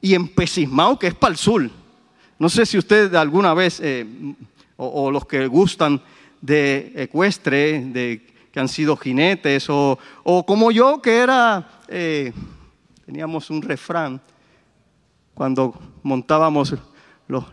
Y 0.00 0.14
empecismado 0.14 0.98
que 0.98 1.08
es 1.08 1.14
para 1.14 1.32
el 1.32 1.36
sur. 1.36 1.70
No 2.38 2.48
sé 2.48 2.64
si 2.64 2.78
usted 2.78 3.14
alguna 3.14 3.52
vez, 3.52 3.80
eh, 3.80 4.06
o, 4.76 5.10
los 5.10 5.26
que 5.26 5.46
gustan 5.46 6.00
de 6.40 6.92
ecuestre, 6.96 7.84
de, 7.84 8.26
que 8.50 8.60
han 8.60 8.68
sido 8.68 8.96
jinetes, 8.96 9.66
o, 9.68 9.98
como 10.46 10.70
yo 10.70 11.02
que 11.02 11.18
era, 11.18 11.82
eh, 11.88 12.32
teníamos 13.04 13.50
un 13.50 13.60
refrán 13.60 14.20
cuando 15.34 15.74
montábamos 16.02 16.74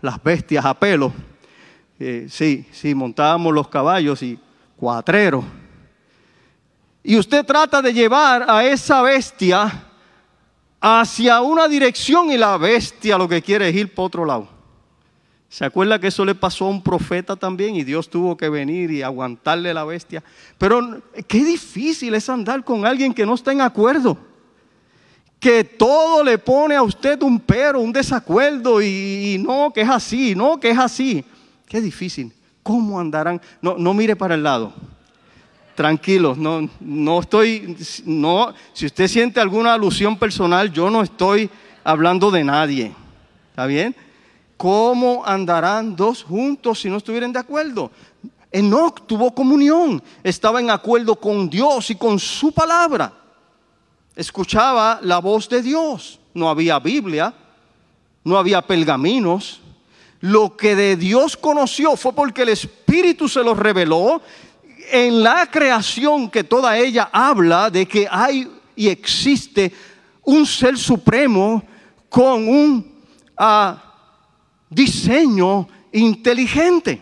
las 0.02 0.24
bestias 0.24 0.64
a 0.66 0.74
pelo. 0.74 1.12
Eh, 2.00 2.28
sí, 2.30 2.66
sí, 2.72 2.94
montábamos 2.94 3.54
los 3.54 3.68
caballos 3.68 4.22
y 4.22 4.40
cuatreros. 4.76 5.44
Y 7.04 7.18
usted 7.18 7.46
trata 7.46 7.82
de 7.82 7.94
llevar 7.94 8.46
a 8.50 8.66
esa 8.66 9.02
bestia 9.02 9.87
hacia 10.80 11.42
una 11.42 11.68
dirección 11.68 12.32
y 12.32 12.38
la 12.38 12.58
bestia 12.58 13.18
lo 13.18 13.28
que 13.28 13.42
quiere 13.42 13.70
es 13.70 13.76
ir 13.76 13.94
por 13.94 14.06
otro 14.06 14.26
lado. 14.26 14.58
¿Se 15.50 15.64
acuerda 15.64 16.00
que 16.00 16.08
eso 16.08 16.26
le 16.26 16.36
pasó 16.36 16.66
a 16.66 16.70
un 16.70 16.84
profeta 16.84 17.36
también 17.36 17.76
y 17.76 17.84
Dios 17.84 18.10
tuvo 18.10 18.36
que 18.36 18.50
venir 18.50 18.92
y 18.92 19.02
aguantarle 19.02 19.74
la 19.74 19.86
bestia? 19.86 20.24
Pero 20.58 21.02
qué 21.26 21.44
difícil 21.44 22.14
es 22.16 22.30
andar 22.30 22.64
con 22.64 22.86
alguien 22.86 23.14
que 23.14 23.26
no 23.26 23.34
está 23.34 23.54
en 23.54 23.62
acuerdo. 23.62 24.18
Que 25.40 25.64
todo 25.64 26.24
le 26.24 26.38
pone 26.38 26.76
a 26.76 26.84
usted 26.84 27.22
un 27.22 27.40
pero, 27.40 27.80
un 27.80 27.94
desacuerdo 27.94 28.82
y, 28.82 29.38
no, 29.40 29.72
que 29.72 29.82
es 29.82 29.90
así, 29.90 30.36
no, 30.36 30.60
que 30.60 30.72
es 30.72 30.78
así. 30.78 31.24
Qué 31.66 31.80
difícil. 31.80 32.34
¿Cómo 32.62 33.00
andarán? 33.00 33.40
No, 33.62 33.78
no 33.78 33.94
mire 33.94 34.16
para 34.16 34.36
el 34.36 34.44
lado. 34.44 34.74
Tranquilos, 35.78 36.40
no, 36.40 36.68
no 36.80 37.20
estoy, 37.20 37.78
no, 38.04 38.52
si 38.74 38.88
usted 38.88 39.08
siente 39.08 39.40
alguna 39.40 39.76
alusión 39.76 40.18
personal, 40.18 40.74
yo 40.74 40.90
no 40.90 41.04
estoy 41.04 41.52
hablando 41.84 42.32
de 42.32 42.44
nadie. 42.44 42.96
¿Está 43.52 43.68
bien? 43.68 43.96
¿Cómo 44.58 45.24
andarán 45.24 45.96
dos 45.96 46.24
juntos 46.24 46.80
si 46.82 46.90
no 46.90 46.98
estuvieran 46.98 47.32
de 47.32 47.38
acuerdo? 47.38 47.92
Enoch 48.52 49.06
tuvo 49.06 49.36
comunión, 49.36 50.02
estaba 50.24 50.60
en 50.60 50.72
acuerdo 50.72 51.16
con 51.16 51.48
Dios 51.48 51.92
y 51.92 51.96
con 51.96 52.18
su 52.18 52.52
palabra. 52.52 53.14
escuchaba 54.16 55.00
la 55.04 55.20
voz 55.20 55.48
de 55.48 55.62
Dios. 55.62 56.20
No 56.34 56.50
había 56.50 56.80
Biblia, 56.80 57.32
no 58.24 58.36
había 58.36 58.64
pergaminos. 58.64 59.62
Lo 60.22 60.58
que 60.58 60.76
de 60.76 60.96
Dios 60.96 61.38
conoció 61.38 61.96
fue 61.96 62.14
porque 62.14 62.42
el 62.42 62.50
Espíritu 62.50 63.30
se 63.30 63.44
lo 63.44 63.54
reveló 63.54 64.24
en 64.92 65.24
la 65.24 65.50
creación 65.50 66.30
que 66.30 66.44
toda 66.44 66.78
ella 66.78 67.10
habla 67.12 67.70
de 67.70 67.86
que 67.88 68.08
hay 68.10 68.50
y 68.76 68.88
existe 68.88 69.74
un 70.24 70.46
ser 70.46 70.78
supremo 70.78 71.64
con 72.10 72.48
un 72.48 73.04
ah, 73.38 73.84
diseño 74.70 75.68
inteligente, 75.92 77.02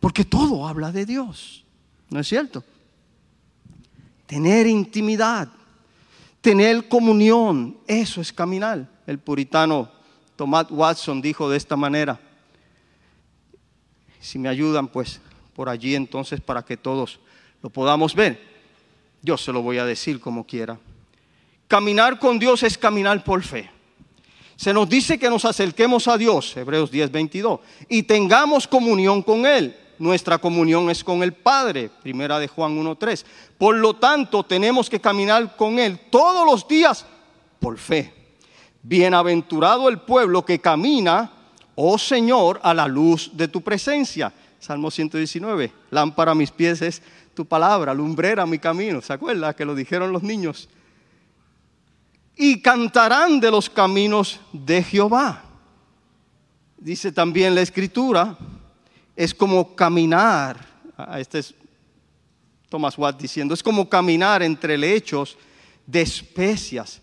porque 0.00 0.24
todo 0.24 0.66
habla 0.66 0.92
de 0.92 1.06
Dios, 1.06 1.64
¿no 2.10 2.20
es 2.20 2.28
cierto? 2.28 2.64
Tener 4.26 4.66
intimidad, 4.66 5.48
tener 6.40 6.88
comunión, 6.88 7.78
eso 7.86 8.20
es 8.20 8.32
caminar. 8.32 8.88
El 9.06 9.18
puritano 9.18 9.88
Thomas 10.34 10.66
Watson 10.70 11.22
dijo 11.22 11.48
de 11.48 11.56
esta 11.56 11.76
manera, 11.76 12.20
si 14.20 14.38
me 14.38 14.48
ayudan 14.48 14.88
pues 14.88 15.20
por 15.56 15.70
allí 15.70 15.94
entonces 15.94 16.40
para 16.42 16.62
que 16.62 16.76
todos 16.76 17.18
lo 17.62 17.70
podamos 17.70 18.14
ver, 18.14 18.38
yo 19.22 19.38
se 19.38 19.52
lo 19.52 19.62
voy 19.62 19.78
a 19.78 19.86
decir 19.86 20.20
como 20.20 20.46
quiera. 20.46 20.78
Caminar 21.66 22.18
con 22.18 22.38
Dios 22.38 22.62
es 22.62 22.76
caminar 22.76 23.24
por 23.24 23.42
fe. 23.42 23.70
Se 24.54 24.72
nos 24.72 24.88
dice 24.88 25.18
que 25.18 25.30
nos 25.30 25.46
acerquemos 25.46 26.08
a 26.08 26.18
Dios, 26.18 26.54
Hebreos 26.56 26.90
10, 26.90 27.10
22, 27.10 27.60
y 27.88 28.02
tengamos 28.02 28.68
comunión 28.68 29.22
con 29.22 29.46
Él. 29.46 29.74
Nuestra 29.98 30.36
comunión 30.36 30.90
es 30.90 31.02
con 31.02 31.22
el 31.22 31.32
Padre, 31.32 31.90
primera 32.02 32.38
de 32.38 32.48
Juan 32.48 32.78
1.3. 32.78 33.24
Por 33.56 33.76
lo 33.76 33.96
tanto, 33.96 34.42
tenemos 34.44 34.90
que 34.90 35.00
caminar 35.00 35.56
con 35.56 35.78
Él 35.78 35.98
todos 36.10 36.44
los 36.44 36.68
días 36.68 37.06
por 37.58 37.78
fe. 37.78 38.12
Bienaventurado 38.82 39.88
el 39.88 40.00
pueblo 40.00 40.44
que 40.44 40.60
camina, 40.60 41.32
oh 41.74 41.96
Señor, 41.98 42.60
a 42.62 42.74
la 42.74 42.86
luz 42.86 43.30
de 43.32 43.48
tu 43.48 43.62
presencia. 43.62 44.32
Salmo 44.66 44.90
119, 44.90 45.72
lámpara 45.90 46.32
a 46.32 46.34
mis 46.34 46.50
pies 46.50 46.82
es 46.82 47.02
tu 47.34 47.46
palabra, 47.46 47.94
lumbrera 47.94 48.46
mi 48.46 48.58
camino. 48.58 49.00
¿Se 49.00 49.12
acuerda 49.12 49.54
que 49.54 49.64
lo 49.64 49.74
dijeron 49.74 50.12
los 50.12 50.22
niños? 50.22 50.68
y 52.36 52.60
cantarán 52.60 53.40
de 53.40 53.50
los 53.50 53.70
caminos 53.70 54.40
de 54.52 54.82
Jehová. 54.82 55.42
Dice 56.76 57.10
también 57.10 57.54
la 57.54 57.62
escritura, 57.62 58.36
es 59.16 59.34
como 59.34 59.74
caminar, 59.74 60.58
este 61.16 61.38
es 61.38 61.54
Thomas 62.68 62.98
Watt 62.98 63.18
diciendo, 63.18 63.54
es 63.54 63.62
como 63.62 63.88
caminar 63.88 64.42
entre 64.42 64.76
lechos 64.76 65.38
de 65.86 66.02
especias 66.02 67.00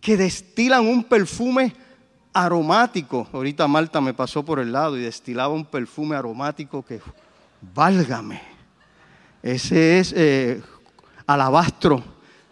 que 0.00 0.16
destilan 0.16 0.86
un 0.86 1.02
perfume 1.02 1.72
aromático. 2.36 3.26
Ahorita 3.32 3.66
Malta 3.66 3.98
me 4.02 4.12
pasó 4.12 4.44
por 4.44 4.58
el 4.58 4.70
lado 4.70 4.98
y 4.98 5.02
destilaba 5.02 5.54
un 5.54 5.64
perfume 5.64 6.16
aromático 6.16 6.84
que, 6.84 7.00
válgame, 7.74 8.42
ese 9.42 9.98
es 9.98 10.12
eh, 10.14 10.60
alabastro 11.26 12.04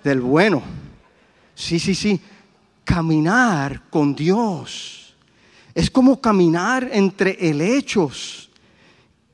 del 0.03 0.23
bueno. 0.23 0.63
Sí, 1.55 1.79
sí, 1.79 1.95
sí. 1.95 2.19
Caminar 2.83 3.83
con 3.91 4.15
Dios 4.15 5.15
es 5.75 5.91
como 5.91 6.19
caminar 6.19 6.89
entre 6.91 7.37
helechos 7.47 8.51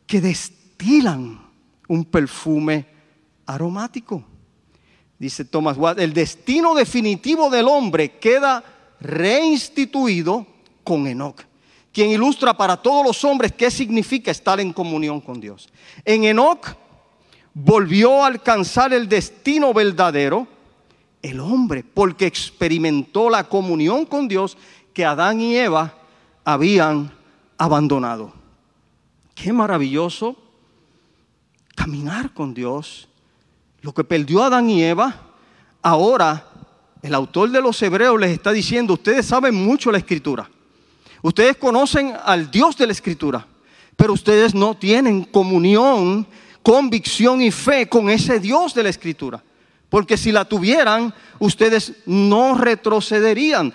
que 0.06 0.20
destilan 0.20 1.40
un 1.86 2.04
perfume 2.06 2.86
aromático. 3.46 4.24
Dice 5.16 5.44
Thomas 5.44 5.76
Watt, 5.76 6.00
el 6.00 6.12
destino 6.12 6.74
definitivo 6.74 7.50
del 7.50 7.68
hombre 7.68 8.18
queda 8.18 8.64
reinstituido 9.00 10.46
con 10.84 11.06
Enoch, 11.06 11.42
quien 11.92 12.10
ilustra 12.10 12.54
para 12.54 12.76
todos 12.76 13.04
los 13.04 13.24
hombres 13.24 13.52
qué 13.52 13.70
significa 13.70 14.30
estar 14.30 14.60
en 14.60 14.72
comunión 14.72 15.20
con 15.20 15.40
Dios. 15.40 15.68
En 16.04 16.24
Enoch 16.24 16.66
volvió 17.54 18.22
a 18.22 18.28
alcanzar 18.28 18.92
el 18.92 19.08
destino 19.08 19.72
verdadero 19.74 20.46
el 21.22 21.40
hombre, 21.40 21.84
porque 21.84 22.26
experimentó 22.26 23.28
la 23.28 23.44
comunión 23.44 24.06
con 24.06 24.28
Dios 24.28 24.56
que 24.94 25.04
Adán 25.04 25.40
y 25.40 25.56
Eva 25.56 25.94
habían 26.44 27.12
abandonado. 27.58 28.32
Qué 29.34 29.52
maravilloso 29.52 30.36
caminar 31.74 32.32
con 32.32 32.54
Dios. 32.54 33.08
Lo 33.82 33.92
que 33.92 34.04
perdió 34.04 34.42
Adán 34.42 34.68
y 34.70 34.82
Eva, 34.82 35.14
ahora 35.82 36.49
el 37.02 37.14
autor 37.14 37.50
de 37.50 37.62
los 37.62 37.80
Hebreos 37.82 38.20
les 38.20 38.30
está 38.30 38.52
diciendo, 38.52 38.94
ustedes 38.94 39.26
saben 39.26 39.54
mucho 39.54 39.90
la 39.90 39.98
escritura. 39.98 40.50
Ustedes 41.22 41.56
conocen 41.56 42.14
al 42.24 42.50
Dios 42.50 42.76
de 42.76 42.86
la 42.86 42.92
escritura, 42.92 43.46
pero 43.96 44.12
ustedes 44.12 44.54
no 44.54 44.76
tienen 44.76 45.24
comunión, 45.24 46.26
convicción 46.62 47.42
y 47.42 47.50
fe 47.50 47.88
con 47.88 48.08
ese 48.10 48.40
Dios 48.40 48.74
de 48.74 48.82
la 48.82 48.88
escritura. 48.88 49.42
Porque 49.88 50.16
si 50.16 50.32
la 50.32 50.44
tuvieran, 50.44 51.12
ustedes 51.38 51.94
no 52.06 52.54
retrocederían. 52.54 53.72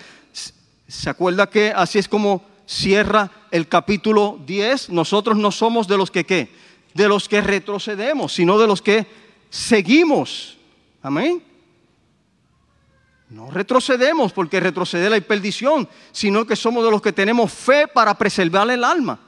¿Se 0.87 1.09
acuerda 1.09 1.49
que 1.49 1.71
así 1.75 1.99
es 1.99 2.07
como 2.07 2.43
cierra 2.65 3.29
el 3.51 3.67
capítulo 3.67 4.39
10? 4.45 4.89
Nosotros 4.91 5.37
no 5.37 5.51
somos 5.51 5.87
de 5.87 5.97
los 5.97 6.09
que 6.09 6.23
qué? 6.23 6.49
De 6.93 7.07
los 7.07 7.27
que 7.27 7.41
retrocedemos, 7.41 8.33
sino 8.33 8.57
de 8.57 8.67
los 8.67 8.81
que 8.81 9.05
seguimos. 9.49 10.57
Amén. 11.01 11.43
No 13.35 13.51
retrocedemos 13.51 14.31
porque 14.31 14.61
retroceder 14.61 15.11
hay 15.11 15.19
perdición, 15.19 15.89
sino 16.13 16.47
que 16.47 16.55
somos 16.55 16.85
de 16.85 16.89
los 16.89 17.01
que 17.01 17.11
tenemos 17.11 17.51
fe 17.51 17.85
para 17.85 18.17
preservar 18.17 18.69
el 18.71 18.81
alma. 18.81 19.19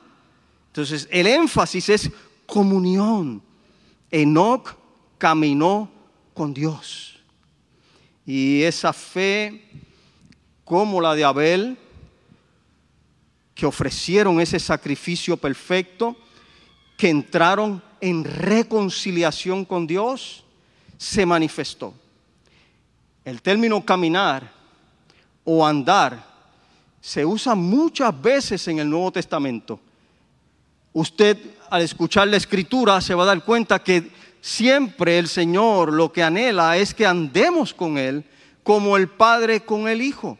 Entonces, 0.67 1.09
el 1.11 1.27
énfasis 1.27 1.89
es 1.89 2.11
comunión. 2.45 3.41
Enoch 4.09 4.77
caminó 5.17 5.91
con 6.33 6.53
Dios. 6.53 7.19
Y 8.25 8.61
esa 8.61 8.93
fe, 8.93 9.69
como 10.63 11.01
la 11.01 11.13
de 11.13 11.25
Abel, 11.25 11.77
que 13.53 13.65
ofrecieron 13.65 14.39
ese 14.39 14.57
sacrificio 14.57 15.35
perfecto, 15.35 16.15
que 16.97 17.09
entraron 17.09 17.83
en 17.99 18.23
reconciliación 18.23 19.65
con 19.65 19.85
Dios, 19.85 20.45
se 20.97 21.25
manifestó. 21.25 21.93
El 23.27 23.41
término 23.41 23.83
caminar 23.83 24.49
o 25.43 25.67
andar 25.67 26.25
se 27.01 27.25
usa 27.25 27.55
muchas 27.55 28.21
veces 28.21 28.65
en 28.69 28.79
el 28.79 28.89
Nuevo 28.89 29.11
Testamento. 29.11 29.81
Usted 30.93 31.37
al 31.69 31.81
escuchar 31.81 32.29
la 32.29 32.37
escritura 32.37 33.01
se 33.01 33.13
va 33.13 33.23
a 33.23 33.25
dar 33.25 33.43
cuenta 33.43 33.83
que 33.83 34.13
siempre 34.39 35.19
el 35.19 35.27
Señor 35.27 35.91
lo 35.91 36.09
que 36.09 36.23
anhela 36.23 36.77
es 36.77 36.93
que 36.93 37.05
andemos 37.05 37.73
con 37.73 37.97
Él 37.97 38.23
como 38.63 38.95
el 38.95 39.09
Padre 39.09 39.59
con 39.59 39.89
el 39.89 40.01
Hijo, 40.01 40.37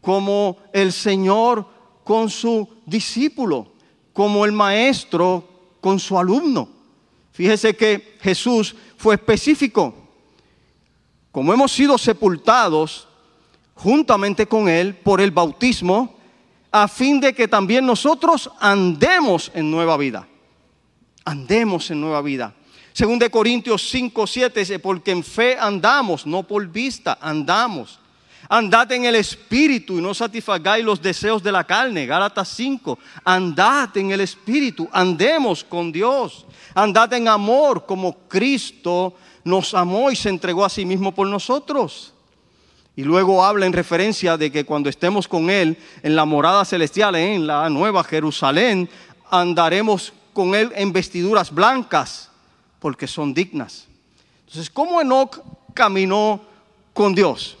como 0.00 0.56
el 0.72 0.92
Señor 0.92 1.66
con 2.04 2.30
su 2.30 2.68
discípulo, 2.86 3.72
como 4.12 4.44
el 4.44 4.52
Maestro 4.52 5.48
con 5.80 5.98
su 5.98 6.16
alumno. 6.16 6.68
Fíjese 7.32 7.74
que 7.74 8.18
Jesús 8.20 8.76
fue 8.96 9.16
específico. 9.16 10.09
Como 11.32 11.52
hemos 11.52 11.72
sido 11.72 11.96
sepultados 11.98 13.06
juntamente 13.74 14.46
con 14.46 14.68
Él 14.68 14.94
por 14.94 15.20
el 15.20 15.30
bautismo, 15.30 16.16
a 16.72 16.86
fin 16.86 17.20
de 17.20 17.34
que 17.34 17.48
también 17.48 17.86
nosotros 17.86 18.50
andemos 18.60 19.50
en 19.54 19.70
nueva 19.70 19.96
vida. 19.96 20.28
Andemos 21.24 21.90
en 21.90 22.00
nueva 22.00 22.22
vida. 22.22 22.54
Según 22.92 23.18
de 23.18 23.30
Corintios 23.30 23.88
5, 23.90 24.26
7 24.26 24.60
dice, 24.60 24.78
porque 24.78 25.12
en 25.12 25.22
fe 25.22 25.56
andamos, 25.58 26.26
no 26.26 26.42
por 26.42 26.66
vista, 26.66 27.18
andamos. 27.20 27.98
Andad 28.48 28.90
en 28.90 29.04
el 29.04 29.14
espíritu 29.14 29.98
y 29.98 30.02
no 30.02 30.12
satisfagáis 30.12 30.84
los 30.84 31.00
deseos 31.00 31.40
de 31.42 31.52
la 31.52 31.62
carne. 31.62 32.06
Gálatas 32.06 32.48
5. 32.48 32.98
Andad 33.24 33.96
en 33.96 34.10
el 34.10 34.20
espíritu, 34.20 34.88
andemos 34.92 35.62
con 35.62 35.92
Dios. 35.92 36.46
Andad 36.74 37.12
en 37.12 37.28
amor 37.28 37.86
como 37.86 38.26
Cristo 38.26 39.14
nos 39.44 39.74
amó 39.74 40.10
y 40.10 40.16
se 40.16 40.28
entregó 40.28 40.64
a 40.64 40.68
sí 40.68 40.84
mismo 40.84 41.14
por 41.14 41.26
nosotros. 41.26 42.12
Y 42.96 43.04
luego 43.04 43.44
habla 43.44 43.66
en 43.66 43.72
referencia 43.72 44.36
de 44.36 44.50
que 44.50 44.64
cuando 44.64 44.90
estemos 44.90 45.28
con 45.28 45.48
Él 45.48 45.78
en 46.02 46.16
la 46.16 46.24
morada 46.24 46.64
celestial, 46.64 47.14
en 47.16 47.46
la 47.46 47.68
nueva 47.70 48.04
Jerusalén, 48.04 48.88
andaremos 49.30 50.12
con 50.32 50.54
Él 50.54 50.72
en 50.74 50.92
vestiduras 50.92 51.50
blancas 51.50 52.30
porque 52.80 53.06
son 53.06 53.32
dignas. 53.32 53.86
Entonces, 54.40 54.68
¿cómo 54.70 55.00
Enoch 55.00 55.40
caminó 55.74 56.40
con 56.92 57.14
Dios? 57.14 57.56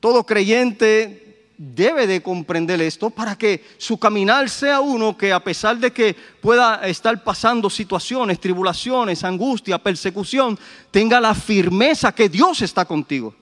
Todo 0.00 0.24
creyente 0.24 1.27
debe 1.58 2.06
de 2.06 2.22
comprender 2.22 2.80
esto 2.80 3.10
para 3.10 3.36
que 3.36 3.64
su 3.78 3.98
caminar 3.98 4.48
sea 4.48 4.80
uno 4.80 5.18
que 5.18 5.32
a 5.32 5.42
pesar 5.42 5.76
de 5.76 5.92
que 5.92 6.14
pueda 6.40 6.86
estar 6.86 7.24
pasando 7.24 7.68
situaciones, 7.68 8.38
tribulaciones, 8.38 9.24
angustia, 9.24 9.76
persecución, 9.78 10.56
tenga 10.92 11.20
la 11.20 11.34
firmeza 11.34 12.14
que 12.14 12.28
Dios 12.28 12.62
está 12.62 12.84
contigo. 12.84 13.34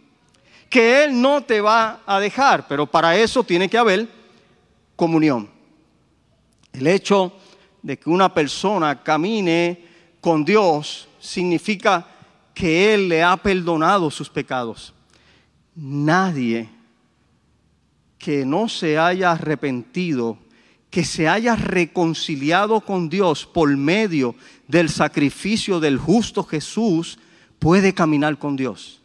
que 0.68 1.04
Él 1.04 1.20
no 1.20 1.44
te 1.44 1.60
va 1.60 2.00
a 2.04 2.18
dejar, 2.18 2.66
pero 2.66 2.86
para 2.86 3.16
eso 3.16 3.44
tiene 3.44 3.68
que 3.68 3.78
haber 3.78 4.08
comunión. 4.96 5.48
El 6.72 6.88
hecho 6.88 7.32
de 7.82 7.96
que 7.96 8.10
una 8.10 8.34
persona 8.34 9.00
camine 9.00 9.84
con 10.20 10.44
Dios 10.44 11.06
significa 11.20 12.04
que 12.52 12.94
Él 12.94 13.08
le 13.08 13.22
ha 13.22 13.36
perdonado 13.36 14.10
sus 14.10 14.28
pecados. 14.28 14.92
Nadie 15.76 16.68
que 18.26 18.44
no 18.44 18.68
se 18.68 18.98
haya 18.98 19.30
arrepentido, 19.30 20.36
que 20.90 21.04
se 21.04 21.28
haya 21.28 21.54
reconciliado 21.54 22.80
con 22.80 23.08
Dios 23.08 23.46
por 23.46 23.68
medio 23.76 24.34
del 24.66 24.88
sacrificio 24.88 25.78
del 25.78 25.96
justo 25.96 26.42
Jesús, 26.42 27.20
puede 27.60 27.94
caminar 27.94 28.36
con 28.36 28.56
Dios. 28.56 29.00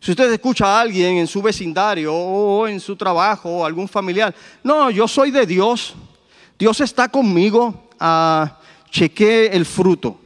Si 0.00 0.12
usted 0.12 0.32
escucha 0.32 0.64
a 0.64 0.80
alguien 0.80 1.18
en 1.18 1.26
su 1.26 1.42
vecindario 1.42 2.14
o 2.14 2.66
en 2.66 2.80
su 2.80 2.96
trabajo 2.96 3.58
o 3.58 3.66
algún 3.66 3.86
familiar, 3.86 4.34
no, 4.64 4.90
yo 4.90 5.06
soy 5.06 5.30
de 5.30 5.44
Dios, 5.44 5.92
Dios 6.58 6.80
está 6.80 7.10
conmigo, 7.10 7.90
a 8.00 8.58
cheque 8.90 9.48
el 9.52 9.66
fruto. 9.66 10.18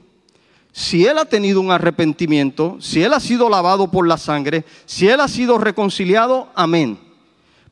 Si 0.70 1.04
él 1.04 1.18
ha 1.18 1.24
tenido 1.24 1.60
un 1.60 1.72
arrepentimiento, 1.72 2.76
si 2.78 3.02
él 3.02 3.12
ha 3.12 3.18
sido 3.18 3.48
lavado 3.48 3.90
por 3.90 4.06
la 4.06 4.18
sangre, 4.18 4.64
si 4.84 5.08
él 5.08 5.18
ha 5.18 5.26
sido 5.26 5.58
reconciliado, 5.58 6.48
amén. 6.54 7.05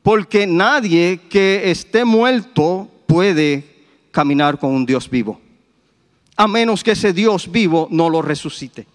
Porque 0.05 0.45
nadie 0.45 1.19
que 1.31 1.71
esté 1.71 2.05
muerto 2.05 2.87
puede 3.07 3.87
caminar 4.11 4.59
con 4.59 4.69
un 4.69 4.85
Dios 4.85 5.09
vivo, 5.09 5.41
a 6.35 6.47
menos 6.47 6.83
que 6.83 6.91
ese 6.91 7.11
Dios 7.11 7.51
vivo 7.51 7.87
no 7.89 8.07
lo 8.07 8.21
resucite. 8.21 8.85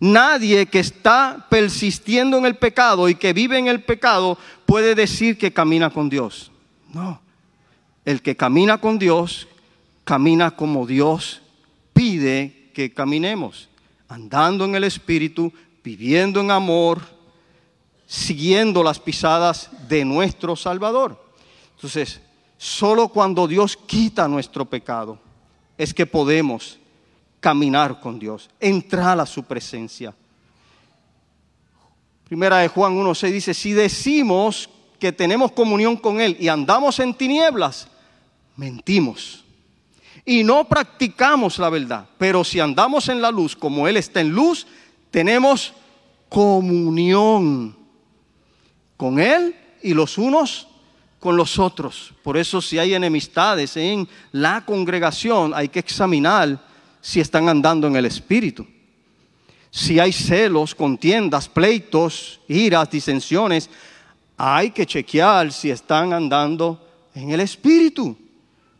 Nadie 0.00 0.64
que 0.64 0.78
está 0.78 1.46
persistiendo 1.50 2.38
en 2.38 2.46
el 2.46 2.56
pecado 2.56 3.10
y 3.10 3.16
que 3.16 3.34
vive 3.34 3.58
en 3.58 3.68
el 3.68 3.82
pecado 3.82 4.38
puede 4.64 4.94
decir 4.94 5.36
que 5.36 5.52
camina 5.52 5.90
con 5.90 6.08
Dios. 6.08 6.50
No. 6.94 7.20
El 8.06 8.22
que 8.22 8.34
camina 8.34 8.78
con 8.78 8.98
Dios, 8.98 9.46
camina 10.04 10.52
como 10.52 10.86
Dios 10.86 11.42
pide 11.92 12.70
que 12.72 12.94
caminemos, 12.94 13.68
andando 14.08 14.64
en 14.64 14.74
el 14.74 14.84
Espíritu, 14.84 15.52
viviendo 15.84 16.40
en 16.40 16.50
amor, 16.50 17.02
siguiendo 18.10 18.82
las 18.82 18.98
pisadas 18.98 19.70
de 19.86 20.04
nuestro 20.04 20.56
Salvador. 20.56 21.16
Entonces, 21.76 22.20
solo 22.58 23.06
cuando 23.06 23.46
Dios 23.46 23.76
quita 23.76 24.26
nuestro 24.26 24.64
pecado 24.64 25.16
es 25.78 25.94
que 25.94 26.06
podemos 26.06 26.80
caminar 27.38 28.00
con 28.00 28.18
Dios, 28.18 28.50
entrar 28.58 29.20
a 29.20 29.26
su 29.26 29.44
presencia. 29.44 30.12
Primera 32.24 32.58
de 32.58 32.66
Juan 32.66 32.96
1.6 32.96 33.30
dice, 33.30 33.54
si 33.54 33.74
decimos 33.74 34.68
que 34.98 35.12
tenemos 35.12 35.52
comunión 35.52 35.96
con 35.96 36.20
Él 36.20 36.36
y 36.40 36.48
andamos 36.48 36.98
en 36.98 37.14
tinieblas, 37.14 37.86
mentimos. 38.56 39.44
Y 40.24 40.42
no 40.42 40.64
practicamos 40.64 41.60
la 41.60 41.70
verdad. 41.70 42.08
Pero 42.18 42.42
si 42.42 42.58
andamos 42.58 43.08
en 43.08 43.22
la 43.22 43.30
luz 43.30 43.54
como 43.54 43.86
Él 43.86 43.96
está 43.96 44.20
en 44.20 44.30
luz, 44.30 44.66
tenemos 45.12 45.72
comunión 46.28 47.78
con 49.00 49.18
Él 49.18 49.56
y 49.82 49.94
los 49.94 50.18
unos 50.18 50.68
con 51.18 51.34
los 51.34 51.58
otros. 51.58 52.12
Por 52.22 52.36
eso 52.36 52.60
si 52.60 52.78
hay 52.78 52.92
enemistades 52.92 53.74
en 53.78 54.06
la 54.30 54.62
congregación, 54.66 55.54
hay 55.54 55.70
que 55.70 55.78
examinar 55.78 56.62
si 57.00 57.18
están 57.18 57.48
andando 57.48 57.86
en 57.86 57.96
el 57.96 58.04
Espíritu. 58.04 58.66
Si 59.70 59.98
hay 59.98 60.12
celos, 60.12 60.74
contiendas, 60.74 61.48
pleitos, 61.48 62.40
iras, 62.46 62.90
disensiones, 62.90 63.70
hay 64.36 64.70
que 64.70 64.84
chequear 64.84 65.50
si 65.50 65.70
están 65.70 66.12
andando 66.12 66.86
en 67.14 67.30
el 67.30 67.40
Espíritu. 67.40 68.14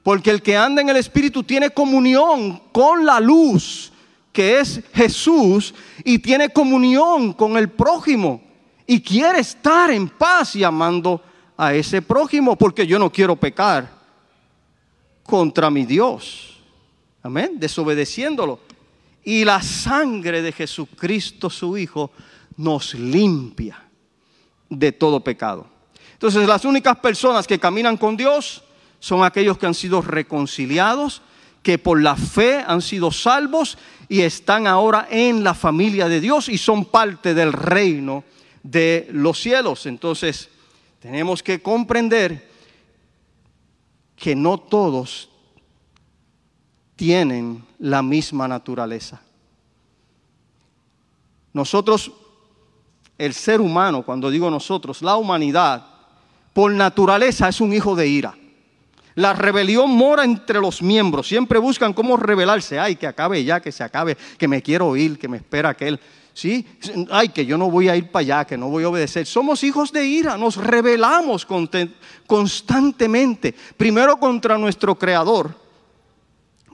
Porque 0.02 0.28
el 0.28 0.42
que 0.42 0.54
anda 0.54 0.82
en 0.82 0.90
el 0.90 0.96
Espíritu 0.96 1.44
tiene 1.44 1.70
comunión 1.70 2.60
con 2.72 3.06
la 3.06 3.20
luz, 3.20 3.90
que 4.34 4.60
es 4.60 4.82
Jesús, 4.92 5.72
y 6.04 6.18
tiene 6.18 6.50
comunión 6.50 7.32
con 7.32 7.56
el 7.56 7.70
prójimo. 7.70 8.49
Y 8.90 9.00
quiere 9.02 9.38
estar 9.38 9.88
en 9.92 10.08
paz 10.08 10.56
y 10.56 10.64
amando 10.64 11.22
a 11.56 11.72
ese 11.72 12.02
prójimo, 12.02 12.56
porque 12.56 12.84
yo 12.84 12.98
no 12.98 13.08
quiero 13.08 13.36
pecar 13.36 13.88
contra 15.22 15.70
mi 15.70 15.84
Dios. 15.84 16.58
Amén. 17.22 17.52
Desobedeciéndolo. 17.54 18.58
Y 19.22 19.44
la 19.44 19.62
sangre 19.62 20.42
de 20.42 20.50
Jesucristo, 20.50 21.48
su 21.48 21.78
Hijo, 21.78 22.10
nos 22.56 22.94
limpia 22.94 23.80
de 24.68 24.90
todo 24.90 25.20
pecado. 25.20 25.68
Entonces 26.14 26.48
las 26.48 26.64
únicas 26.64 26.96
personas 26.96 27.46
que 27.46 27.60
caminan 27.60 27.96
con 27.96 28.16
Dios 28.16 28.64
son 28.98 29.22
aquellos 29.22 29.56
que 29.56 29.66
han 29.66 29.74
sido 29.74 30.02
reconciliados, 30.02 31.22
que 31.62 31.78
por 31.78 32.02
la 32.02 32.16
fe 32.16 32.64
han 32.66 32.82
sido 32.82 33.12
salvos 33.12 33.78
y 34.08 34.22
están 34.22 34.66
ahora 34.66 35.06
en 35.12 35.44
la 35.44 35.54
familia 35.54 36.08
de 36.08 36.20
Dios 36.20 36.48
y 36.48 36.58
son 36.58 36.86
parte 36.86 37.34
del 37.34 37.52
reino 37.52 38.24
de 38.62 39.08
los 39.12 39.40
cielos. 39.40 39.86
Entonces 39.86 40.48
tenemos 41.00 41.42
que 41.42 41.62
comprender 41.62 42.48
que 44.16 44.34
no 44.34 44.58
todos 44.58 45.30
tienen 46.96 47.64
la 47.78 48.02
misma 48.02 48.46
naturaleza. 48.46 49.22
Nosotros, 51.52 52.12
el 53.16 53.34
ser 53.34 53.60
humano, 53.60 54.02
cuando 54.02 54.30
digo 54.30 54.50
nosotros, 54.50 55.00
la 55.02 55.16
humanidad, 55.16 55.86
por 56.52 56.70
naturaleza 56.72 57.48
es 57.48 57.60
un 57.60 57.72
hijo 57.72 57.96
de 57.96 58.06
ira. 58.06 58.34
La 59.14 59.32
rebelión 59.32 59.90
mora 59.90 60.24
entre 60.24 60.60
los 60.60 60.82
miembros. 60.82 61.26
Siempre 61.26 61.58
buscan 61.58 61.92
cómo 61.92 62.16
rebelarse. 62.16 62.78
Ay, 62.78 62.96
que 62.96 63.06
acabe 63.06 63.42
ya, 63.44 63.60
que 63.60 63.72
se 63.72 63.82
acabe, 63.82 64.16
que 64.38 64.46
me 64.48 64.62
quiero 64.62 64.96
ir, 64.96 65.18
que 65.18 65.28
me 65.28 65.38
espera 65.38 65.70
aquel. 65.70 65.98
¿Sí? 66.40 66.64
Ay, 67.10 67.28
que 67.28 67.44
yo 67.44 67.58
no 67.58 67.70
voy 67.70 67.90
a 67.90 67.96
ir 67.96 68.10
para 68.10 68.20
allá, 68.20 68.44
que 68.46 68.56
no 68.56 68.70
voy 68.70 68.84
a 68.84 68.88
obedecer. 68.88 69.26
Somos 69.26 69.62
hijos 69.62 69.92
de 69.92 70.06
ira, 70.06 70.38
nos 70.38 70.56
rebelamos 70.56 71.46
constantemente. 72.26 73.54
Primero 73.76 74.16
contra 74.16 74.56
nuestro 74.56 74.98
Creador 74.98 75.54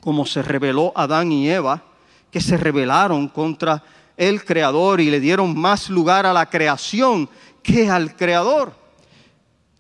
como 0.07 0.25
se 0.25 0.41
rebeló 0.41 0.93
Adán 0.95 1.33
y 1.33 1.51
Eva, 1.51 1.83
que 2.31 2.41
se 2.41 2.57
rebelaron 2.57 3.27
contra 3.27 3.83
el 4.17 4.45
Creador 4.45 5.01
y 5.01 5.11
le 5.11 5.19
dieron 5.19 5.59
más 5.59 5.91
lugar 5.91 6.27
a 6.27 6.33
la 6.33 6.49
creación 6.49 7.29
que 7.61 7.91
al 7.91 8.15
Creador. 8.15 8.73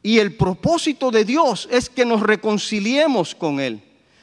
Y 0.02 0.18
el 0.18 0.36
propósito 0.36 1.12
de 1.12 1.24
Dios 1.24 1.68
es 1.70 1.88
que 1.88 2.04
nos 2.04 2.22
reconciliemos 2.22 3.36
con 3.36 3.60
Él, 3.60 3.80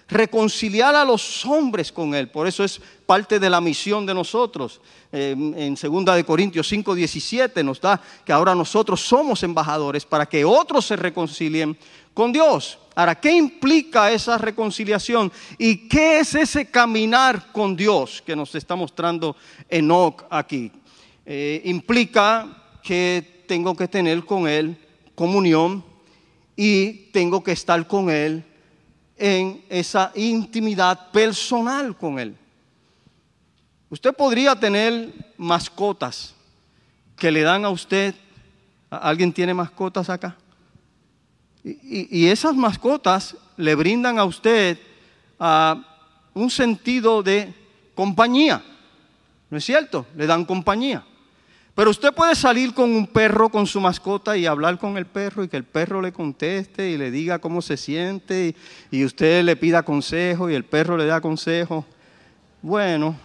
reconciliar 0.09 0.93
a 0.93 1.05
los 1.05 1.45
hombres 1.45 1.89
con 1.89 2.13
Él. 2.13 2.27
Por 2.27 2.47
eso 2.47 2.65
es 2.65 2.81
parte 3.13 3.39
de 3.39 3.47
la 3.47 3.61
misión 3.61 4.07
de 4.07 4.13
nosotros. 4.15 4.81
en 5.11 5.75
2 5.75 6.15
de 6.15 6.23
Corintios 6.23 6.67
5, 6.67 6.95
17 6.95 7.63
nos 7.63 7.79
da 7.79 8.01
que 8.25 8.33
ahora 8.33 8.55
nosotros 8.55 9.01
somos 9.01 9.43
embajadores 9.43 10.03
para 10.03 10.25
que 10.25 10.43
otros 10.43 10.87
se 10.87 10.95
reconcilien 10.95 11.77
con 12.11 12.31
Dios. 12.31 12.79
Ahora, 12.95 13.13
¿qué 13.13 13.31
implica 13.31 14.11
esa 14.11 14.39
reconciliación? 14.39 15.31
¿Y 15.59 15.87
qué 15.87 16.21
es 16.21 16.33
ese 16.33 16.65
caminar 16.71 17.51
con 17.51 17.75
Dios 17.75 18.23
que 18.25 18.35
nos 18.35 18.55
está 18.55 18.75
mostrando 18.75 19.35
Enoch 19.69 20.23
aquí? 20.31 20.71
Eh, 21.23 21.61
implica 21.65 22.63
que 22.81 23.43
tengo 23.47 23.75
que 23.75 23.87
tener 23.87 24.25
con 24.25 24.47
Él 24.47 24.75
comunión 25.13 25.85
y 26.55 27.11
tengo 27.11 27.43
que 27.43 27.51
estar 27.51 27.85
con 27.85 28.09
Él 28.09 28.43
en 29.15 29.63
esa 29.69 30.11
intimidad 30.15 31.11
personal 31.11 31.95
con 31.95 32.17
Él. 32.17 32.37
Usted 33.93 34.11
podría 34.11 34.55
tener 34.55 35.13
mascotas 35.37 36.33
que 37.15 37.29
le 37.29 37.43
dan 37.43 37.63
a 37.63 37.69
usted. 37.69 38.15
¿Alguien 38.89 39.31
tiene 39.31 39.53
mascotas 39.53 40.09
acá? 40.09 40.35
Y, 41.63 42.25
esas 42.25 42.55
mascotas 42.55 43.37
le 43.55 43.75
brindan 43.75 44.17
a 44.17 44.25
usted 44.25 44.79
un 46.33 46.49
sentido 46.49 47.21
de 47.21 47.53
compañía. 47.93 48.63
¿No 49.51 49.59
es 49.59 49.63
cierto? 49.63 50.07
Le 50.15 50.25
dan 50.25 50.43
compañía. 50.43 51.05
Pero 51.75 51.91
usted 51.91 52.15
puede 52.15 52.33
salir 52.33 52.73
con 52.73 52.89
un 52.95 53.05
perro, 53.05 53.49
con 53.49 53.67
su 53.67 53.79
mascota 53.79 54.35
y 54.35 54.47
hablar 54.47 54.79
con 54.79 54.97
el 54.97 55.05
perro 55.05 55.43
y 55.43 55.49
que 55.49 55.57
el 55.57 55.65
perro 55.65 56.01
le 56.01 56.11
conteste 56.11 56.89
y 56.89 56.97
le 56.97 57.11
diga 57.11 57.37
cómo 57.37 57.61
se 57.61 57.77
siente 57.77 58.55
y, 58.89 59.05
usted 59.05 59.43
le 59.43 59.55
pida 59.55 59.83
consejo 59.83 60.49
y 60.49 60.55
el 60.55 60.65
perro 60.65 60.97
le 60.97 61.05
da 61.05 61.21
consejo. 61.21 61.85
Bueno, 62.63 63.15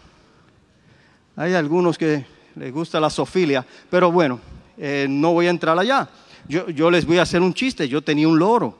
hay 1.38 1.54
algunos 1.54 1.96
que 1.96 2.26
les 2.56 2.72
gusta 2.72 3.00
la 3.00 3.08
sofilia, 3.08 3.64
pero 3.88 4.12
bueno, 4.12 4.40
eh, 4.76 5.06
no 5.08 5.32
voy 5.32 5.46
a 5.46 5.50
entrar 5.50 5.78
allá 5.78 6.08
yo, 6.48 6.90
les 6.90 7.04
voy 7.04 7.18
a 7.18 7.22
hacer 7.22 7.42
un 7.42 7.52
chiste, 7.52 7.88
yo 7.88 8.02
tenía 8.02 8.26
un 8.26 8.38
loro 8.38 8.76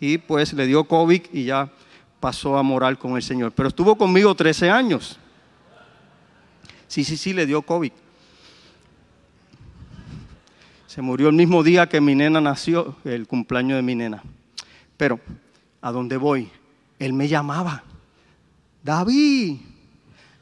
y 0.00 0.18
pues 0.18 0.52
le 0.54 0.66
dio 0.66 0.84
COVID 0.84 1.22
y 1.32 1.44
ya 1.44 1.70
pasó 2.20 2.56
a 2.56 2.62
morar 2.62 2.98
con 2.98 3.16
el 3.16 3.22
Señor. 3.22 3.52
Pero 3.52 3.68
estuvo 3.68 3.96
conmigo 3.96 4.34
13 4.34 4.70
años. 4.70 5.18
Sí, 6.88 7.04
sí, 7.04 7.16
sí, 7.16 7.32
le 7.34 7.44
dio 7.44 7.62
COVID. 7.62 7.92
Se 10.86 11.02
murió 11.02 11.28
el 11.28 11.34
mismo 11.34 11.62
día 11.62 11.86
que 11.86 12.00
mi 12.00 12.14
nena 12.14 12.40
nació, 12.40 12.96
el 13.04 13.26
cumpleaños 13.26 13.76
de 13.76 13.82
mi 13.82 13.94
nena. 13.94 14.22
Pero, 14.96 15.20
¿a 15.82 15.92
dónde 15.92 16.16
voy? 16.16 16.50
Él 16.98 17.12
me 17.12 17.28
llamaba. 17.28 17.84
David. 18.82 19.58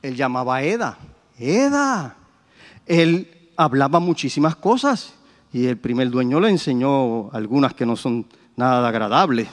Él 0.02 0.14
llamaba 0.14 0.56
a 0.56 0.62
Eda. 0.62 0.98
Eda. 1.38 2.16
Él 2.86 3.50
hablaba 3.56 4.00
muchísimas 4.00 4.56
cosas 4.56 5.14
y 5.52 5.66
el 5.66 5.78
primer 5.78 6.10
dueño 6.10 6.40
le 6.40 6.50
enseñó 6.50 7.30
algunas 7.32 7.74
que 7.74 7.86
no 7.86 7.96
son 7.96 8.26
nada 8.56 8.88
agradables. 8.88 9.48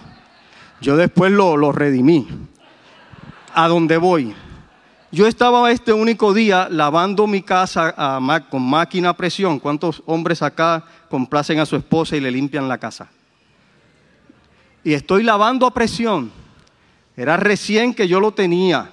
Yo 0.81 0.97
después 0.97 1.31
lo, 1.31 1.57
lo 1.57 1.71
redimí. 1.71 2.27
¿A 3.53 3.67
dónde 3.67 3.97
voy? 3.97 4.33
Yo 5.11 5.27
estaba 5.27 5.71
este 5.71 5.91
único 5.91 6.33
día 6.33 6.69
lavando 6.71 7.27
mi 7.27 7.41
casa 7.41 7.93
con 8.49 8.61
máquina 8.61 9.09
a 9.09 9.17
presión. 9.17 9.59
¿Cuántos 9.59 10.01
hombres 10.05 10.41
acá 10.41 10.85
complacen 11.09 11.59
a 11.59 11.65
su 11.65 11.75
esposa 11.75 12.15
y 12.15 12.21
le 12.21 12.31
limpian 12.31 12.69
la 12.69 12.77
casa? 12.77 13.09
Y 14.83 14.93
estoy 14.93 15.23
lavando 15.23 15.67
a 15.67 15.73
presión. 15.73 16.31
Era 17.15 17.35
recién 17.35 17.93
que 17.93 18.07
yo 18.07 18.19
lo 18.21 18.31
tenía. 18.31 18.89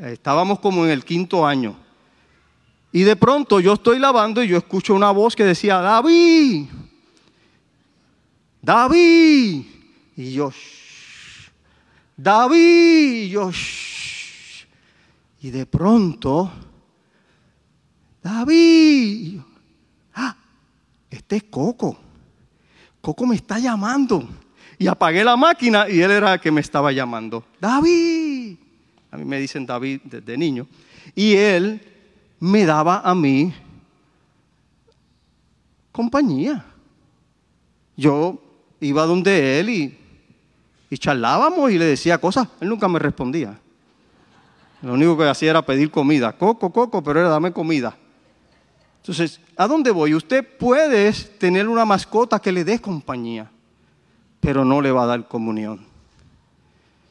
Estábamos 0.00 0.58
como 0.58 0.84
en 0.86 0.90
el 0.90 1.04
quinto 1.04 1.46
año. 1.46 1.76
Y 2.92 3.02
de 3.02 3.16
pronto 3.16 3.60
yo 3.60 3.74
estoy 3.74 3.98
lavando 3.98 4.42
y 4.42 4.48
yo 4.48 4.56
escucho 4.56 4.94
una 4.94 5.10
voz 5.10 5.36
que 5.36 5.44
decía, 5.44 5.78
David, 5.78 6.66
David. 8.62 9.64
Y 10.16 10.32
yo, 10.32 10.52
David. 12.16 13.22
Y 13.24 13.28
yo, 13.30 13.50
Y 15.40 15.50
de 15.50 15.66
pronto, 15.66 16.50
David. 18.22 19.40
ah, 20.14 20.36
este 21.10 21.36
es 21.36 21.44
Coco. 21.44 21.98
Coco 23.00 23.26
me 23.26 23.36
está 23.36 23.58
llamando. 23.58 24.28
Y 24.78 24.86
apagué 24.86 25.24
la 25.24 25.36
máquina 25.36 25.88
y 25.88 26.00
él 26.00 26.10
era 26.10 26.34
el 26.34 26.40
que 26.40 26.50
me 26.50 26.60
estaba 26.60 26.92
llamando. 26.92 27.44
David. 27.60 28.56
A 29.10 29.16
mí 29.16 29.24
me 29.24 29.38
dicen 29.40 29.64
David 29.64 30.00
desde 30.04 30.36
niño. 30.36 30.66
Y 31.14 31.34
él 31.34 31.80
me 32.40 32.64
daba 32.64 33.00
a 33.00 33.14
mí 33.14 33.52
compañía. 35.92 36.64
Yo 37.96 38.38
iba 38.80 39.04
donde 39.04 39.58
él 39.58 39.70
y, 39.70 39.98
y 40.90 40.98
charlábamos 40.98 41.70
y 41.70 41.78
le 41.78 41.86
decía 41.86 42.18
cosas. 42.18 42.48
Él 42.60 42.68
nunca 42.68 42.88
me 42.88 42.98
respondía. 42.98 43.58
Lo 44.82 44.92
único 44.92 45.18
que 45.18 45.24
hacía 45.24 45.50
era 45.50 45.62
pedir 45.62 45.90
comida. 45.90 46.32
Coco, 46.32 46.70
coco, 46.70 47.02
pero 47.02 47.20
era 47.20 47.28
dame 47.28 47.52
comida. 47.52 47.96
Entonces, 49.00 49.40
¿a 49.56 49.66
dónde 49.66 49.90
voy? 49.90 50.14
Usted 50.14 50.46
puede 50.58 51.12
tener 51.12 51.66
una 51.66 51.84
mascota 51.84 52.38
que 52.38 52.52
le 52.52 52.64
dé 52.64 52.80
compañía, 52.80 53.50
pero 54.38 54.64
no 54.64 54.80
le 54.80 54.92
va 54.92 55.04
a 55.04 55.06
dar 55.06 55.26
comunión. 55.26 55.84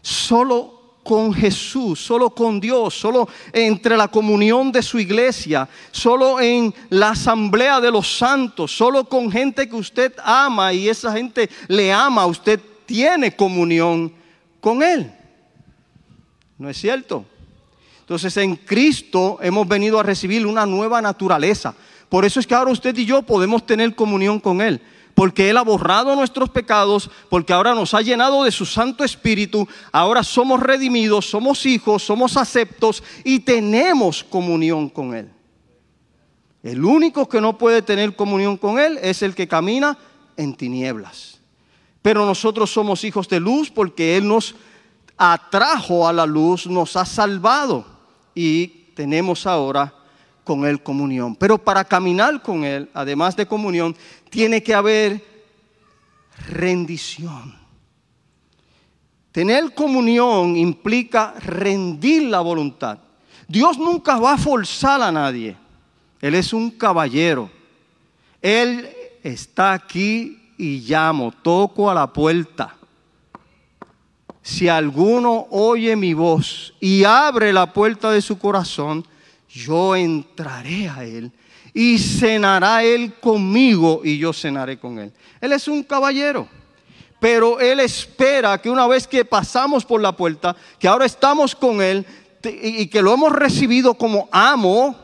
Solo 0.01 0.76
con 1.07 1.33
Jesús, 1.33 2.01
solo 2.01 2.29
con 2.29 2.59
Dios, 2.59 2.93
solo 2.93 3.29
entre 3.53 3.95
la 3.95 4.09
comunión 4.09 4.73
de 4.73 4.83
su 4.83 4.99
iglesia, 4.99 5.69
solo 5.89 6.41
en 6.41 6.75
la 6.89 7.11
asamblea 7.11 7.79
de 7.79 7.89
los 7.89 8.17
santos, 8.17 8.75
solo 8.75 9.05
con 9.05 9.31
gente 9.31 9.69
que 9.69 9.75
usted 9.77 10.13
ama 10.21 10.73
y 10.73 10.89
esa 10.89 11.13
gente 11.13 11.49
le 11.69 11.93
ama, 11.93 12.25
usted 12.25 12.59
tiene 12.85 13.33
comunión 13.33 14.11
con 14.59 14.83
Él. 14.83 15.09
¿No 16.57 16.69
es 16.69 16.77
cierto? 16.77 17.23
Entonces 18.01 18.35
en 18.35 18.57
Cristo 18.57 19.39
hemos 19.41 19.65
venido 19.65 20.01
a 20.01 20.03
recibir 20.03 20.45
una 20.45 20.65
nueva 20.65 21.01
naturaleza. 21.01 21.73
Por 22.09 22.25
eso 22.25 22.41
es 22.41 22.45
que 22.45 22.53
ahora 22.53 22.71
usted 22.71 22.97
y 22.97 23.05
yo 23.05 23.21
podemos 23.21 23.65
tener 23.65 23.95
comunión 23.95 24.41
con 24.41 24.59
Él 24.59 24.81
porque 25.17 25.49
Él 25.49 25.57
ha 25.57 25.63
borrado 25.63 26.15
nuestros 26.15 26.47
pecados, 26.51 27.09
porque 27.27 27.51
ahora 27.51 27.73
nos 27.73 27.95
ha 27.95 28.03
llenado 28.03 28.43
de 28.43 28.51
su 28.51 28.67
Santo 28.67 29.03
Espíritu, 29.03 29.67
ahora 29.91 30.21
somos 30.21 30.59
redimidos, 30.59 31.27
somos 31.27 31.65
hijos, 31.65 32.03
somos 32.03 32.37
aceptos 32.37 33.01
y 33.23 33.39
tenemos 33.39 34.23
comunión 34.23 34.89
con 34.89 35.15
Él. 35.15 35.31
El 36.61 36.85
único 36.85 37.27
que 37.27 37.41
no 37.41 37.57
puede 37.57 37.81
tener 37.81 38.15
comunión 38.15 38.57
con 38.57 38.77
Él 38.77 38.99
es 39.01 39.23
el 39.23 39.33
que 39.33 39.47
camina 39.47 39.97
en 40.35 40.53
tinieblas. 40.53 41.39
Pero 42.03 42.23
nosotros 42.23 42.69
somos 42.69 43.03
hijos 43.03 43.27
de 43.27 43.39
luz 43.39 43.71
porque 43.71 44.17
Él 44.17 44.27
nos 44.27 44.53
atrajo 45.17 46.07
a 46.07 46.13
la 46.13 46.27
luz, 46.27 46.67
nos 46.67 46.95
ha 46.95 47.05
salvado 47.05 47.87
y 48.35 48.67
tenemos 48.93 49.47
ahora 49.47 49.95
con 50.47 50.65
Él 50.65 50.81
comunión. 50.81 51.35
Pero 51.35 51.57
para 51.57 51.83
caminar 51.83 52.41
con 52.41 52.63
Él, 52.63 52.89
además 52.93 53.35
de 53.35 53.45
comunión, 53.45 53.93
tiene 54.29 54.63
que 54.63 54.73
haber 54.73 55.21
rendición. 56.49 57.53
Tener 59.33 59.73
comunión 59.73 60.55
implica 60.55 61.33
rendir 61.33 62.23
la 62.23 62.39
voluntad. 62.39 62.97
Dios 63.45 63.77
nunca 63.77 64.17
va 64.19 64.33
a 64.33 64.37
forzar 64.37 65.01
a 65.01 65.11
nadie. 65.11 65.57
Él 66.21 66.33
es 66.33 66.53
un 66.53 66.71
caballero. 66.71 67.51
Él 68.41 68.89
está 69.21 69.73
aquí 69.73 70.53
y 70.57 70.79
llamo, 70.79 71.33
toco 71.43 71.91
a 71.91 71.93
la 71.93 72.07
puerta. 72.07 72.73
Si 74.41 74.69
alguno 74.69 75.47
oye 75.51 75.97
mi 75.97 76.13
voz 76.13 76.73
y 76.79 77.03
abre 77.03 77.51
la 77.51 77.73
puerta 77.73 78.09
de 78.11 78.21
su 78.21 78.39
corazón, 78.39 79.05
yo 79.49 79.95
entraré 79.95 80.89
a 80.89 81.03
él 81.03 81.31
y 81.73 81.97
cenará 81.97 82.83
él 82.83 83.13
conmigo 83.19 84.01
y 84.03 84.17
yo 84.17 84.33
cenaré 84.33 84.79
con 84.79 84.99
él. 84.99 85.11
Él 85.39 85.53
es 85.53 85.67
un 85.67 85.83
caballero, 85.83 86.47
pero 87.19 87.59
él 87.59 87.79
espera 87.79 88.59
que 88.61 88.69
una 88.69 88.87
vez 88.87 89.07
que 89.07 89.25
pasamos 89.25 89.85
por 89.85 90.01
la 90.01 90.11
puerta, 90.11 90.55
que 90.79 90.87
ahora 90.87 91.05
estamos 91.05 91.55
con 91.55 91.81
él 91.81 92.05
y 92.43 92.87
que 92.87 93.01
lo 93.01 93.13
hemos 93.13 93.31
recibido 93.31 93.95
como 93.95 94.29
amo, 94.31 94.95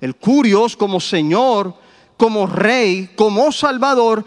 el 0.00 0.16
curios, 0.16 0.76
como 0.76 1.00
Señor, 1.00 1.74
como 2.16 2.46
Rey, 2.46 3.10
como 3.16 3.52
Salvador, 3.52 4.24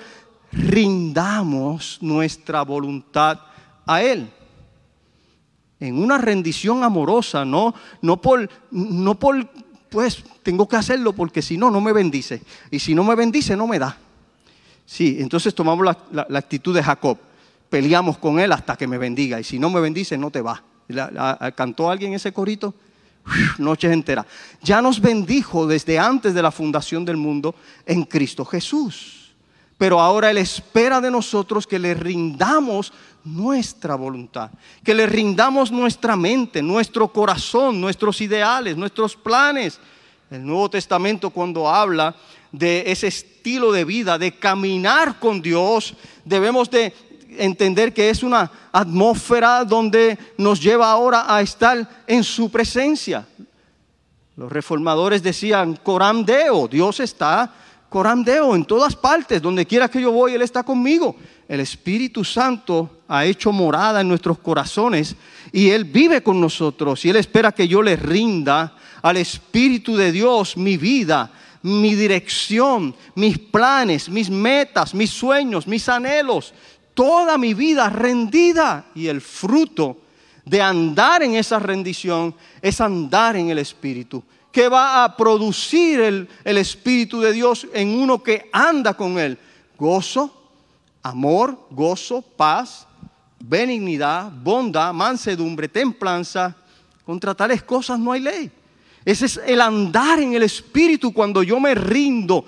rindamos 0.51 1.97
nuestra 2.01 2.63
voluntad 2.63 3.39
a 3.85 4.01
Él 4.01 4.31
en 5.79 5.97
una 5.97 6.17
rendición 6.17 6.83
amorosa, 6.83 7.45
no, 7.45 7.73
no, 8.01 8.21
por, 8.21 8.49
no 8.71 9.15
por, 9.15 9.47
pues 9.89 10.23
tengo 10.43 10.67
que 10.67 10.75
hacerlo 10.75 11.13
porque 11.13 11.41
si 11.41 11.57
no, 11.57 11.69
no 11.71 11.81
me 11.81 11.93
bendice. 11.93 12.41
Y 12.71 12.79
si 12.79 12.95
no 12.95 13.03
me 13.03 13.15
bendice, 13.15 13.55
no 13.55 13.67
me 13.67 13.79
da. 13.79 13.97
Sí, 14.85 15.17
entonces 15.19 15.53
tomamos 15.55 15.85
la, 16.11 16.27
actitud 16.37 16.75
de 16.75 16.83
Jacob. 16.83 17.17
Peleamos 17.69 18.17
con 18.17 18.39
él 18.39 18.51
hasta 18.51 18.75
que 18.75 18.87
me 18.87 18.97
bendiga. 18.97 19.39
Y 19.39 19.43
si 19.43 19.59
no 19.59 19.69
me 19.69 19.79
bendice, 19.79 20.17
no 20.17 20.29
te 20.29 20.41
va. 20.41 20.63
¿Cantó 21.55 21.89
alguien 21.89 22.13
ese 22.13 22.31
corito? 22.31 22.73
noches 23.57 23.91
enteras. 23.91 24.25
Ya 24.61 24.81
nos 24.81 24.99
bendijo 24.99 25.65
desde 25.65 25.97
antes 25.97 26.33
de 26.33 26.41
la 26.41 26.51
fundación 26.51 27.05
del 27.05 27.15
mundo 27.15 27.55
en 27.85 28.03
Cristo 28.03 28.43
Jesús 28.43 29.22
pero 29.77 29.99
ahora 29.99 30.31
Él 30.31 30.37
espera 30.37 31.01
de 31.01 31.11
nosotros 31.11 31.67
que 31.67 31.79
le 31.79 31.93
rindamos 31.93 32.93
nuestra 33.23 33.95
voluntad, 33.95 34.51
que 34.83 34.93
le 34.93 35.05
rindamos 35.07 35.71
nuestra 35.71 36.15
mente, 36.15 36.61
nuestro 36.61 37.07
corazón, 37.07 37.79
nuestros 37.79 38.21
ideales, 38.21 38.77
nuestros 38.77 39.15
planes. 39.15 39.79
El 40.29 40.45
Nuevo 40.45 40.69
Testamento 40.69 41.29
cuando 41.29 41.69
habla 41.69 42.15
de 42.51 42.83
ese 42.87 43.07
estilo 43.07 43.71
de 43.71 43.85
vida, 43.85 44.17
de 44.17 44.31
caminar 44.31 45.19
con 45.19 45.41
Dios, 45.41 45.95
debemos 46.25 46.69
de 46.69 46.93
entender 47.37 47.93
que 47.93 48.09
es 48.09 48.23
una 48.23 48.51
atmósfera 48.71 49.63
donde 49.63 50.17
nos 50.37 50.61
lleva 50.61 50.91
ahora 50.91 51.25
a 51.27 51.41
estar 51.41 52.03
en 52.07 52.23
su 52.23 52.49
presencia. 52.49 53.27
Los 54.35 54.51
reformadores 54.51 55.21
decían, 55.21 55.75
coram 55.83 56.25
deo, 56.25 56.67
Dios 56.67 56.99
está 56.99 57.53
corandeo 57.93 58.55
en 58.55 58.65
todas 58.65 58.95
partes, 58.95 59.39
donde 59.39 59.67
quiera 59.67 59.87
que 59.87 60.01
yo 60.01 60.11
voy, 60.11 60.33
Él 60.33 60.41
está 60.41 60.63
conmigo. 60.63 61.15
El 61.47 61.59
Espíritu 61.59 62.23
Santo 62.23 63.03
ha 63.07 63.23
hecho 63.23 63.51
morada 63.51 64.01
en 64.01 64.07
nuestros 64.07 64.39
corazones 64.39 65.15
y 65.51 65.69
Él 65.69 65.85
vive 65.85 66.23
con 66.23 66.41
nosotros 66.41 67.05
y 67.05 67.11
Él 67.11 67.17
espera 67.17 67.51
que 67.51 67.67
yo 67.67 67.83
le 67.83 67.95
rinda 67.95 68.75
al 69.03 69.17
Espíritu 69.17 69.95
de 69.95 70.11
Dios 70.11 70.57
mi 70.57 70.75
vida, 70.75 71.31
mi 71.61 71.93
dirección, 71.93 72.95
mis 73.13 73.37
planes, 73.37 74.09
mis 74.09 74.31
metas, 74.31 74.95
mis 74.95 75.11
sueños, 75.11 75.67
mis 75.67 75.87
anhelos, 75.87 76.51
toda 76.95 77.37
mi 77.37 77.53
vida 77.53 77.91
rendida 77.91 78.87
y 78.95 79.05
el 79.05 79.21
fruto 79.21 79.97
de 80.45 80.63
andar 80.63 81.21
en 81.21 81.35
esa 81.35 81.59
rendición 81.59 82.33
es 82.59 82.81
andar 82.81 83.35
en 83.35 83.51
el 83.51 83.59
Espíritu 83.59 84.23
que 84.53 84.69
va 84.69 85.03
a 85.03 85.17
producir 85.17 85.99
el, 85.99 86.27
Espíritu 86.45 87.19
de 87.19 87.33
Dios 87.33 87.67
en 87.73 87.89
uno 87.89 88.21
que 88.21 88.49
anda 88.53 88.93
con 88.93 89.17
Él. 89.17 89.35
Gozo, 89.75 90.31
amor, 91.01 91.57
gozo, 91.71 92.21
paz, 92.21 92.85
benignidad, 93.39 94.31
bondad, 94.31 94.93
mansedumbre, 94.93 95.67
templanza. 95.67 96.55
Contra 97.03 97.33
tales 97.33 97.63
cosas 97.63 97.99
no 97.99 98.11
hay 98.11 98.21
ley. 98.21 98.51
Ese 99.03 99.25
es 99.25 99.41
el 99.43 99.59
andar 99.59 100.19
en 100.19 100.35
el 100.35 100.43
Espíritu 100.43 101.11
cuando 101.11 101.41
yo 101.41 101.59
me 101.59 101.73
rindo. 101.73 102.45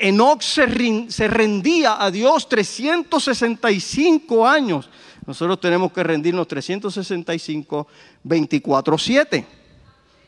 Enoch 0.00 0.42
se, 0.42 1.10
se 1.10 1.26
rendía 1.26 2.00
a 2.00 2.12
Dios 2.12 2.48
365 2.48 4.46
años. 4.46 4.88
Nosotros 5.26 5.60
tenemos 5.60 5.90
que 5.92 6.04
rendirnos 6.04 6.46
365, 6.46 7.88
24, 8.22 8.96
7. 8.96 9.46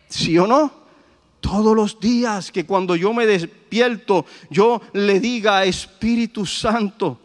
¿Sí 0.08 0.36
o 0.36 0.48
no? 0.48 0.81
Todos 1.43 1.76
los 1.76 2.01
días 2.01 2.51
que 2.51 2.64
cuando 2.64 2.97
yo 2.97 3.12
me 3.12 3.26
despierto, 3.26 4.24
yo 4.49 4.80
le 4.95 5.20
diga, 5.20 5.66
Espíritu 5.66 6.47
Santo, 6.47 7.20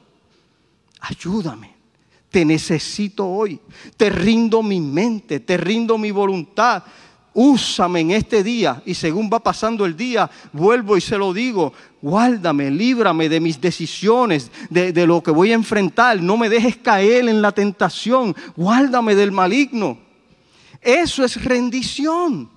ayúdame. 1.00 1.78
Te 2.30 2.44
necesito 2.44 3.26
hoy. 3.26 3.62
Te 3.96 4.10
rindo 4.10 4.62
mi 4.62 4.82
mente, 4.82 5.40
te 5.40 5.56
rindo 5.56 5.98
mi 5.98 6.12
voluntad 6.12 6.84
úsame 7.40 8.00
en 8.00 8.12
este 8.12 8.44
día. 8.44 8.82
Y 8.84 8.96
según 8.96 9.30
va 9.32 9.40
pasando 9.40 9.86
el 9.86 9.96
día, 9.96 10.30
vuelvo 10.52 10.98
y 10.98 11.02
se 11.02 11.20
lo 11.20 11.34
digo, 11.34 11.72
guárdame, 12.02 12.72
líbrame 12.72 13.30
de 13.30 13.40
mis 13.40 13.62
decisiones, 13.62 14.52
de, 14.72 14.92
de, 14.92 15.06
lo 15.06 15.22
que 15.22 15.30
voy 15.30 15.52
a 15.52 15.56
enfrentar. 15.56 16.20
No 16.20 16.36
me 16.36 16.50
dejes 16.50 16.78
caer 16.78 17.30
en 17.30 17.44
la 17.44 17.52
tentación, 17.52 18.36
guárdame 18.56 19.14
del 19.14 19.32
maligno. 19.32 20.00
Eso 20.82 21.24
es 21.24 21.44
rendición. 21.44 22.50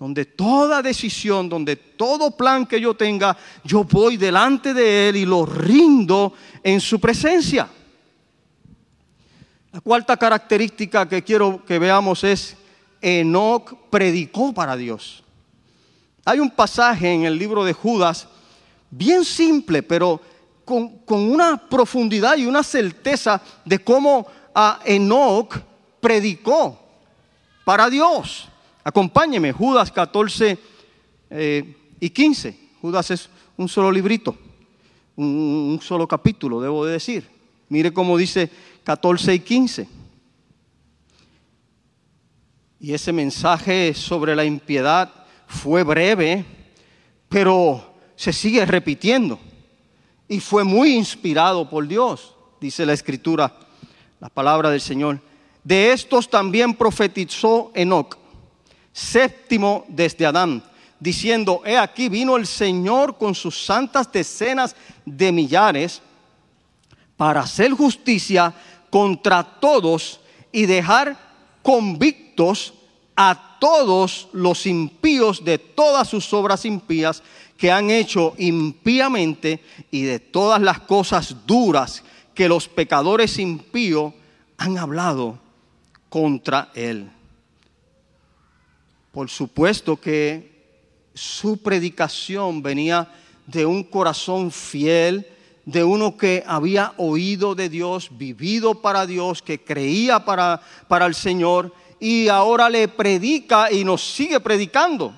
Donde 0.00 0.24
toda 0.24 0.80
decisión, 0.80 1.50
donde 1.50 1.76
todo 1.76 2.34
plan 2.34 2.64
que 2.64 2.80
yo 2.80 2.94
tenga, 2.94 3.36
yo 3.62 3.84
voy 3.84 4.16
delante 4.16 4.72
de 4.72 5.10
Él 5.10 5.16
y 5.16 5.26
lo 5.26 5.44
rindo 5.44 6.32
en 6.62 6.80
su 6.80 6.98
presencia. 6.98 7.68
La 9.70 9.80
cuarta 9.80 10.16
característica 10.16 11.06
que 11.06 11.22
quiero 11.22 11.64
que 11.66 11.78
veamos 11.78 12.24
es 12.24 12.56
Enoch 13.02 13.74
predicó 13.90 14.54
para 14.54 14.74
Dios. 14.74 15.22
Hay 16.24 16.40
un 16.40 16.50
pasaje 16.50 17.12
en 17.12 17.24
el 17.24 17.38
libro 17.38 17.62
de 17.62 17.74
Judas, 17.74 18.26
bien 18.90 19.22
simple, 19.22 19.82
pero 19.82 20.18
con, 20.64 21.02
una 21.06 21.56
profundidad 21.68 22.36
y 22.38 22.46
una 22.46 22.62
certeza 22.62 23.40
de 23.66 23.78
cómo 23.84 24.26
a 24.54 24.80
Enoch 24.86 25.58
predicó 26.00 26.78
para 27.64 27.90
Dios. 27.90 28.49
Acompáñeme, 28.82 29.52
Judas 29.52 29.92
14 29.92 30.58
eh, 31.30 31.76
y 32.00 32.10
15. 32.10 32.58
Judas 32.80 33.10
es 33.10 33.28
un 33.56 33.68
solo 33.68 33.92
librito, 33.92 34.36
un, 35.16 35.78
solo 35.82 36.08
capítulo, 36.08 36.60
debo 36.60 36.84
de 36.86 36.92
decir. 36.92 37.28
Mire 37.68 37.92
cómo 37.92 38.16
dice 38.16 38.50
14 38.84 39.34
y 39.34 39.40
15. 39.40 39.88
Y 42.80 42.94
ese 42.94 43.12
mensaje 43.12 43.92
sobre 43.92 44.34
la 44.34 44.44
impiedad 44.44 45.12
fue 45.46 45.82
breve, 45.82 46.44
pero 47.28 47.94
se 48.16 48.32
sigue 48.32 48.64
repitiendo. 48.64 49.38
Y 50.26 50.40
fue 50.40 50.64
muy 50.64 50.94
inspirado 50.94 51.68
por 51.68 51.86
Dios, 51.86 52.34
dice 52.60 52.86
la 52.86 52.94
escritura, 52.94 53.54
la 54.20 54.30
palabra 54.30 54.70
del 54.70 54.80
Señor. 54.80 55.20
De 55.62 55.92
estos 55.92 56.30
también 56.30 56.74
profetizó 56.74 57.70
Enoc, 57.74 58.16
séptimo 58.92 59.84
desde 59.88 60.26
Adán, 60.26 60.62
diciendo, 60.98 61.62
he 61.64 61.76
aquí 61.76 62.08
vino 62.08 62.36
el 62.36 62.46
Señor 62.46 63.16
con 63.16 63.34
sus 63.34 63.64
santas 63.64 64.10
decenas 64.12 64.76
de 65.04 65.32
millares 65.32 66.02
para 67.16 67.40
hacer 67.40 67.72
justicia 67.72 68.54
contra 68.90 69.42
todos 69.42 70.20
y 70.52 70.66
dejar 70.66 71.16
convictos 71.62 72.74
a 73.16 73.58
todos 73.60 74.28
los 74.32 74.66
impíos 74.66 75.44
de 75.44 75.58
todas 75.58 76.08
sus 76.08 76.32
obras 76.32 76.64
impías 76.64 77.22
que 77.56 77.70
han 77.70 77.90
hecho 77.90 78.34
impíamente 78.38 79.62
y 79.90 80.02
de 80.02 80.18
todas 80.18 80.62
las 80.62 80.80
cosas 80.80 81.36
duras 81.46 82.02
que 82.34 82.48
los 82.48 82.68
pecadores 82.68 83.38
impíos 83.38 84.14
han 84.56 84.78
hablado 84.78 85.38
contra 86.08 86.70
él. 86.74 87.10
Por 89.20 89.28
supuesto 89.28 90.00
que 90.00 90.50
su 91.12 91.58
predicación 91.58 92.62
venía 92.62 93.06
de 93.46 93.66
un 93.66 93.84
corazón 93.84 94.50
fiel, 94.50 95.26
de 95.66 95.84
uno 95.84 96.16
que 96.16 96.42
había 96.46 96.94
oído 96.96 97.54
de 97.54 97.68
Dios, 97.68 98.08
vivido 98.12 98.80
para 98.80 99.04
Dios, 99.04 99.42
que 99.42 99.62
creía 99.62 100.24
para, 100.24 100.62
para 100.88 101.04
el 101.04 101.14
Señor 101.14 101.74
y 102.00 102.28
ahora 102.28 102.70
le 102.70 102.88
predica 102.88 103.70
y 103.70 103.84
nos 103.84 104.00
sigue 104.00 104.40
predicando. 104.40 105.14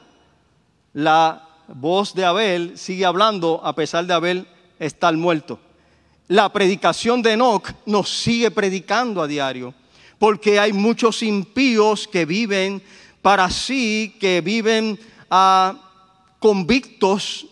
La 0.95 1.49
voz 1.69 2.13
de 2.13 2.25
Abel 2.25 2.77
sigue 2.77 3.07
hablando 3.07 3.61
a 3.63 3.73
pesar 3.73 4.05
de 4.05 4.15
Abel 4.15 4.49
estar 4.81 5.17
muerto. 5.17 5.61
La 6.27 6.53
predicación 6.53 7.23
de 7.23 7.35
Enoch 7.35 7.71
nos 7.87 8.09
sigue 8.09 8.51
predicando 8.51 9.23
a 9.23 9.29
diario, 9.29 9.73
porque 10.19 10.59
hay 10.59 10.73
muchos 10.73 11.23
impíos 11.23 12.09
que 12.09 12.25
viven 12.25 12.83
para 13.23 13.49
sí, 13.49 14.17
que 14.21 14.41
viven 14.41 14.99
ah, 15.31 15.75
convictos 16.39 17.47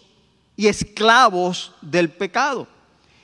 y 0.57 0.67
esclavos 0.67 1.73
del 1.81 2.11
pecado 2.11 2.67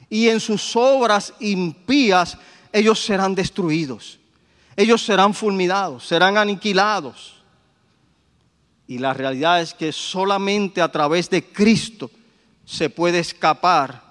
y 0.08 0.28
en 0.28 0.40
sus 0.40 0.76
obras 0.76 1.34
impías 1.40 2.38
ellos 2.72 3.00
serán 3.00 3.34
destruidos. 3.34 4.18
Ellos 4.76 5.02
serán 5.02 5.34
fulminados, 5.34 6.06
serán 6.06 6.36
aniquilados. 6.36 7.34
Y 8.86 8.98
la 8.98 9.14
realidad 9.14 9.60
es 9.60 9.74
que 9.74 9.90
solamente 9.92 10.80
a 10.80 10.92
través 10.92 11.28
de 11.30 11.42
Cristo 11.42 12.10
se 12.64 12.90
puede 12.90 13.18
escapar 13.18 14.02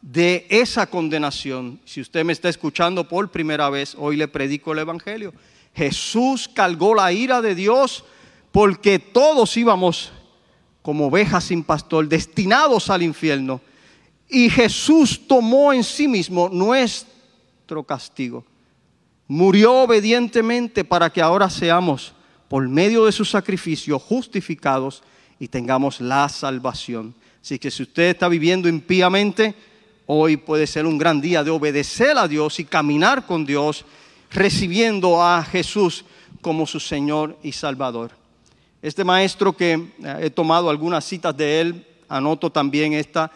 de 0.00 0.46
esa 0.48 0.86
condenación. 0.86 1.80
Si 1.84 2.00
usted 2.00 2.24
me 2.24 2.32
está 2.32 2.48
escuchando 2.48 3.06
por 3.06 3.30
primera 3.30 3.68
vez, 3.70 3.94
hoy 3.98 4.16
le 4.16 4.26
predico 4.26 4.72
el 4.72 4.80
Evangelio. 4.80 5.32
Jesús 5.78 6.50
cargó 6.52 6.92
la 6.92 7.12
ira 7.12 7.40
de 7.40 7.54
Dios 7.54 8.04
porque 8.50 8.98
todos 8.98 9.56
íbamos 9.56 10.10
como 10.82 11.06
ovejas 11.06 11.44
sin 11.44 11.62
pastor, 11.62 12.08
destinados 12.08 12.90
al 12.90 13.04
infierno. 13.04 13.60
Y 14.28 14.50
Jesús 14.50 15.28
tomó 15.28 15.72
en 15.72 15.84
sí 15.84 16.08
mismo 16.08 16.48
nuestro 16.48 17.84
castigo. 17.84 18.44
Murió 19.28 19.82
obedientemente 19.82 20.84
para 20.84 21.10
que 21.10 21.22
ahora 21.22 21.48
seamos, 21.48 22.12
por 22.48 22.66
medio 22.68 23.04
de 23.04 23.12
su 23.12 23.24
sacrificio, 23.24 24.00
justificados 24.00 25.04
y 25.38 25.46
tengamos 25.46 26.00
la 26.00 26.28
salvación. 26.28 27.14
Así 27.40 27.58
que 27.60 27.70
si 27.70 27.84
usted 27.84 28.10
está 28.10 28.28
viviendo 28.28 28.68
impíamente, 28.68 29.54
hoy 30.06 30.38
puede 30.38 30.66
ser 30.66 30.86
un 30.86 30.98
gran 30.98 31.20
día 31.20 31.44
de 31.44 31.50
obedecer 31.50 32.18
a 32.18 32.26
Dios 32.26 32.58
y 32.58 32.64
caminar 32.64 33.26
con 33.26 33.46
Dios, 33.46 33.84
recibiendo 34.30 35.22
a 35.22 35.42
Jesús 35.42 36.04
como 36.40 36.66
su 36.66 36.80
Señor 36.80 37.36
y 37.42 37.52
Salvador. 37.52 38.12
Este 38.80 39.04
maestro 39.04 39.52
que 39.52 39.72
eh, 39.72 39.90
he 40.20 40.30
tomado 40.30 40.70
algunas 40.70 41.04
citas 41.04 41.36
de 41.36 41.60
él, 41.60 41.86
anoto 42.08 42.50
también 42.50 42.92
esta 42.92 43.30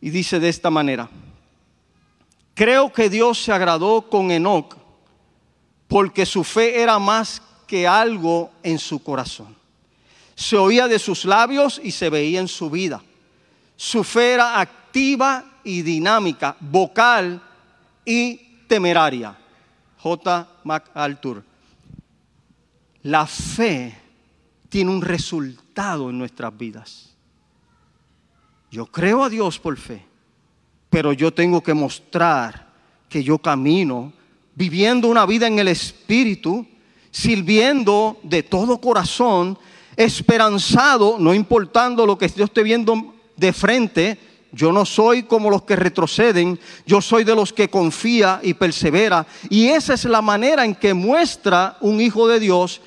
y 0.00 0.10
dice 0.10 0.40
de 0.40 0.48
esta 0.48 0.70
manera, 0.70 1.08
creo 2.54 2.92
que 2.92 3.10
Dios 3.10 3.42
se 3.42 3.52
agradó 3.52 4.02
con 4.02 4.30
Enoch 4.30 4.76
porque 5.88 6.24
su 6.24 6.44
fe 6.44 6.80
era 6.80 6.98
más 6.98 7.42
que 7.66 7.86
algo 7.86 8.50
en 8.62 8.78
su 8.78 9.02
corazón. 9.02 9.56
Se 10.34 10.56
oía 10.56 10.88
de 10.88 10.98
sus 10.98 11.24
labios 11.24 11.80
y 11.82 11.90
se 11.90 12.08
veía 12.08 12.40
en 12.40 12.48
su 12.48 12.70
vida. 12.70 13.02
Su 13.76 14.02
fe 14.02 14.32
era 14.32 14.60
activa 14.60 15.44
y 15.64 15.82
dinámica, 15.82 16.56
vocal 16.60 17.42
y 18.04 18.36
temeraria. 18.66 19.36
J. 20.02 20.48
MacArthur. 20.64 21.44
La 23.02 23.26
fe 23.26 23.96
tiene 24.68 24.90
un 24.90 25.00
resultado 25.00 26.10
en 26.10 26.18
nuestras 26.18 26.56
vidas. 26.56 27.10
Yo 28.70 28.86
creo 28.86 29.22
a 29.22 29.28
Dios 29.28 29.58
por 29.58 29.76
fe, 29.76 30.04
pero 30.90 31.12
yo 31.12 31.32
tengo 31.32 31.62
que 31.62 31.74
mostrar 31.74 32.72
que 33.08 33.22
yo 33.22 33.38
camino 33.38 34.12
viviendo 34.54 35.08
una 35.08 35.26
vida 35.26 35.46
en 35.46 35.58
el 35.58 35.68
Espíritu, 35.68 36.66
sirviendo 37.10 38.18
de 38.22 38.42
todo 38.42 38.80
corazón, 38.80 39.58
esperanzado, 39.96 41.16
no 41.18 41.34
importando 41.34 42.06
lo 42.06 42.18
que 42.18 42.28
yo 42.28 42.44
esté 42.44 42.62
viendo 42.62 43.14
de 43.36 43.52
frente. 43.52 44.18
Yo 44.52 44.70
no 44.70 44.84
soy 44.84 45.22
como 45.22 45.50
los 45.50 45.62
que 45.62 45.76
retroceden, 45.76 46.60
yo 46.86 47.00
soy 47.00 47.24
de 47.24 47.34
los 47.34 47.52
que 47.52 47.70
confía 47.70 48.40
y 48.42 48.54
persevera. 48.54 49.26
Y 49.48 49.68
esa 49.68 49.94
es 49.94 50.04
la 50.04 50.20
manera 50.22 50.64
en 50.64 50.74
que 50.74 50.92
muestra 50.94 51.78
un 51.80 52.00
hijo 52.00 52.28
de 52.28 52.38
Dios 52.38 52.82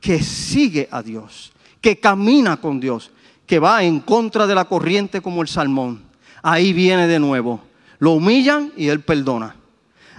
que 0.00 0.22
sigue 0.22 0.88
a 0.90 1.02
Dios, 1.02 1.52
que 1.80 2.00
camina 2.00 2.56
con 2.56 2.80
Dios 2.80 3.12
que 3.52 3.58
va 3.58 3.82
en 3.82 4.00
contra 4.00 4.46
de 4.46 4.54
la 4.54 4.64
corriente 4.64 5.20
como 5.20 5.42
el 5.42 5.48
salmón. 5.48 6.02
Ahí 6.42 6.72
viene 6.72 7.06
de 7.06 7.18
nuevo. 7.18 7.60
Lo 7.98 8.12
humillan 8.12 8.72
y 8.78 8.88
él 8.88 9.00
perdona. 9.00 9.56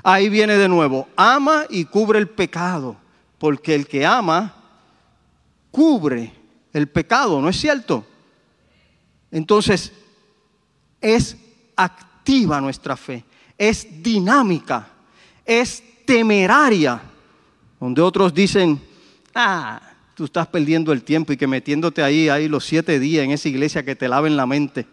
Ahí 0.04 0.30
viene 0.30 0.56
de 0.56 0.70
nuevo. 0.70 1.08
Ama 1.16 1.66
y 1.68 1.86
cubre 1.86 2.20
el 2.20 2.30
pecado. 2.30 2.96
Porque 3.40 3.74
el 3.74 3.88
que 3.88 4.06
ama 4.06 4.54
cubre 5.72 6.32
el 6.72 6.88
pecado, 6.88 7.42
¿no 7.42 7.50
es 7.50 7.60
cierto? 7.60 8.06
Entonces, 9.32 9.92
es 11.04 11.38
activa 11.76 12.62
nuestra 12.62 12.98
fe, 12.98 13.24
es 13.58 14.02
dinámica, 14.02 14.88
es 15.46 15.84
temeraria, 16.06 17.02
donde 17.80 18.02
otros 18.02 18.34
dicen, 18.34 18.80
ah, 19.36 19.82
tú 20.16 20.24
estás 20.26 20.48
perdiendo 20.48 20.94
el 20.94 21.04
tiempo 21.04 21.34
y 21.34 21.38
que 21.38 21.46
metiéndote 21.46 22.02
ahí, 22.02 22.30
ahí 22.30 22.48
los 22.48 22.66
siete 22.66 23.00
días 23.00 23.26
en 23.26 23.32
esa 23.32 23.50
iglesia 23.50 23.84
que 23.84 23.96
te 23.96 24.08
laven 24.08 24.38
la 24.38 24.46
mente. 24.46 24.88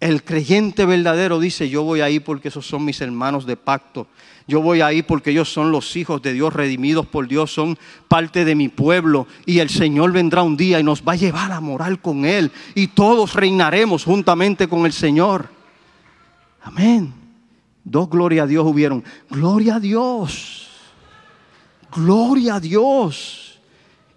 El 0.00 0.22
creyente 0.22 0.86
verdadero 0.86 1.40
dice, 1.40 1.68
yo 1.68 1.82
voy 1.82 2.00
ahí 2.00 2.20
porque 2.20 2.48
esos 2.48 2.66
son 2.66 2.84
mis 2.84 3.00
hermanos 3.00 3.46
de 3.46 3.56
pacto. 3.56 4.06
Yo 4.46 4.62
voy 4.62 4.80
ahí 4.80 5.02
porque 5.02 5.30
ellos 5.30 5.52
son 5.52 5.72
los 5.72 5.96
hijos 5.96 6.22
de 6.22 6.32
Dios, 6.32 6.54
redimidos 6.54 7.06
por 7.06 7.26
Dios, 7.26 7.52
son 7.52 7.76
parte 8.06 8.44
de 8.44 8.54
mi 8.54 8.68
pueblo. 8.68 9.26
Y 9.44 9.58
el 9.58 9.68
Señor 9.68 10.12
vendrá 10.12 10.42
un 10.42 10.56
día 10.56 10.78
y 10.78 10.84
nos 10.84 11.02
va 11.02 11.12
a 11.12 11.16
llevar 11.16 11.50
a 11.50 11.60
morar 11.60 12.00
con 12.00 12.24
Él. 12.24 12.52
Y 12.76 12.86
todos 12.88 13.34
reinaremos 13.34 14.04
juntamente 14.04 14.68
con 14.68 14.86
el 14.86 14.92
Señor. 14.92 15.50
Amén. 16.62 17.12
Dos 17.82 18.08
gloria 18.08 18.44
a 18.44 18.46
Dios 18.46 18.64
hubieron. 18.66 19.02
Gloria 19.28 19.76
a 19.76 19.80
Dios. 19.80 20.68
Gloria 21.94 22.54
a 22.54 22.60
Dios. 22.60 23.58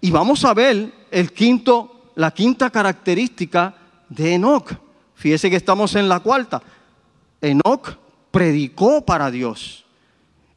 Y 0.00 0.10
vamos 0.10 0.44
a 0.44 0.54
ver 0.54 0.92
el 1.10 1.32
quinto, 1.32 2.12
la 2.14 2.30
quinta 2.30 2.70
característica 2.70 3.74
de 4.08 4.34
Enoch. 4.34 4.81
Fíjese 5.22 5.48
que 5.48 5.54
estamos 5.54 5.94
en 5.94 6.08
la 6.08 6.18
cuarta. 6.18 6.60
Enoch 7.40 7.96
predicó 8.32 9.06
para 9.06 9.30
Dios. 9.30 9.84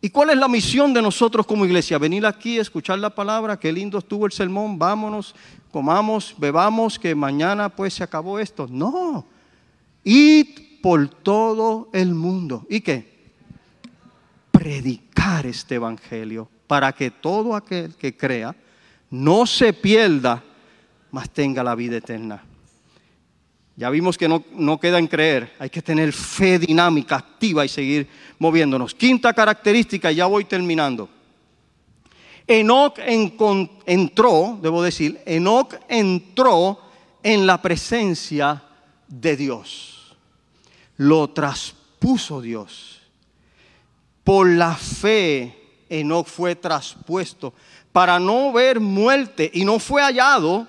¿Y 0.02 0.10
cuál 0.10 0.32
es 0.32 0.38
la 0.38 0.48
misión 0.48 0.92
de 0.92 1.04
nosotros 1.04 1.46
como 1.46 1.68
iglesia? 1.68 2.00
Venir 2.00 2.26
aquí, 2.26 2.58
escuchar 2.58 2.98
la 2.98 3.14
palabra, 3.14 3.60
qué 3.60 3.72
lindo 3.72 4.00
estuvo 4.00 4.26
el 4.26 4.32
sermón, 4.32 4.80
vámonos, 4.80 5.36
comamos, 5.70 6.34
bebamos, 6.40 6.98
que 6.98 7.14
mañana 7.14 7.70
pues 7.70 7.94
se 7.94 8.04
acabó 8.04 8.40
esto. 8.40 8.68
No, 8.68 9.28
id 10.04 10.48
por 10.82 11.10
todo 11.10 11.90
el 11.94 12.16
mundo. 12.16 12.66
¿Y 12.68 12.82
qué? 12.82 13.36
Predicar 14.50 15.46
este 15.46 15.76
evangelio 15.76 16.50
para 16.66 16.92
que 16.92 17.12
todo 17.12 17.56
aquel 17.56 17.94
que 17.94 18.18
crea 18.18 18.56
no 19.12 19.46
se 19.46 19.74
pierda, 19.74 20.42
mas 21.12 21.30
tenga 21.30 21.64
la 21.64 21.76
vida 21.76 21.98
eterna. 21.98 22.44
Ya 23.78 23.90
vimos 23.90 24.18
que 24.18 24.30
no, 24.30 24.80
queda 24.80 25.00
en 25.00 25.08
creer, 25.08 25.54
hay 25.60 25.70
que 25.70 25.82
tener 25.82 26.14
fe 26.14 26.58
dinámica, 26.58 27.18
activa 27.18 27.66
y 27.66 27.70
seguir 27.70 28.08
moviéndonos. 28.40 28.96
Quinta 28.96 29.34
característica, 29.34 30.12
ya 30.14 30.28
voy 30.28 30.46
terminando. 30.46 31.10
Enoch 32.48 32.98
entró, 33.86 34.60
debo 34.62 34.82
decir, 34.82 35.22
Enoch 35.26 35.76
entró 35.90 36.80
en 37.22 37.46
la 37.46 37.62
presencia 37.62 38.64
de 39.10 39.36
Dios. 39.36 40.16
Lo 40.96 41.32
traspuso 41.32 42.40
Dios. 42.40 43.02
Por 44.24 44.48
la 44.48 44.74
fe, 44.76 45.84
Enoch 45.90 46.28
fue 46.28 46.56
traspuesto 46.56 47.54
para 47.92 48.20
no 48.20 48.54
ver 48.54 48.80
muerte 48.80 49.52
y 49.54 49.66
no 49.66 49.80
fue 49.80 50.02
hallado 50.02 50.66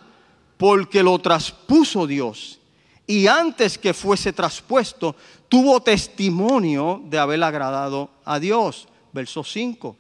porque 0.57 1.05
lo 1.05 1.21
traspuso 1.21 2.07
Dios 2.07 2.59
y 3.07 3.27
antes 3.29 3.79
que 3.79 3.95
fuese 3.95 4.33
traspuesto, 4.33 5.15
tuvo 5.49 5.81
testimonio 5.81 7.01
de 7.05 7.19
haber 7.19 7.43
agradado 7.43 8.11
a 8.25 8.41
Dios. 8.41 8.89
Verso 9.13 9.45
5. 9.45 9.97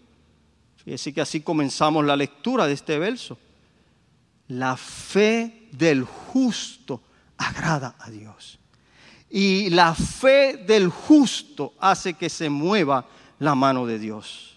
Fíjese 0.84 1.12
que 1.12 1.20
así 1.20 1.40
comenzamos 1.40 2.04
la 2.04 2.16
lectura 2.16 2.66
de 2.66 2.74
este 2.74 2.98
verso. 2.98 3.38
La 4.48 4.76
fe 4.76 5.68
del 5.72 6.04
justo 6.04 7.00
agrada 7.36 7.94
a 8.00 8.10
Dios. 8.10 8.58
Y 9.30 9.70
la 9.70 9.94
fe 9.94 10.56
del 10.56 10.88
justo 10.88 11.74
hace 11.78 12.14
que 12.14 12.28
se 12.28 12.48
mueva 12.48 13.06
la 13.38 13.54
mano 13.54 13.86
de 13.86 13.98
Dios. 13.98 14.56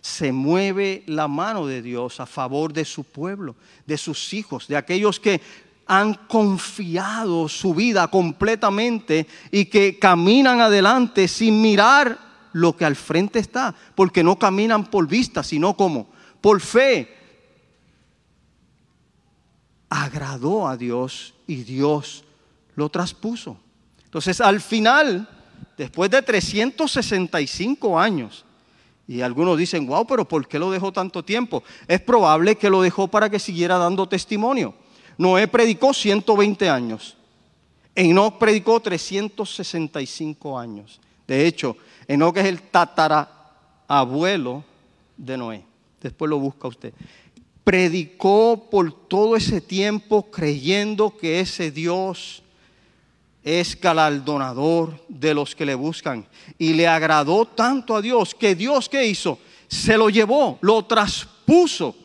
Se 0.00 0.32
mueve 0.32 1.02
la 1.06 1.28
mano 1.28 1.66
de 1.66 1.82
Dios 1.82 2.20
a 2.20 2.26
favor 2.26 2.72
de 2.72 2.84
su 2.84 3.04
pueblo, 3.04 3.56
de 3.86 3.98
sus 3.98 4.32
hijos, 4.32 4.68
de 4.68 4.76
aquellos 4.76 5.18
que 5.18 5.40
han 5.86 6.14
confiado 6.14 7.48
su 7.48 7.74
vida 7.74 8.08
completamente 8.08 9.26
y 9.50 9.66
que 9.66 9.98
caminan 9.98 10.60
adelante 10.60 11.28
sin 11.28 11.62
mirar 11.62 12.18
lo 12.52 12.76
que 12.76 12.84
al 12.84 12.96
frente 12.96 13.38
está, 13.38 13.74
porque 13.94 14.24
no 14.24 14.38
caminan 14.38 14.86
por 14.86 15.06
vista, 15.06 15.42
sino 15.42 15.76
como 15.76 16.08
por 16.40 16.60
fe. 16.60 17.14
Agradó 19.88 20.66
a 20.66 20.76
Dios 20.76 21.34
y 21.46 21.56
Dios 21.62 22.24
lo 22.74 22.88
traspuso. 22.88 23.58
Entonces, 24.04 24.40
al 24.40 24.60
final, 24.60 25.28
después 25.76 26.10
de 26.10 26.22
365 26.22 27.98
años, 27.98 28.44
y 29.06 29.20
algunos 29.20 29.56
dicen, 29.56 29.86
wow, 29.86 30.04
pero 30.06 30.26
¿por 30.26 30.48
qué 30.48 30.58
lo 30.58 30.70
dejó 30.70 30.92
tanto 30.92 31.24
tiempo? 31.24 31.62
Es 31.86 32.00
probable 32.00 32.56
que 32.56 32.70
lo 32.70 32.82
dejó 32.82 33.06
para 33.06 33.30
que 33.30 33.38
siguiera 33.38 33.78
dando 33.78 34.08
testimonio. 34.08 34.74
Noé 35.18 35.48
predicó 35.48 35.94
120 35.94 36.68
años. 36.68 37.16
Enoch 37.94 38.38
predicó 38.38 38.80
365 38.80 40.58
años. 40.58 41.00
De 41.26 41.46
hecho, 41.46 41.76
Enoch 42.06 42.36
es 42.36 42.44
el 42.44 42.62
tatarabuelo 42.62 44.64
de 45.16 45.38
Noé. 45.38 45.64
Después 46.00 46.28
lo 46.28 46.38
busca 46.38 46.68
usted. 46.68 46.92
Predicó 47.64 48.68
por 48.70 48.92
todo 49.08 49.34
ese 49.34 49.60
tiempo 49.60 50.30
creyendo 50.30 51.16
que 51.16 51.40
ese 51.40 51.70
Dios 51.70 52.42
es 53.42 53.80
galardonador 53.80 55.02
de 55.08 55.32
los 55.32 55.54
que 55.54 55.64
le 55.64 55.74
buscan. 55.74 56.26
Y 56.58 56.74
le 56.74 56.86
agradó 56.86 57.46
tanto 57.46 57.96
a 57.96 58.02
Dios 58.02 58.34
que 58.34 58.54
Dios, 58.54 58.88
¿qué 58.88 59.06
hizo? 59.06 59.38
Se 59.68 59.96
lo 59.96 60.10
llevó, 60.10 60.58
lo 60.60 60.84
traspuso 60.84 61.96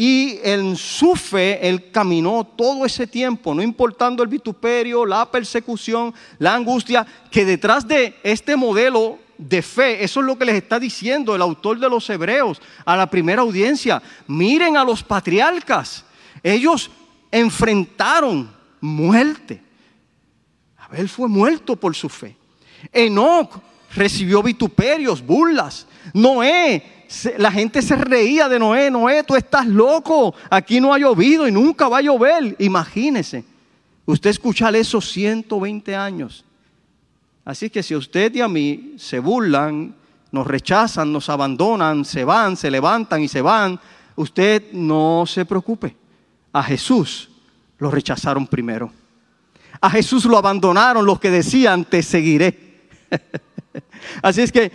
y 0.00 0.38
en 0.44 0.76
su 0.76 1.16
fe 1.16 1.58
él 1.68 1.90
caminó 1.90 2.44
todo 2.44 2.86
ese 2.86 3.08
tiempo, 3.08 3.52
no 3.52 3.60
importando 3.60 4.22
el 4.22 4.28
vituperio, 4.28 5.04
la 5.04 5.28
persecución, 5.28 6.14
la 6.38 6.54
angustia, 6.54 7.04
que 7.32 7.44
detrás 7.44 7.88
de 7.88 8.14
este 8.22 8.54
modelo 8.54 9.18
de 9.36 9.60
fe, 9.60 10.04
eso 10.04 10.20
es 10.20 10.26
lo 10.26 10.38
que 10.38 10.44
les 10.44 10.54
está 10.54 10.78
diciendo 10.78 11.34
el 11.34 11.42
autor 11.42 11.80
de 11.80 11.90
los 11.90 12.08
Hebreos 12.08 12.62
a 12.84 12.96
la 12.96 13.10
primera 13.10 13.42
audiencia. 13.42 14.00
Miren 14.28 14.76
a 14.76 14.84
los 14.84 15.02
patriarcas, 15.02 16.04
ellos 16.44 16.92
enfrentaron 17.32 18.54
muerte. 18.80 19.60
Abel 20.76 21.08
fue 21.08 21.26
muerto 21.26 21.74
por 21.74 21.96
su 21.96 22.08
fe. 22.08 22.36
Enoch 22.92 23.50
recibió 23.96 24.44
vituperios, 24.44 25.20
burlas. 25.26 25.88
Noé 26.14 26.97
la 27.38 27.50
gente 27.50 27.80
se 27.80 27.96
reía 27.96 28.48
de 28.48 28.58
Noé, 28.58 28.90
Noé, 28.90 29.24
tú 29.24 29.34
estás 29.34 29.66
loco, 29.66 30.34
aquí 30.50 30.80
no 30.80 30.92
ha 30.92 30.98
llovido 30.98 31.48
y 31.48 31.52
nunca 31.52 31.88
va 31.88 31.98
a 31.98 32.02
llover. 32.02 32.54
Imagínese, 32.58 33.44
usted 34.04 34.30
escuchar 34.30 34.76
eso 34.76 35.00
120 35.00 35.96
años. 35.96 36.44
Así 37.44 37.70
que 37.70 37.82
si 37.82 37.94
usted 37.94 38.34
y 38.34 38.42
a 38.42 38.48
mí 38.48 38.94
se 38.98 39.20
burlan, 39.20 39.94
nos 40.30 40.46
rechazan, 40.46 41.10
nos 41.10 41.30
abandonan, 41.30 42.04
se 42.04 42.24
van, 42.24 42.56
se 42.56 42.70
levantan 42.70 43.22
y 43.22 43.28
se 43.28 43.40
van, 43.40 43.80
usted 44.16 44.72
no 44.72 45.24
se 45.26 45.46
preocupe. 45.46 45.96
A 46.52 46.62
Jesús 46.62 47.30
lo 47.78 47.90
rechazaron 47.90 48.46
primero. 48.46 48.92
A 49.80 49.88
Jesús 49.88 50.26
lo 50.26 50.36
abandonaron 50.36 51.06
los 51.06 51.20
que 51.20 51.30
decían, 51.30 51.84
te 51.84 52.02
seguiré. 52.02 52.90
Así 54.22 54.42
es 54.42 54.52
que 54.52 54.72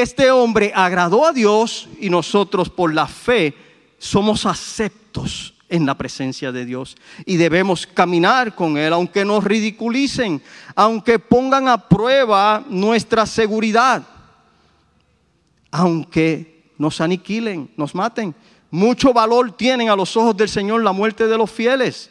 este 0.00 0.30
hombre 0.30 0.72
agradó 0.74 1.26
a 1.26 1.32
Dios 1.32 1.88
y 2.00 2.10
nosotros 2.10 2.70
por 2.70 2.94
la 2.94 3.06
fe 3.06 3.54
somos 3.98 4.46
aceptos 4.46 5.54
en 5.68 5.86
la 5.86 5.96
presencia 5.96 6.52
de 6.52 6.64
Dios 6.64 6.96
y 7.26 7.36
debemos 7.36 7.86
caminar 7.86 8.54
con 8.54 8.78
Él, 8.78 8.92
aunque 8.92 9.24
nos 9.24 9.44
ridiculicen, 9.44 10.42
aunque 10.74 11.18
pongan 11.18 11.68
a 11.68 11.88
prueba 11.88 12.64
nuestra 12.68 13.26
seguridad, 13.26 14.02
aunque 15.70 16.72
nos 16.78 17.00
aniquilen, 17.00 17.70
nos 17.76 17.94
maten. 17.94 18.34
Mucho 18.70 19.12
valor 19.12 19.52
tienen 19.52 19.88
a 19.88 19.96
los 19.96 20.16
ojos 20.16 20.36
del 20.36 20.48
Señor 20.48 20.82
la 20.82 20.92
muerte 20.92 21.26
de 21.26 21.38
los 21.38 21.50
fieles. 21.50 22.10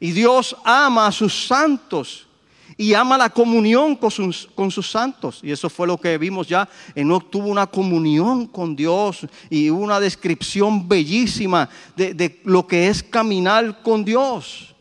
Y 0.00 0.12
Dios 0.12 0.56
ama 0.64 1.06
a 1.06 1.12
sus 1.12 1.46
santos 1.46 2.27
y 2.76 2.94
ama 2.94 3.18
la 3.18 3.30
comunión 3.30 3.96
con 3.96 4.10
sus, 4.10 4.48
con 4.54 4.70
sus 4.70 4.90
santos. 4.90 5.40
Y 5.42 5.50
eso 5.50 5.70
fue 5.70 5.86
lo 5.86 5.98
que 5.98 6.18
vimos 6.18 6.48
ya. 6.48 6.68
Enoch 6.94 7.30
tuvo 7.30 7.48
una 7.48 7.66
comunión 7.66 8.46
con 8.46 8.76
Dios 8.76 9.26
y 9.50 9.70
una 9.70 10.00
descripción 10.00 10.88
bellísima 10.88 11.68
de, 11.96 12.14
de 12.14 12.40
lo 12.44 12.66
que 12.66 12.88
es 12.88 13.02
caminar 13.02 13.82
con 13.82 14.04
Dios. 14.04 14.74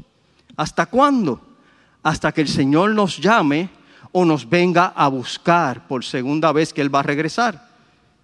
¿Hasta 0.55 0.85
cuándo? 0.85 1.41
Hasta 2.03 2.31
que 2.31 2.41
el 2.41 2.47
Señor 2.47 2.91
nos 2.91 3.17
llame 3.17 3.69
o 4.11 4.25
nos 4.25 4.49
venga 4.49 4.93
a 4.95 5.07
buscar 5.07 5.87
por 5.87 6.03
segunda 6.03 6.51
vez 6.51 6.73
que 6.73 6.81
Él 6.81 6.93
va 6.93 6.99
a 6.99 7.03
regresar. 7.03 7.67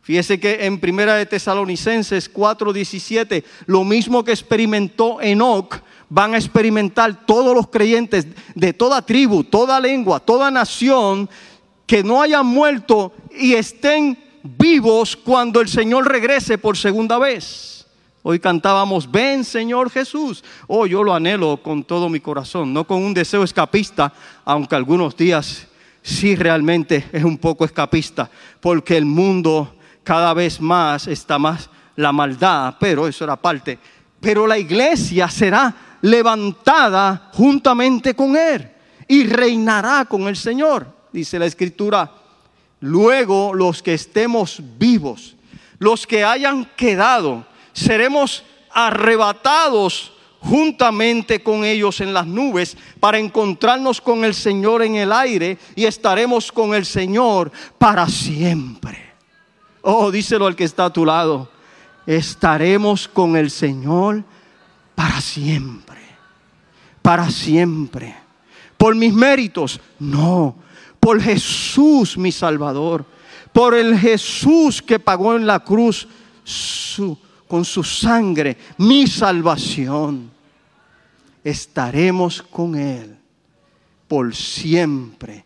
Fíjese 0.03 0.37
que 0.37 0.65
en 0.65 0.81
Primera 0.81 1.15
de 1.15 1.25
Tesalonicenses 1.25 2.31
4:17, 2.31 3.43
lo 3.67 3.85
mismo 3.85 4.23
que 4.25 4.31
experimentó 4.31 5.21
Enoch, 5.21 5.81
van 6.13 6.35
a 6.35 6.37
experimentar 6.37 7.25
todos 7.25 7.55
los 7.55 7.69
creyentes 7.69 8.27
de 8.53 8.71
toda 8.71 9.01
tribu, 9.01 9.43
toda 9.43 9.79
lengua, 9.79 10.19
toda 10.19 10.51
nación 10.51 11.27
que 11.87 12.03
no 12.03 12.21
hayan 12.21 12.45
muerto 12.45 13.11
y 13.35 13.55
estén 13.55 14.23
vivos 14.43 15.15
cuando 15.15 15.59
el 15.59 15.67
Señor 15.67 16.07
regrese 16.07 16.59
por 16.59 16.77
segunda 16.77 17.17
vez. 17.17 17.87
Hoy 18.21 18.39
cantábamos, 18.39 19.09
ven 19.09 19.43
Señor 19.43 19.89
Jesús. 19.89 20.43
Oh, 20.67 20.85
yo 20.85 21.03
lo 21.03 21.15
anhelo 21.15 21.57
con 21.63 21.83
todo 21.83 22.09
mi 22.09 22.19
corazón, 22.19 22.71
no 22.71 22.85
con 22.85 23.01
un 23.01 23.15
deseo 23.15 23.41
escapista, 23.41 24.13
aunque 24.45 24.75
algunos 24.75 25.17
días 25.17 25.65
sí 26.03 26.35
realmente 26.35 27.09
es 27.11 27.23
un 27.23 27.39
poco 27.39 27.65
escapista, 27.65 28.29
porque 28.61 28.97
el 28.97 29.05
mundo 29.05 29.77
cada 30.03 30.35
vez 30.35 30.61
más 30.61 31.07
está 31.07 31.39
más 31.39 31.71
la 31.95 32.11
maldad, 32.11 32.75
pero 32.79 33.07
eso 33.07 33.23
era 33.23 33.35
parte. 33.35 33.79
Pero 34.19 34.45
la 34.45 34.59
iglesia 34.59 35.27
será 35.27 35.75
levantada 36.03 37.29
juntamente 37.33 38.13
con 38.13 38.35
Él 38.35 38.69
y 39.07 39.23
reinará 39.23 40.05
con 40.05 40.27
el 40.27 40.35
Señor, 40.35 40.85
dice 41.11 41.39
la 41.39 41.45
Escritura. 41.45 42.11
Luego 42.81 43.53
los 43.53 43.81
que 43.81 43.93
estemos 43.93 44.61
vivos, 44.77 45.37
los 45.79 46.05
que 46.05 46.25
hayan 46.25 46.65
quedado, 46.75 47.45
seremos 47.71 48.43
arrebatados 48.73 50.11
juntamente 50.41 51.41
con 51.41 51.63
ellos 51.63 52.01
en 52.01 52.13
las 52.13 52.27
nubes 52.27 52.75
para 52.99 53.17
encontrarnos 53.17 54.01
con 54.01 54.25
el 54.25 54.33
Señor 54.33 54.83
en 54.83 54.95
el 54.95 55.13
aire 55.13 55.57
y 55.73 55.85
estaremos 55.85 56.51
con 56.51 56.75
el 56.75 56.85
Señor 56.85 57.49
para 57.77 58.09
siempre. 58.09 59.13
Oh, 59.81 60.11
díselo 60.11 60.47
al 60.47 60.57
que 60.57 60.65
está 60.65 60.85
a 60.85 60.93
tu 60.93 61.05
lado. 61.05 61.49
Estaremos 62.05 63.07
con 63.07 63.37
el 63.37 63.49
Señor 63.49 64.25
para 64.95 65.21
siempre. 65.21 65.99
Para 67.01 67.29
siempre. 67.29 68.15
Por 68.77 68.95
mis 68.95 69.13
méritos, 69.13 69.79
no. 69.99 70.55
Por 70.99 71.21
Jesús 71.21 72.17
mi 72.17 72.31
Salvador. 72.31 73.05
Por 73.51 73.75
el 73.75 73.97
Jesús 73.97 74.81
que 74.81 74.99
pagó 74.99 75.35
en 75.35 75.45
la 75.45 75.59
cruz 75.59 76.07
con 77.47 77.65
su 77.65 77.83
sangre 77.83 78.57
mi 78.77 79.07
salvación. 79.07 80.31
Estaremos 81.43 82.41
con 82.41 82.75
Él 82.75 83.17
por 84.13 84.35
siempre 84.35 85.43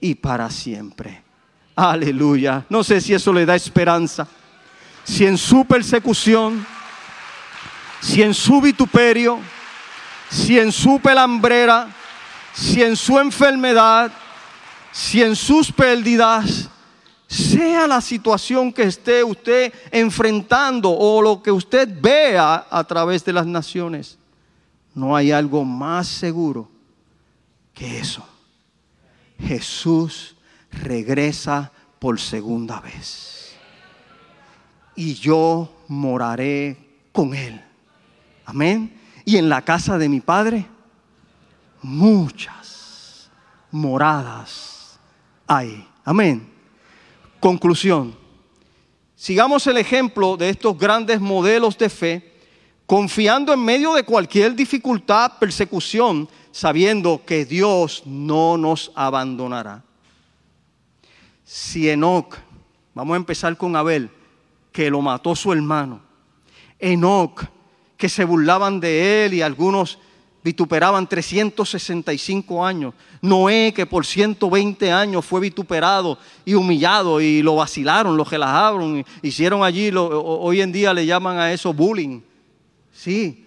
y 0.00 0.14
para 0.14 0.48
siempre. 0.48 1.22
Aleluya. 1.74 2.64
No 2.68 2.84
sé 2.84 3.00
si 3.00 3.12
eso 3.12 3.32
le 3.32 3.44
da 3.44 3.56
esperanza. 3.56 4.28
Si 5.02 5.26
en 5.26 5.36
su 5.36 5.64
persecución, 5.64 6.64
si 8.04 8.22
en 8.22 8.34
su 8.34 8.60
vituperio, 8.60 9.38
si 10.30 10.58
en 10.58 10.70
su 10.70 11.00
pelambrera, 11.00 11.88
si 12.52 12.82
en 12.82 12.96
su 12.96 13.18
enfermedad, 13.18 14.12
si 14.92 15.22
en 15.22 15.34
sus 15.34 15.72
pérdidas, 15.72 16.68
sea 17.26 17.86
la 17.86 18.02
situación 18.02 18.70
que 18.74 18.82
esté 18.82 19.24
usted 19.24 19.72
enfrentando 19.90 20.90
o 20.90 21.22
lo 21.22 21.42
que 21.42 21.50
usted 21.50 21.88
vea 21.98 22.66
a 22.70 22.84
través 22.84 23.24
de 23.24 23.32
las 23.32 23.46
naciones, 23.46 24.18
no 24.94 25.16
hay 25.16 25.32
algo 25.32 25.64
más 25.64 26.06
seguro 26.06 26.68
que 27.72 28.00
eso. 28.00 28.22
Jesús 29.40 30.36
regresa 30.70 31.72
por 31.98 32.20
segunda 32.20 32.80
vez. 32.80 33.56
Y 34.94 35.14
yo 35.14 35.74
moraré 35.88 36.76
con 37.10 37.34
él. 37.34 37.64
Amén. 38.44 38.98
Y 39.24 39.36
en 39.36 39.48
la 39.48 39.62
casa 39.62 39.98
de 39.98 40.08
mi 40.08 40.20
padre, 40.20 40.66
muchas 41.82 43.30
moradas 43.70 44.98
hay. 45.46 45.86
Amén. 46.04 46.48
Conclusión. 47.40 48.14
Sigamos 49.16 49.66
el 49.66 49.78
ejemplo 49.78 50.36
de 50.36 50.50
estos 50.50 50.76
grandes 50.78 51.20
modelos 51.20 51.78
de 51.78 51.88
fe, 51.88 52.32
confiando 52.86 53.52
en 53.52 53.64
medio 53.64 53.94
de 53.94 54.02
cualquier 54.02 54.54
dificultad, 54.54 55.38
persecución, 55.38 56.28
sabiendo 56.52 57.22
que 57.24 57.44
Dios 57.44 58.02
no 58.04 58.58
nos 58.58 58.92
abandonará 58.94 59.82
si 61.44 61.90
Enoch, 61.90 62.36
vamos 62.94 63.14
a 63.14 63.18
empezar 63.18 63.56
con 63.56 63.76
Abel, 63.76 64.10
que 64.72 64.90
lo 64.90 65.02
mató 65.02 65.36
su 65.36 65.52
hermano, 65.52 66.00
Enoch, 66.78 67.44
que 68.04 68.10
se 68.10 68.24
burlaban 68.26 68.80
de 68.80 69.24
él 69.24 69.32
y 69.32 69.40
algunos 69.40 69.98
vituperaban 70.42 71.08
365 71.08 72.62
años, 72.62 72.92
Noé, 73.22 73.72
que 73.74 73.86
por 73.86 74.04
120 74.04 74.92
años 74.92 75.24
fue 75.24 75.40
vituperado 75.40 76.18
y 76.44 76.52
humillado 76.52 77.18
y 77.22 77.40
lo 77.40 77.56
vacilaron, 77.56 78.14
lo 78.14 78.24
relajaron, 78.24 79.06
hicieron 79.22 79.64
allí, 79.64 79.90
hoy 79.96 80.60
en 80.60 80.70
día 80.70 80.92
le 80.92 81.06
llaman 81.06 81.38
a 81.38 81.50
eso 81.50 81.72
bullying. 81.72 82.20
Sí, 82.92 83.46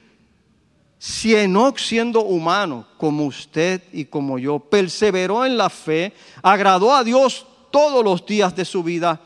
si 0.98 1.36
Enoch 1.36 1.78
siendo 1.78 2.22
humano 2.22 2.88
como 2.98 3.26
usted 3.26 3.84
y 3.94 4.06
como 4.06 4.40
yo, 4.40 4.58
perseveró 4.58 5.46
en 5.46 5.56
la 5.56 5.70
fe, 5.70 6.14
agradó 6.42 6.96
a 6.96 7.04
Dios 7.04 7.46
todos 7.70 8.04
los 8.04 8.26
días 8.26 8.56
de 8.56 8.66
su 8.66 8.82
vida, 8.82 9.22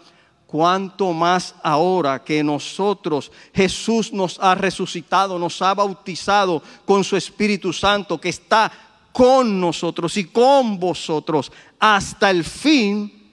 cuanto 0.51 1.13
más 1.13 1.55
ahora 1.63 2.21
que 2.21 2.43
nosotros, 2.43 3.31
Jesús 3.53 4.11
nos 4.11 4.37
ha 4.37 4.53
resucitado, 4.53 5.39
nos 5.39 5.61
ha 5.61 5.73
bautizado 5.73 6.61
con 6.85 7.05
su 7.05 7.15
Espíritu 7.15 7.71
Santo 7.71 8.19
que 8.19 8.27
está 8.27 8.69
con 9.13 9.61
nosotros 9.61 10.17
y 10.17 10.25
con 10.25 10.77
vosotros 10.77 11.53
hasta 11.79 12.29
el 12.29 12.43
fin, 12.43 13.31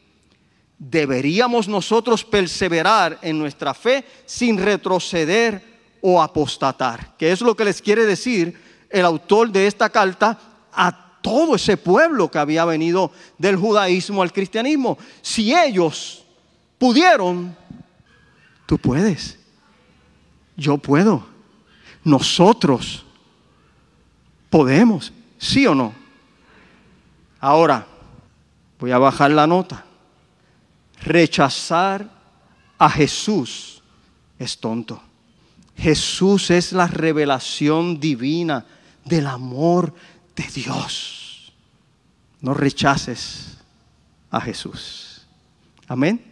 deberíamos 0.78 1.66
nosotros 1.66 2.24
perseverar 2.24 3.18
en 3.20 3.36
nuestra 3.36 3.74
fe 3.74 4.04
sin 4.24 4.56
retroceder 4.56 5.60
o 6.00 6.22
apostatar, 6.22 7.16
que 7.16 7.32
es 7.32 7.40
lo 7.40 7.56
que 7.56 7.64
les 7.64 7.82
quiere 7.82 8.06
decir 8.06 8.86
el 8.90 9.04
autor 9.04 9.50
de 9.50 9.66
esta 9.66 9.90
carta 9.90 10.38
a 10.72 11.20
todo 11.20 11.56
ese 11.56 11.76
pueblo 11.76 12.30
que 12.30 12.38
había 12.38 12.64
venido 12.64 13.10
del 13.38 13.56
judaísmo 13.56 14.22
al 14.22 14.32
cristianismo. 14.32 14.96
Si 15.20 15.52
ellos 15.52 16.24
pudieron, 16.78 17.56
tú 18.66 18.78
puedes. 18.78 19.38
Yo 20.56 20.78
puedo. 20.78 21.26
Nosotros 22.04 23.04
podemos, 24.50 25.12
¿sí 25.38 25.66
o 25.66 25.74
no? 25.74 25.92
Ahora, 27.40 27.86
voy 28.78 28.90
a 28.90 28.98
bajar 28.98 29.30
la 29.30 29.46
nota. 29.46 29.84
Rechazar 31.02 32.10
a 32.78 32.90
Jesús 32.90 33.82
es 34.38 34.58
tonto. 34.58 35.02
Jesús 35.76 36.50
es 36.50 36.72
la 36.72 36.88
revelación 36.88 38.00
divina 38.00 38.66
del 39.04 39.26
amor 39.26 39.94
de 40.34 40.44
Dios. 40.44 41.52
No 42.40 42.54
rechaces 42.54 43.58
a 44.30 44.40
Jesús. 44.40 45.26
Amén. 45.86 46.27